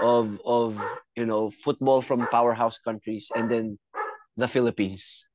of 0.03 0.35
of 0.43 0.75
you 1.15 1.23
know 1.23 1.47
football 1.47 2.03
from 2.03 2.27
powerhouse 2.27 2.75
countries 2.83 3.31
and 3.39 3.47
then 3.47 3.79
the 4.35 4.47
Philippines 4.51 5.31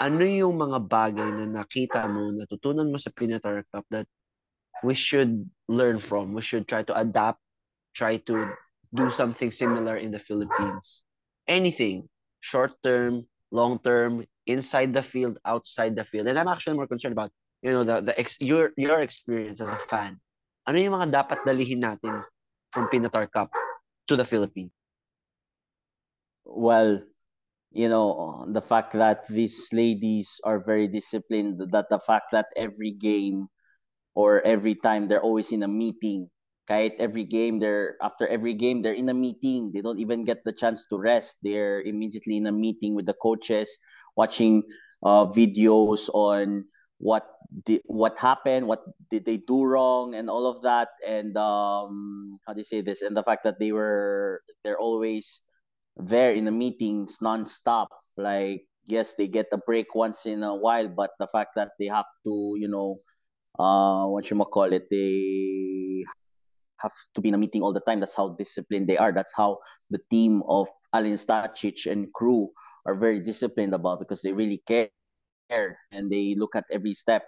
ano 0.00 0.24
yung 0.24 0.56
mga 0.56 0.78
bagay 0.88 1.28
na 1.36 1.60
nakita 1.60 2.08
mo, 2.08 2.32
natutunan 2.32 2.88
mo 2.88 2.96
sa 2.96 3.12
Pinatar 3.12 3.66
Cup 3.68 3.84
that 3.92 4.08
we 4.80 4.96
should 4.96 5.44
learn 5.68 6.00
from, 6.00 6.32
we 6.32 6.40
should 6.40 6.64
try 6.64 6.80
to 6.80 6.96
adapt, 6.96 7.36
try 7.92 8.16
to 8.24 8.56
do 8.94 9.12
something 9.12 9.52
similar 9.52 10.00
in 10.00 10.08
the 10.08 10.18
Philippines? 10.18 11.04
Anything, 11.44 12.08
short 12.40 12.72
term, 12.80 13.28
long 13.52 13.76
term, 13.76 14.24
inside 14.48 14.96
the 14.96 15.04
field, 15.04 15.36
outside 15.44 15.92
the 15.92 16.04
field. 16.08 16.32
And 16.32 16.40
I'm 16.40 16.48
actually 16.48 16.80
more 16.80 16.88
concerned 16.88 17.12
about, 17.12 17.30
you 17.60 17.76
know, 17.76 17.84
the, 17.84 18.00
the 18.00 18.14
ex, 18.16 18.40
your, 18.40 18.72
your 18.80 19.04
experience 19.04 19.60
as 19.60 19.68
a 19.68 19.80
fan. 19.84 20.16
Ano 20.64 20.80
yung 20.80 20.96
mga 20.96 21.12
dapat 21.12 21.44
dalihin 21.44 21.84
natin 21.84 22.24
from 22.72 22.88
Pinatar 22.88 23.28
Cup 23.28 23.52
to 24.10 24.16
the 24.18 24.26
Philippines? 24.26 24.74
Well, 26.44 27.00
you 27.70 27.88
know, 27.88 28.44
the 28.50 28.60
fact 28.60 28.92
that 28.98 29.26
these 29.30 29.70
ladies 29.72 30.40
are 30.42 30.58
very 30.58 30.88
disciplined, 30.88 31.62
that 31.70 31.86
the 31.88 32.00
fact 32.02 32.34
that 32.34 32.50
every 32.56 32.90
game 32.90 33.46
or 34.14 34.42
every 34.42 34.74
time 34.74 35.06
they're 35.06 35.22
always 35.22 35.52
in 35.52 35.62
a 35.62 35.68
meeting. 35.70 36.28
Kahit 36.68 36.98
every 36.98 37.24
game, 37.24 37.58
they're 37.58 37.96
after 38.02 38.26
every 38.26 38.54
game, 38.54 38.82
they're 38.82 38.98
in 38.98 39.08
a 39.10 39.14
meeting. 39.14 39.70
They 39.74 39.82
don't 39.82 39.98
even 39.98 40.24
get 40.24 40.42
the 40.44 40.52
chance 40.54 40.86
to 40.90 40.98
rest. 40.98 41.38
They're 41.42 41.82
immediately 41.82 42.36
in 42.36 42.46
a 42.46 42.54
meeting 42.54 42.94
with 42.94 43.06
the 43.06 43.14
coaches, 43.18 43.70
watching 44.14 44.62
uh, 45.02 45.26
videos 45.26 46.10
on 46.14 46.66
what 47.00 47.24
did 47.64 47.80
what 47.86 48.18
happened, 48.18 48.68
what 48.68 48.84
did 49.10 49.24
they 49.24 49.38
do 49.38 49.64
wrong, 49.64 50.14
and 50.14 50.28
all 50.28 50.46
of 50.46 50.62
that. 50.62 50.88
And 51.06 51.36
um, 51.36 52.38
how 52.46 52.52
do 52.52 52.60
you 52.60 52.68
say 52.68 52.82
this? 52.82 53.00
And 53.02 53.16
the 53.16 53.24
fact 53.24 53.42
that 53.44 53.58
they 53.58 53.72
were 53.72 54.42
they're 54.62 54.78
always 54.78 55.40
there 55.96 56.32
in 56.32 56.44
the 56.44 56.52
meetings 56.52 57.18
nonstop. 57.24 57.88
Like 58.16 58.68
yes, 58.84 59.14
they 59.14 59.26
get 59.26 59.46
a 59.52 59.58
break 59.58 59.94
once 59.94 60.26
in 60.26 60.44
a 60.44 60.54
while, 60.54 60.88
but 60.88 61.10
the 61.18 61.26
fact 61.26 61.56
that 61.56 61.72
they 61.80 61.86
have 61.86 62.08
to, 62.24 62.54
you 62.60 62.68
know, 62.68 62.96
uh, 63.58 64.06
what 64.06 64.30
you 64.30 64.36
call 64.44 64.70
it, 64.72 64.86
they 64.90 66.04
have 66.78 66.92
to 67.14 67.20
be 67.20 67.28
in 67.28 67.34
a 67.34 67.38
meeting 67.38 67.62
all 67.62 67.72
the 67.72 67.80
time. 67.80 68.00
That's 68.00 68.16
how 68.16 68.36
disciplined 68.36 68.88
they 68.88 68.98
are. 68.98 69.12
That's 69.12 69.34
how 69.34 69.58
the 69.90 70.00
team 70.10 70.42
of 70.48 70.68
Alen 70.94 71.16
Stajcic 71.16 71.90
and 71.90 72.12
crew 72.12 72.50
are 72.84 72.94
very 72.94 73.24
disciplined 73.24 73.74
about 73.74 74.00
because 74.00 74.22
they 74.22 74.32
really 74.32 74.62
care 74.66 74.88
and 75.50 76.10
they 76.10 76.34
look 76.38 76.54
at 76.54 76.64
every 76.70 76.94
step. 76.94 77.24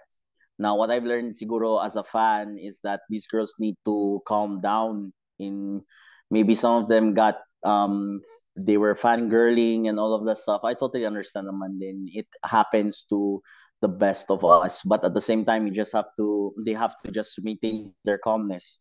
Now, 0.59 0.77
what 0.77 0.91
I've 0.91 1.03
learned, 1.03 1.33
siguro, 1.33 1.83
as 1.83 1.95
a 1.95 2.03
fan, 2.03 2.57
is 2.61 2.79
that 2.83 3.01
these 3.09 3.27
girls 3.27 3.55
need 3.59 3.75
to 3.85 4.21
calm 4.27 4.61
down. 4.61 5.11
In 5.39 5.81
maybe 6.29 6.55
some 6.55 6.83
of 6.83 6.89
them 6.89 7.13
got 7.13 7.41
um 7.65 8.21
they 8.67 8.77
were 8.77 8.93
fangirling 8.93 9.89
and 9.89 9.99
all 9.99 10.13
of 10.13 10.25
that 10.25 10.37
stuff. 10.37 10.61
I 10.63 10.73
totally 10.73 11.05
understand 11.05 11.47
naman 11.47 11.79
din. 11.79 12.05
It 12.13 12.27
happens 12.45 13.05
to 13.09 13.41
the 13.81 13.89
best 13.89 14.29
of 14.29 14.45
us, 14.45 14.81
but 14.85 15.03
at 15.03 15.13
the 15.13 15.23
same 15.23 15.43
time, 15.43 15.65
you 15.65 15.73
just 15.73 15.91
have 15.93 16.13
to 16.17 16.53
they 16.65 16.73
have 16.73 16.95
to 17.01 17.11
just 17.11 17.33
maintain 17.41 17.91
their 18.05 18.21
calmness. 18.21 18.79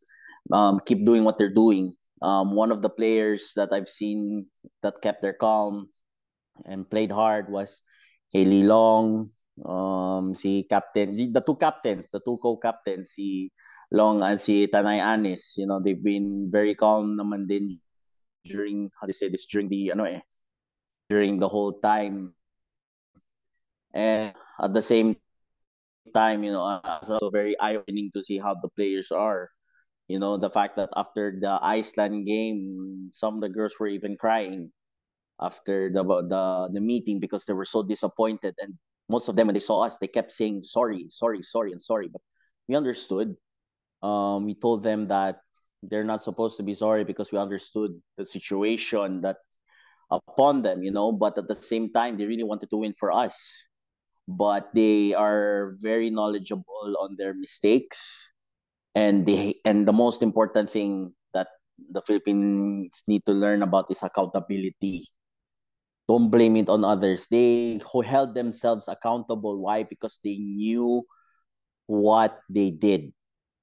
Um, 0.52 0.80
keep 0.84 1.06
doing 1.06 1.24
what 1.24 1.38
they're 1.38 1.54
doing. 1.54 1.94
Um, 2.20 2.54
one 2.54 2.70
of 2.70 2.82
the 2.82 2.90
players 2.90 3.52
that 3.56 3.72
I've 3.72 3.88
seen 3.88 4.46
that 4.82 5.02
kept 5.02 5.22
their 5.22 5.34
calm 5.34 5.88
and 6.66 6.88
played 6.88 7.10
hard 7.10 7.50
was 7.50 7.82
Hali 8.32 8.64
Long, 8.64 9.28
um, 9.64 10.34
si 10.34 10.64
Captain, 10.64 11.12
the 11.32 11.42
two 11.44 11.56
captains, 11.56 12.08
the 12.08 12.20
two 12.24 12.38
co-captains, 12.40 13.12
si 13.12 13.52
Long 13.92 14.22
and 14.22 14.40
si 14.40 14.66
Tahnai 14.66 14.98
Annis. 14.98 15.56
You 15.58 15.66
know, 15.66 15.80
they've 15.80 16.02
been 16.02 16.48
very 16.50 16.74
calm 16.74 17.16
naman 17.16 17.46
din 17.46 17.78
during, 18.44 18.90
how 18.96 19.06
do 19.06 19.10
you 19.10 19.20
say 19.20 19.28
this, 19.28 19.44
during 19.46 19.68
the, 19.68 19.92
ano 19.92 20.04
eh, 20.04 20.20
during 21.10 21.38
the 21.38 21.48
whole 21.48 21.76
time. 21.78 22.34
And 23.92 24.32
at 24.60 24.72
the 24.72 24.80
same 24.80 25.16
time, 26.14 26.42
you 26.42 26.52
know, 26.52 26.64
uh, 26.64 26.98
it's 27.02 27.10
also 27.10 27.28
very 27.28 27.58
eye-opening 27.60 28.10
to 28.16 28.22
see 28.22 28.38
how 28.38 28.56
the 28.56 28.72
players 28.72 29.12
are. 29.12 29.50
You 30.08 30.18
know, 30.18 30.36
the 30.36 30.48
fact 30.48 30.76
that 30.76 30.88
after 30.96 31.36
the 31.38 31.60
Iceland 31.60 32.24
game, 32.24 33.10
some 33.12 33.36
of 33.36 33.40
the 33.42 33.52
girls 33.52 33.76
were 33.78 33.88
even 33.92 34.16
crying 34.16 34.72
after 35.42 35.90
the 35.90 36.02
the 36.02 36.70
the 36.72 36.80
meeting 36.80 37.20
because 37.20 37.44
they 37.44 37.52
were 37.52 37.66
so 37.66 37.82
disappointed 37.82 38.54
and 38.62 38.78
most 39.08 39.28
of 39.28 39.36
them 39.36 39.48
when 39.48 39.54
they 39.54 39.60
saw 39.60 39.84
us, 39.84 39.98
they 39.98 40.08
kept 40.08 40.32
saying 40.32 40.62
sorry, 40.62 41.06
sorry, 41.10 41.42
sorry, 41.42 41.72
and 41.72 41.82
sorry. 41.82 42.08
But 42.08 42.22
we 42.68 42.74
understood. 42.76 43.36
Um, 44.02 44.46
we 44.46 44.54
told 44.54 44.82
them 44.82 45.08
that 45.08 45.40
they're 45.82 46.08
not 46.08 46.22
supposed 46.22 46.56
to 46.56 46.62
be 46.62 46.74
sorry 46.74 47.04
because 47.04 47.30
we 47.30 47.38
understood 47.38 48.00
the 48.16 48.24
situation 48.24 49.20
that 49.22 49.38
upon 50.10 50.62
them, 50.62 50.82
you 50.82 50.90
know. 50.90 51.12
But 51.12 51.38
at 51.38 51.46
the 51.46 51.54
same 51.54 51.92
time, 51.92 52.16
they 52.16 52.26
really 52.26 52.46
wanted 52.46 52.70
to 52.70 52.78
win 52.78 52.94
for 52.98 53.12
us. 53.12 53.36
But 54.26 54.70
they 54.72 55.14
are 55.14 55.74
very 55.78 56.08
knowledgeable 56.08 56.96
on 56.98 57.16
their 57.18 57.34
mistakes, 57.34 58.30
and 58.94 59.26
they 59.26 59.58
and 59.66 59.86
the 59.86 59.92
most 59.92 60.22
important 60.22 60.70
thing 60.70 61.12
that 61.34 61.48
the 61.90 62.02
Philippines 62.06 63.02
need 63.06 63.26
to 63.26 63.34
learn 63.34 63.62
about 63.62 63.90
is 63.90 64.02
accountability. 64.02 65.10
Don't 66.12 66.28
blame 66.28 66.60
it 66.60 66.68
on 66.68 66.84
others. 66.84 67.24
They 67.32 67.80
who 67.88 68.04
held 68.04 68.36
themselves 68.36 68.84
accountable. 68.84 69.56
Why? 69.56 69.88
Because 69.88 70.20
they 70.20 70.36
knew 70.36 71.08
what 71.88 72.36
they 72.52 72.68
did. 72.68 73.16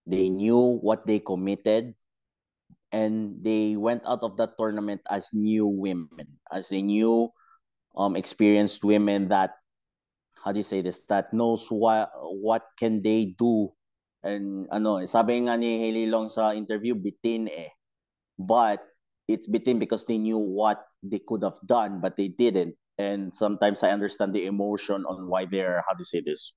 They 0.09 0.33
knew 0.33 0.81
what 0.81 1.05
they 1.05 1.21
committed. 1.21 1.93
And 2.89 3.45
they 3.45 3.77
went 3.77 4.01
out 4.09 4.25
of 4.25 4.41
that 4.41 4.57
tournament 4.57 5.05
as 5.05 5.29
new 5.29 5.69
women, 5.69 6.41
as 6.49 6.73
a 6.73 6.81
new 6.81 7.29
um 7.93 8.17
experienced 8.17 8.81
women 8.81 9.29
that 9.29 9.53
how 10.41 10.49
do 10.49 10.57
you 10.57 10.65
say 10.65 10.81
this 10.81 11.05
that 11.05 11.29
knows 11.29 11.69
what 11.69 12.09
what 12.17 12.65
can 12.81 13.05
they 13.05 13.37
do 13.37 13.69
and 14.25 14.65
ano 14.73 15.05
sabi 15.05 15.37
nga 15.45 15.53
ni 15.53 15.85
Hali 15.85 16.09
Long 16.09 16.33
sa 16.33 16.57
interview 16.57 16.97
bitin 16.97 17.45
eh 17.49 17.69
but 18.41 18.81
it's 19.29 19.45
bitin 19.45 19.77
because 19.77 20.05
they 20.09 20.17
knew 20.17 20.41
what 20.41 20.88
they 21.03 21.19
could 21.19 21.43
have 21.43 21.59
done 21.67 21.99
but 22.01 22.15
they 22.15 22.27
didn't. 22.27 22.75
And 22.97 23.33
sometimes 23.33 23.83
I 23.83 23.91
understand 23.91 24.33
the 24.33 24.45
emotion 24.45 25.05
on 25.05 25.27
why 25.29 25.45
they're 25.45 25.83
how 25.87 25.93
do 25.95 26.01
you 26.01 26.05
say 26.05 26.21
this? 26.21 26.53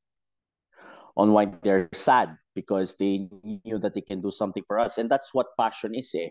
On 1.17 1.33
why 1.33 1.47
they're 1.63 1.89
sad 1.93 2.37
because 2.55 2.97
they 2.97 3.29
knew 3.45 3.79
that 3.79 3.95
they 3.95 4.01
can 4.01 4.21
do 4.21 4.31
something 4.31 4.65
for 4.67 4.79
us. 4.79 4.99
And 4.99 5.11
that's 5.11 5.33
what 5.33 5.55
passion 5.59 5.95
is 5.95 6.13
eh? 6.19 6.29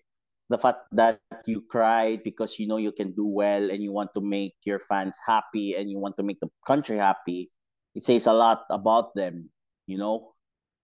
The 0.49 0.57
fact 0.57 0.88
that 0.91 1.20
you 1.45 1.62
cried 1.62 2.24
because 2.24 2.59
you 2.59 2.68
know 2.68 2.78
you 2.78 2.91
can 2.91 3.14
do 3.14 3.26
well 3.26 3.72
and 3.72 3.82
you 3.82 3.93
want 3.93 4.12
to 4.16 4.22
make 4.22 4.55
your 4.66 4.80
fans 4.80 5.18
happy 5.26 5.76
and 5.76 5.89
you 5.89 5.97
want 5.97 6.18
to 6.18 6.24
make 6.24 6.39
the 6.41 6.49
country 6.68 6.97
happy 6.97 7.49
it 7.95 8.03
says 8.03 8.28
a 8.28 8.34
lot 8.34 8.66
about 8.70 9.16
them 9.16 9.49
you 9.88 9.97
know? 9.97 10.34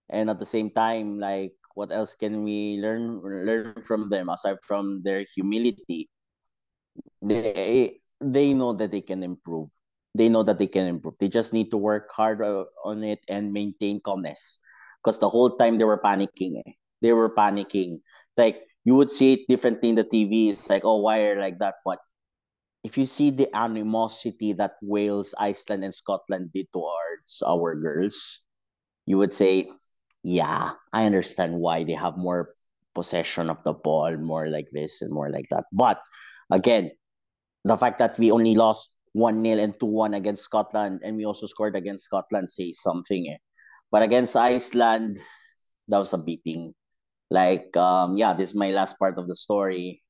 And 0.10 0.30
at 0.30 0.40
the 0.40 0.46
same 0.46 0.72
time 0.72 1.20
like 1.20 1.54
what 1.76 1.92
else 1.92 2.16
can 2.16 2.44
we 2.44 2.80
learn 2.82 3.20
learn 3.22 3.84
from 3.84 4.10
them 4.10 4.30
aside 4.30 4.58
from 4.64 5.02
their 5.04 5.26
humility 5.36 6.10
they 7.22 8.00
they 8.22 8.54
know 8.54 8.74
that 8.74 8.92
they 8.92 9.02
can 9.02 9.24
improve 9.24 9.70
they 10.16 10.30
know 10.30 10.44
that 10.44 10.58
they 10.58 10.68
can 10.68 10.88
improve 10.88 11.14
they 11.20 11.28
just 11.28 11.54
need 11.54 11.70
to 11.70 11.78
work 11.78 12.10
hard 12.12 12.42
on 12.42 13.04
it 13.04 13.20
and 13.28 13.54
maintain 13.54 14.00
calmness 14.02 14.60
because 15.04 15.20
the 15.20 15.30
whole 15.30 15.58
time 15.58 15.78
they 15.78 15.84
were 15.86 16.02
panicking 16.02 16.58
eh. 16.66 16.72
they 17.02 17.14
were 17.14 17.30
panicking 17.30 18.00
like 18.38 18.68
you 18.88 18.96
would 18.96 19.12
see 19.12 19.34
it 19.34 19.52
differently 19.52 19.90
in 19.90 19.96
the 20.00 20.06
TV. 20.08 20.48
It's 20.48 20.70
like, 20.70 20.86
oh, 20.86 21.04
why 21.04 21.28
are 21.28 21.36
like 21.36 21.60
that? 21.60 21.76
But 21.84 22.00
if 22.86 22.98
you 22.98 23.06
see 23.06 23.32
the 23.32 23.52
animosity 23.54 24.54
that 24.54 24.80
Wales, 24.82 25.36
Iceland, 25.38 25.84
and 25.84 25.94
Scotland 25.94 26.52
did 26.54 26.72
towards 26.72 27.44
our 27.46 27.76
girls, 27.76 28.48
you 29.06 29.18
would 29.18 29.34
say, 29.34 29.68
yeah, 30.24 30.72
I 30.94 31.04
understand 31.04 31.60
why 31.60 31.84
they 31.84 32.00
have 32.00 32.16
more 32.16 32.56
possession 32.96 33.50
of 33.50 33.62
the 33.66 33.74
ball, 33.74 34.16
more 34.16 34.48
like 34.48 34.72
this 34.72 35.02
and 35.02 35.12
more 35.12 35.30
like 35.30 35.50
that. 35.52 35.66
But 35.74 36.00
again, 36.50 36.92
the 37.64 37.78
fact 37.78 38.00
that 38.00 38.18
we 38.18 38.32
only 38.32 38.56
lost 38.56 38.92
1 39.14 39.44
0 39.44 39.58
and 39.58 39.80
2 39.80 39.86
1 39.86 40.14
against 40.14 40.44
Scotland 40.44 41.02
and 41.04 41.18
we 41.18 41.26
also 41.26 41.48
scored 41.48 41.76
against 41.76 42.06
Scotland 42.06 42.50
says 42.50 42.82
something. 42.82 43.28
Eh. 43.34 43.38
But 43.92 44.04
against 44.04 44.36
Iceland, 44.36 45.20
that 45.88 45.98
was 45.98 46.14
a 46.14 46.20
beating. 46.20 46.74
Like, 47.30 47.76
um, 47.76 48.16
yeah, 48.16 48.34
this 48.34 48.52
is 48.52 48.56
my 48.56 48.72
last 48.72 49.00
part 49.00 49.18
of 49.18 49.28
the 49.28 49.36
story. 49.36 50.04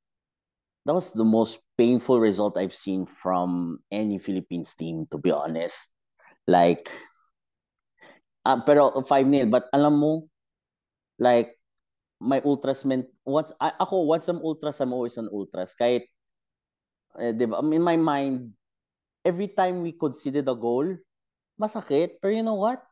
That 0.86 0.94
was 0.94 1.12
the 1.12 1.26
most 1.26 1.60
painful 1.78 2.20
result 2.20 2.58
I've 2.58 2.76
seen 2.76 3.06
from 3.06 3.80
any 3.92 4.18
Philippines 4.20 4.76
team, 4.76 5.06
to 5.12 5.18
be 5.18 5.32
honest. 5.32 5.92
Like, 6.48 6.90
uh, 8.46 8.62
pero 8.64 8.92
5-0. 9.02 9.52
But 9.52 9.68
alam 9.74 10.00
mo, 10.00 10.30
like, 11.20 11.58
my 12.22 12.42
ultras 12.46 12.86
meant, 12.86 13.06
once, 13.26 13.54
I, 13.60 13.74
ako, 13.80 14.08
once 14.08 14.28
I'm 14.28 14.42
ultras, 14.42 14.80
I'm 14.80 14.94
always 14.94 15.18
an 15.18 15.30
ultras. 15.30 15.76
Kahit, 15.76 16.08
eh, 17.16 17.32
diba, 17.32 17.64
in 17.64 17.82
my 17.82 17.96
mind, 17.96 18.52
every 19.24 19.48
time 19.48 19.82
we 19.84 19.92
conceded 19.96 20.48
a 20.48 20.56
goal, 20.56 20.88
masakit. 21.60 22.20
Pero 22.22 22.32
you 22.32 22.44
know 22.44 22.60
what? 22.60 22.84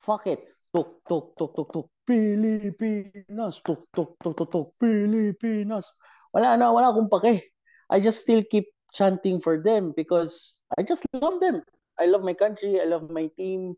Fuck 0.00 0.26
it. 0.28 0.44
Tuk, 0.74 1.00
tuk, 1.06 1.36
tuk, 1.38 1.52
tuk, 1.54 1.68
tuk. 1.72 1.86
Pilipinas, 2.04 3.64
tuk, 3.64 3.80
tuk, 3.94 4.16
tuk, 4.20 4.34
tuk, 4.36 4.50
tuk, 4.50 4.68
Pilipinas. 4.76 5.88
Wala 6.34 6.56
na, 6.58 6.72
wala 6.72 6.92
akong 6.92 7.08
pake. 7.08 7.48
I 7.88 8.00
just 8.00 8.20
still 8.20 8.42
keep 8.44 8.68
chanting 8.92 9.40
for 9.40 9.60
them 9.62 9.92
because 9.96 10.60
I 10.76 10.82
just 10.82 11.06
love 11.14 11.40
them. 11.40 11.62
I 11.98 12.06
love 12.06 12.26
my 12.26 12.34
country, 12.34 12.80
I 12.80 12.84
love 12.90 13.08
my 13.10 13.30
team. 13.38 13.74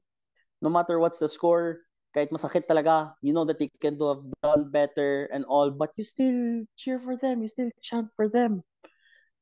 No 0.63 0.73
matter 0.73 0.99
what's 0.99 1.21
the 1.21 1.29
score, 1.29 1.85
kahit 2.17 2.33
masakit 2.33 2.65
talaga, 2.65 3.13
you 3.21 3.37
know 3.37 3.45
that 3.45 3.61
they 3.61 3.69
can 3.77 4.01
do 4.01 4.09
have 4.09 4.25
done 4.41 4.73
better 4.73 5.29
and 5.29 5.45
all, 5.45 5.69
but 5.69 5.93
you 6.01 6.05
still 6.05 6.65
cheer 6.81 6.97
for 6.97 7.13
them, 7.13 7.45
you 7.45 7.49
still 7.49 7.69
chant 7.85 8.09
for 8.17 8.25
them. 8.29 8.65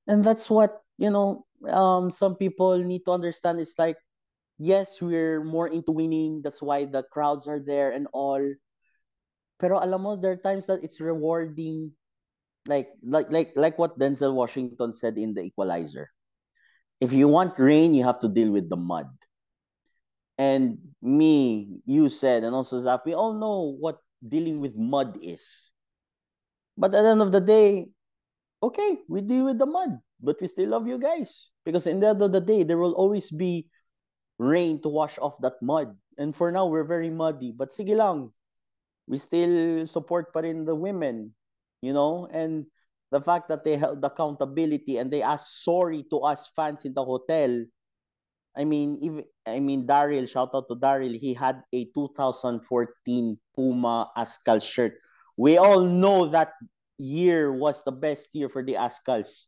And 0.07 0.23
that's 0.23 0.51
what, 0.51 0.83
you 0.99 1.11
know, 1.11 1.47
um, 1.69 2.11
some 2.11 2.37
people 2.37 2.79
need 2.79 3.05
to 3.07 3.13
understand. 3.13 3.61
It's 3.61 3.79
like, 3.79 3.97
yes, 4.59 5.01
we're 5.01 5.43
more 5.43 5.69
into 5.69 5.93
winning. 5.93 6.43
That's 6.43 6.61
why 6.61 6.85
the 6.85 7.03
crowds 7.11 7.47
are 7.49 7.61
there 7.61 7.91
and 7.93 8.07
all. 8.13 8.43
Pero 9.59 9.79
alam 9.79 10.03
mo, 10.03 10.17
there 10.17 10.33
are 10.33 10.45
times 10.45 10.67
that 10.67 10.85
it's 10.85 11.01
rewarding. 11.01 11.93
Like, 12.67 12.89
like, 13.03 13.31
like, 13.31 13.53
like 13.57 13.79
what 13.79 13.99
Denzel 13.99 14.35
Washington 14.35 14.93
said 14.93 15.19
in 15.19 15.35
The 15.35 15.43
Equalizer. 15.43 16.11
If 17.01 17.13
you 17.13 17.29
want 17.29 17.59
rain, 17.59 17.95
you 17.95 18.05
have 18.05 18.21
to 18.21 18.29
deal 18.29 18.51
with 18.51 18.69
the 18.69 18.77
mud. 18.77 19.09
And 20.39 20.79
me, 21.01 21.81
you 21.87 22.09
said, 22.09 22.43
and 22.43 22.55
also 22.55 22.79
Zaph, 22.79 23.05
we 23.05 23.15
all 23.15 23.35
know 23.35 23.77
what 23.79 23.99
dealing 24.27 24.61
with 24.61 24.75
mud 24.75 25.19
is. 25.23 25.73
But 26.77 26.95
at 26.95 27.03
the 27.03 27.09
end 27.09 27.23
of 27.23 27.31
the 27.31 27.41
day, 27.41 27.89
okay, 28.65 28.99
we 29.09 29.21
deal 29.21 29.45
with 29.45 29.59
the 29.59 29.67
mud, 29.67 30.01
but 30.21 30.41
we 30.41 30.47
still 30.47 30.71
love 30.71 30.89
you 30.89 30.99
guys. 30.99 31.51
Because 31.65 31.87
in 31.87 32.01
the 32.01 32.09
end 32.09 32.23
of 32.23 32.33
the 32.33 32.41
day, 32.41 32.63
there 32.63 32.79
will 32.79 32.97
always 32.97 33.31
be 33.31 33.69
rain 34.39 34.81
to 34.83 34.89
wash 34.89 35.19
off 35.19 35.37
that 35.41 35.61
mud. 35.61 35.95
And 36.19 36.35
for 36.35 36.51
now, 36.51 36.67
we're 36.67 36.89
very 36.89 37.11
muddy. 37.11 37.53
But 37.53 37.71
sige 37.71 37.97
lang, 37.97 38.33
we 39.07 39.19
still 39.19 39.85
support 39.87 40.33
pa 40.33 40.41
rin 40.41 40.65
the 40.65 40.75
women, 40.75 41.35
you 41.83 41.93
know? 41.93 42.29
And 42.33 42.67
the 43.11 43.21
fact 43.21 43.49
that 43.49 43.63
they 43.63 43.77
held 43.77 44.03
accountability 44.03 44.99
and 44.99 45.11
they 45.11 45.23
asked 45.23 45.63
sorry 45.63 46.05
to 46.11 46.25
us 46.25 46.51
fans 46.57 46.85
in 46.85 46.95
the 46.95 47.05
hotel. 47.05 47.65
I 48.57 48.65
mean, 48.65 48.99
even 49.03 49.25
I 49.47 49.59
mean 49.59 49.87
Daryl, 49.87 50.27
shout 50.31 50.55
out 50.55 50.67
to 50.71 50.79
Daryl. 50.79 51.15
He 51.15 51.35
had 51.35 51.63
a 51.75 51.91
2014 51.95 53.39
Puma 53.55 54.11
Azkal 54.17 54.63
shirt. 54.63 54.95
We 55.39 55.59
all 55.59 55.83
know 55.83 56.27
that 56.31 56.55
year 56.99 57.53
was 57.53 57.83
the 57.85 57.93
best 57.93 58.35
year 58.35 58.49
for 58.49 58.63
the 58.63 58.75
Azkals. 58.75 59.47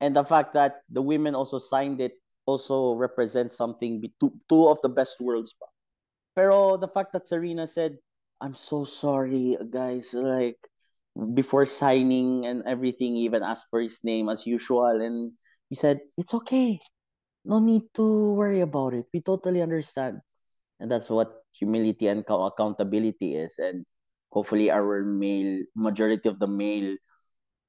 And 0.00 0.16
the 0.16 0.24
fact 0.24 0.54
that 0.54 0.82
the 0.90 1.02
women 1.02 1.34
also 1.34 1.58
signed 1.58 2.00
it 2.00 2.18
also 2.46 2.94
represents 2.94 3.56
something 3.56 4.02
two, 4.20 4.32
two 4.48 4.68
of 4.68 4.80
the 4.82 4.88
best 4.88 5.20
worlds. 5.20 5.54
Pero 6.34 6.76
the 6.76 6.88
fact 6.88 7.12
that 7.12 7.24
Sarina 7.24 7.68
said, 7.68 7.96
I'm 8.40 8.54
so 8.54 8.84
sorry, 8.84 9.56
guys, 9.70 10.12
like 10.12 10.58
before 11.34 11.64
signing 11.66 12.46
and 12.46 12.62
everything, 12.66 13.16
even 13.16 13.42
asked 13.42 13.66
for 13.70 13.80
his 13.80 14.02
name 14.02 14.28
as 14.28 14.46
usual. 14.46 15.00
And 15.00 15.32
he 15.70 15.76
said, 15.76 16.00
It's 16.18 16.34
okay. 16.34 16.80
No 17.44 17.60
need 17.60 17.92
to 17.94 18.34
worry 18.34 18.60
about 18.60 18.94
it. 18.94 19.06
We 19.12 19.20
totally 19.20 19.62
understand. 19.62 20.20
And 20.80 20.90
that's 20.90 21.08
what 21.08 21.44
humility 21.52 22.08
and 22.08 22.24
accountability 22.26 23.36
is. 23.36 23.58
And 23.58 23.86
hopefully 24.34 24.66
our 24.66 25.06
male 25.06 25.62
majority 25.78 26.26
of 26.28 26.42
the 26.42 26.50
male 26.50 26.98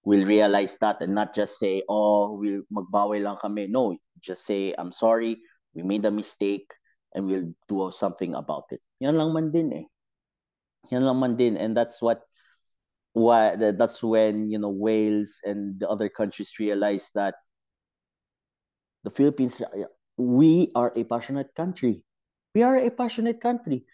will 0.02 0.26
realize 0.26 0.78
that 0.82 0.98
and 1.02 1.14
not 1.14 1.38
just 1.38 1.62
say, 1.62 1.86
oh, 1.86 2.34
we'll 2.42 2.66
magbawi 2.74 3.22
lang 3.22 3.38
kami. 3.38 3.70
No, 3.70 3.94
just 4.18 4.46
say, 4.46 4.74
I'm 4.74 4.92
sorry, 4.92 5.38
we 5.78 5.86
made 5.86 6.06
a 6.06 6.12
mistake, 6.12 6.74
and 7.14 7.30
we'll 7.30 7.54
do 7.70 7.94
something 7.94 8.34
about 8.34 8.66
it. 8.74 8.82
Yan 9.00 9.18
lang 9.18 9.34
man 9.34 9.54
din 9.54 9.74
eh. 9.74 9.86
Yan 10.90 11.06
lang 11.06 11.22
man 11.22 11.38
din. 11.38 11.58
And 11.58 11.78
that's 11.78 12.02
what, 12.02 12.22
what 13.14 13.58
that's 13.78 14.02
when, 14.02 14.50
you 14.50 14.58
know, 14.58 14.74
Wales 14.74 15.42
and 15.46 15.80
the 15.80 15.90
other 15.90 16.10
countries 16.10 16.54
realize 16.60 17.10
that 17.14 17.36
the 19.04 19.12
Philippines, 19.12 19.62
we 20.18 20.70
are 20.76 20.92
a 20.96 21.04
passionate 21.04 21.54
country. 21.56 22.04
We 22.54 22.64
are 22.64 22.78
a 22.78 22.90
passionate 22.90 23.42
country. 23.42 23.86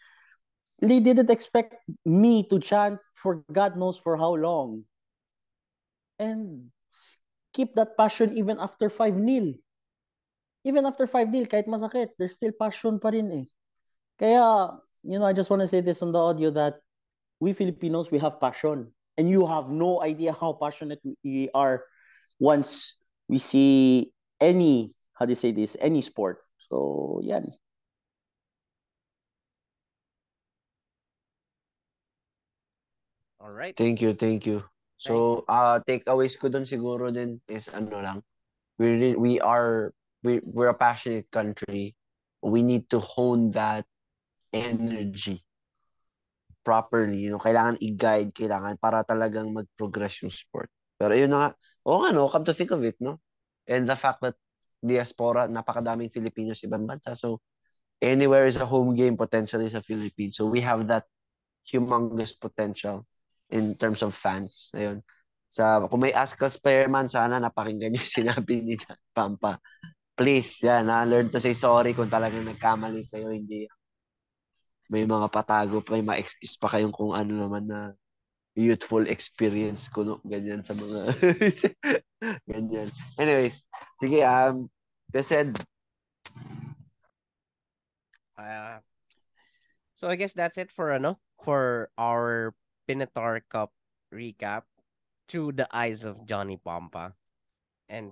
They 0.82 1.00
didn't 1.00 1.30
expect 1.30 1.78
me 2.06 2.44
to 2.50 2.60
chant 2.60 3.00
for 3.14 3.46
God 3.54 3.78
knows 3.78 3.98
for 3.98 4.18
how 4.18 4.34
long. 4.34 4.84
And 6.18 6.70
keep 7.54 7.76
that 7.76 7.98
passion 7.98 8.38
even 8.38 8.58
after 8.58 8.90
5 8.90 9.14
0. 9.14 9.54
even 10.64 10.86
after 10.86 11.08
5-0, 11.08 11.50
kahit 11.50 11.66
masakit, 11.66 12.14
there's 12.18 12.38
still 12.38 12.54
passion 12.54 13.00
pa 13.02 13.10
rin 13.10 13.32
eh. 13.34 13.46
Kaya, 14.22 14.78
you 15.02 15.18
know, 15.18 15.26
I 15.26 15.34
just 15.34 15.50
want 15.50 15.62
to 15.62 15.68
say 15.68 15.82
this 15.82 16.02
on 16.02 16.12
the 16.14 16.22
audio 16.22 16.54
that 16.54 16.78
we 17.42 17.54
Filipinos, 17.54 18.12
we 18.12 18.22
have 18.22 18.40
passion. 18.40 18.94
And 19.18 19.30
you 19.30 19.46
have 19.46 19.70
no 19.70 20.02
idea 20.02 20.34
how 20.34 20.54
passionate 20.54 21.02
we 21.24 21.50
are 21.54 21.84
once 22.40 22.98
we 23.28 23.38
see 23.38 24.14
any, 24.40 24.94
how 25.14 25.26
do 25.26 25.34
you 25.34 25.40
say 25.40 25.52
this, 25.52 25.76
any 25.82 26.02
sport. 26.02 26.40
So, 26.70 27.20
yan. 27.24 27.50
All 33.42 33.50
right. 33.50 33.74
Thank 33.74 34.06
you, 34.06 34.14
thank 34.14 34.46
you. 34.46 34.62
So, 35.02 35.42
uh 35.50 35.82
takeaways 35.82 36.38
ko 36.38 36.46
dun 36.46 36.62
siguro 36.62 37.10
din 37.10 37.42
is 37.50 37.74
ano 37.74 37.98
lang. 37.98 38.20
We 38.78 39.18
we 39.18 39.42
are 39.42 39.98
we 40.22 40.46
we're 40.46 40.70
a 40.70 40.78
passionate 40.78 41.26
country. 41.34 41.98
We 42.46 42.62
need 42.62 42.86
to 42.94 43.02
hone 43.02 43.50
that 43.58 43.90
energy 44.54 45.42
properly. 46.62 47.18
You 47.26 47.34
know, 47.34 47.42
kailangan 47.42 47.82
i-guide, 47.82 48.30
kailangan 48.30 48.78
para 48.78 49.02
talagang 49.02 49.50
mag-progress 49.50 50.22
yung 50.22 50.30
sport. 50.30 50.70
Pero 51.02 51.18
yun 51.18 51.34
na 51.34 51.38
nga, 51.38 51.50
oo 51.90 52.06
nga 52.06 52.14
no, 52.14 52.30
come 52.30 52.46
to 52.46 52.54
think 52.54 52.70
of 52.70 52.86
it, 52.86 53.02
no? 53.02 53.18
And 53.66 53.90
the 53.90 53.98
fact 53.98 54.22
that 54.22 54.38
diaspora, 54.86 55.50
napakadaming 55.50 56.14
Filipinos 56.14 56.62
ibang 56.62 56.86
bansa. 56.86 57.18
So, 57.18 57.42
anywhere 57.98 58.46
is 58.46 58.62
a 58.62 58.70
home 58.70 58.94
game 58.94 59.18
potentially 59.18 59.66
sa 59.66 59.82
Philippines. 59.82 60.38
So, 60.38 60.46
we 60.46 60.62
have 60.62 60.86
that 60.94 61.10
humongous 61.66 62.38
potential 62.38 63.10
in 63.52 63.76
terms 63.76 64.02
of 64.02 64.16
fans. 64.16 64.72
Ayun. 64.74 65.04
Sa, 65.52 65.84
kung 65.92 66.00
may 66.00 66.16
Ask 66.16 66.40
Us 66.42 66.56
Player 66.56 66.88
man, 66.88 67.12
sana 67.12 67.38
napakinggan 67.38 67.92
niyo 67.92 68.08
sinabi 68.20 68.64
ni 68.64 68.80
John 68.80 69.00
Pampa. 69.12 69.60
Please, 70.16 70.64
yan, 70.64 70.88
ha? 70.88 71.04
learn 71.04 71.28
to 71.32 71.40
say 71.40 71.56
sorry 71.56 71.92
kung 71.92 72.12
talagang 72.12 72.48
nagkamali 72.48 73.08
kayo, 73.12 73.32
hindi 73.32 73.68
may 74.92 75.08
mga 75.08 75.32
patago 75.32 75.80
pa, 75.80 75.96
may 75.96 76.04
ma-excuse 76.04 76.60
pa 76.60 76.68
kayong 76.68 76.92
kung 76.92 77.16
ano 77.16 77.32
naman 77.32 77.64
na 77.64 77.96
youthful 78.52 79.08
experience 79.08 79.88
ko, 79.88 80.04
no? 80.04 80.20
ganyan 80.28 80.60
sa 80.60 80.76
mga, 80.76 81.00
ganyan. 82.52 82.92
Anyways, 83.16 83.64
sige, 83.96 84.20
um, 84.28 84.68
kasi 85.10 85.56
Uh, 88.42 88.82
so 89.94 90.10
I 90.10 90.18
guess 90.18 90.34
that's 90.34 90.58
it 90.58 90.74
for 90.74 90.90
ano 90.90 91.22
for 91.46 91.94
our 91.94 92.58
Pinatar 92.92 93.40
Cup 93.48 93.72
recap 94.12 94.68
through 95.32 95.56
the 95.56 95.68
eyes 95.72 96.04
of 96.04 96.28
Johnny 96.28 96.60
Pampa. 96.60 97.16
And 97.88 98.12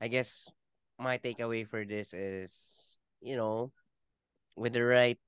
I 0.00 0.08
guess 0.08 0.48
my 0.96 1.18
takeaway 1.20 1.68
for 1.68 1.84
this 1.84 2.16
is, 2.16 2.52
you 3.20 3.36
know, 3.36 3.72
with 4.56 4.72
the 4.72 4.84
right 4.84 5.20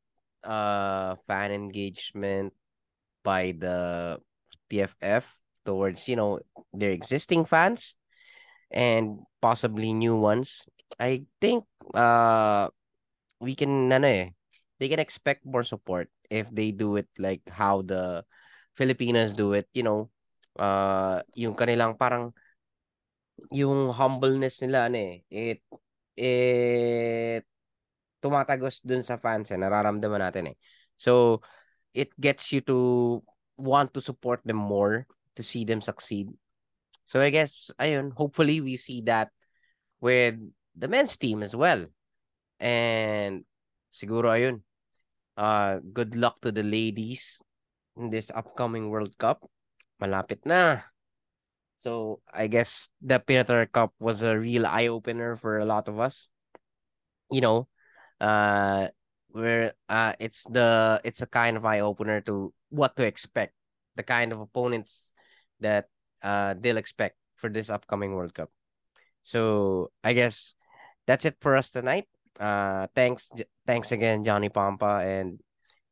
uh 0.44 1.16
fan 1.28 1.52
engagement 1.52 2.52
by 3.24 3.52
the 3.52 4.18
PFF 4.72 5.28
towards, 5.64 6.08
you 6.08 6.16
know, 6.16 6.40
their 6.72 6.92
existing 6.92 7.44
fans 7.44 7.96
and 8.72 9.20
possibly 9.42 9.92
new 9.92 10.16
ones, 10.16 10.64
I 10.98 11.24
think 11.40 11.64
uh 11.92 12.68
we 13.40 13.54
can 13.54 13.92
eh, 13.92 14.32
they 14.80 14.88
can 14.88 15.00
expect 15.00 15.44
more 15.44 15.64
support 15.64 16.08
if 16.30 16.48
they 16.50 16.72
do 16.72 16.96
it 16.96 17.08
like 17.18 17.42
how 17.48 17.82
the 17.82 18.24
Filipinos 18.74 19.34
do 19.34 19.54
it, 19.54 19.70
you 19.72 19.82
know. 19.86 20.10
Uh 20.54 21.18
yung 21.34 21.58
kanilang 21.58 21.98
parang 21.98 22.30
yung 23.50 23.90
humbleness 23.90 24.62
nila 24.62 24.86
ano 24.86 24.98
eh, 25.02 25.14
it 25.30 25.60
it 26.14 27.42
tumatagos 28.22 28.80
dun 28.86 29.02
sa 29.02 29.18
fans 29.18 29.50
eh, 29.50 29.58
nararamdaman 29.58 30.22
natin 30.22 30.54
eh. 30.54 30.56
So 30.94 31.42
it 31.90 32.14
gets 32.16 32.54
you 32.54 32.62
to 32.70 32.78
want 33.58 33.90
to 33.94 34.00
support 34.00 34.40
them 34.46 34.58
more 34.58 35.06
to 35.34 35.42
see 35.42 35.66
them 35.66 35.82
succeed. 35.82 36.30
So 37.04 37.18
I 37.18 37.34
guess 37.34 37.74
ayun, 37.76 38.14
hopefully 38.14 38.62
we 38.62 38.78
see 38.78 39.02
that 39.10 39.34
with 39.98 40.38
the 40.78 40.86
men's 40.86 41.18
team 41.18 41.42
as 41.42 41.54
well. 41.54 41.90
And 42.62 43.42
siguro 43.90 44.30
ayun. 44.30 44.62
Uh 45.34 45.82
good 45.82 46.14
luck 46.14 46.38
to 46.46 46.54
the 46.54 46.62
ladies 46.62 47.42
in 47.96 48.10
this 48.10 48.30
upcoming 48.34 48.90
World 48.90 49.16
Cup. 49.18 49.46
Malapit 50.00 50.44
na. 50.44 50.82
So 51.76 52.20
I 52.32 52.46
guess 52.46 52.88
the 53.02 53.20
Pinatar 53.20 53.70
Cup 53.70 53.92
was 54.00 54.22
a 54.22 54.38
real 54.38 54.66
eye 54.66 54.88
opener 54.88 55.36
for 55.36 55.58
a 55.58 55.64
lot 55.64 55.88
of 55.88 56.00
us. 56.00 56.28
You 57.30 57.40
know, 57.40 57.68
uh 58.20 58.88
where 59.34 59.74
uh 59.88 60.14
it's 60.18 60.44
the 60.48 61.00
it's 61.04 61.20
a 61.22 61.26
kind 61.26 61.56
of 61.56 61.64
eye 61.64 61.80
opener 61.80 62.20
to 62.22 62.52
what 62.70 62.96
to 62.96 63.04
expect, 63.04 63.54
the 63.96 64.02
kind 64.02 64.32
of 64.32 64.40
opponents 64.40 65.12
that 65.60 65.88
uh 66.22 66.54
they'll 66.58 66.78
expect 66.78 67.16
for 67.36 67.50
this 67.50 67.70
upcoming 67.70 68.14
World 68.14 68.34
Cup. 68.34 68.50
So 69.24 69.90
I 70.02 70.12
guess 70.14 70.54
that's 71.06 71.24
it 71.24 71.36
for 71.40 71.56
us 71.56 71.70
tonight. 71.70 72.06
Uh 72.38 72.86
thanks 72.94 73.30
thanks 73.66 73.92
again 73.92 74.24
Johnny 74.24 74.48
Pampa 74.48 75.02
and 75.04 75.38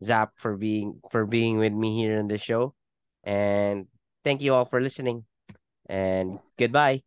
Zaph 0.02 0.30
for 0.36 0.56
being 0.56 1.00
for 1.10 1.26
being 1.26 1.58
with 1.58 1.72
me 1.72 1.96
here 1.96 2.18
on 2.18 2.28
the 2.28 2.38
show. 2.38 2.74
And 3.24 3.86
thank 4.24 4.42
you 4.42 4.54
all 4.54 4.66
for 4.66 4.80
listening. 4.80 5.24
And 5.88 6.38
goodbye. 6.58 7.02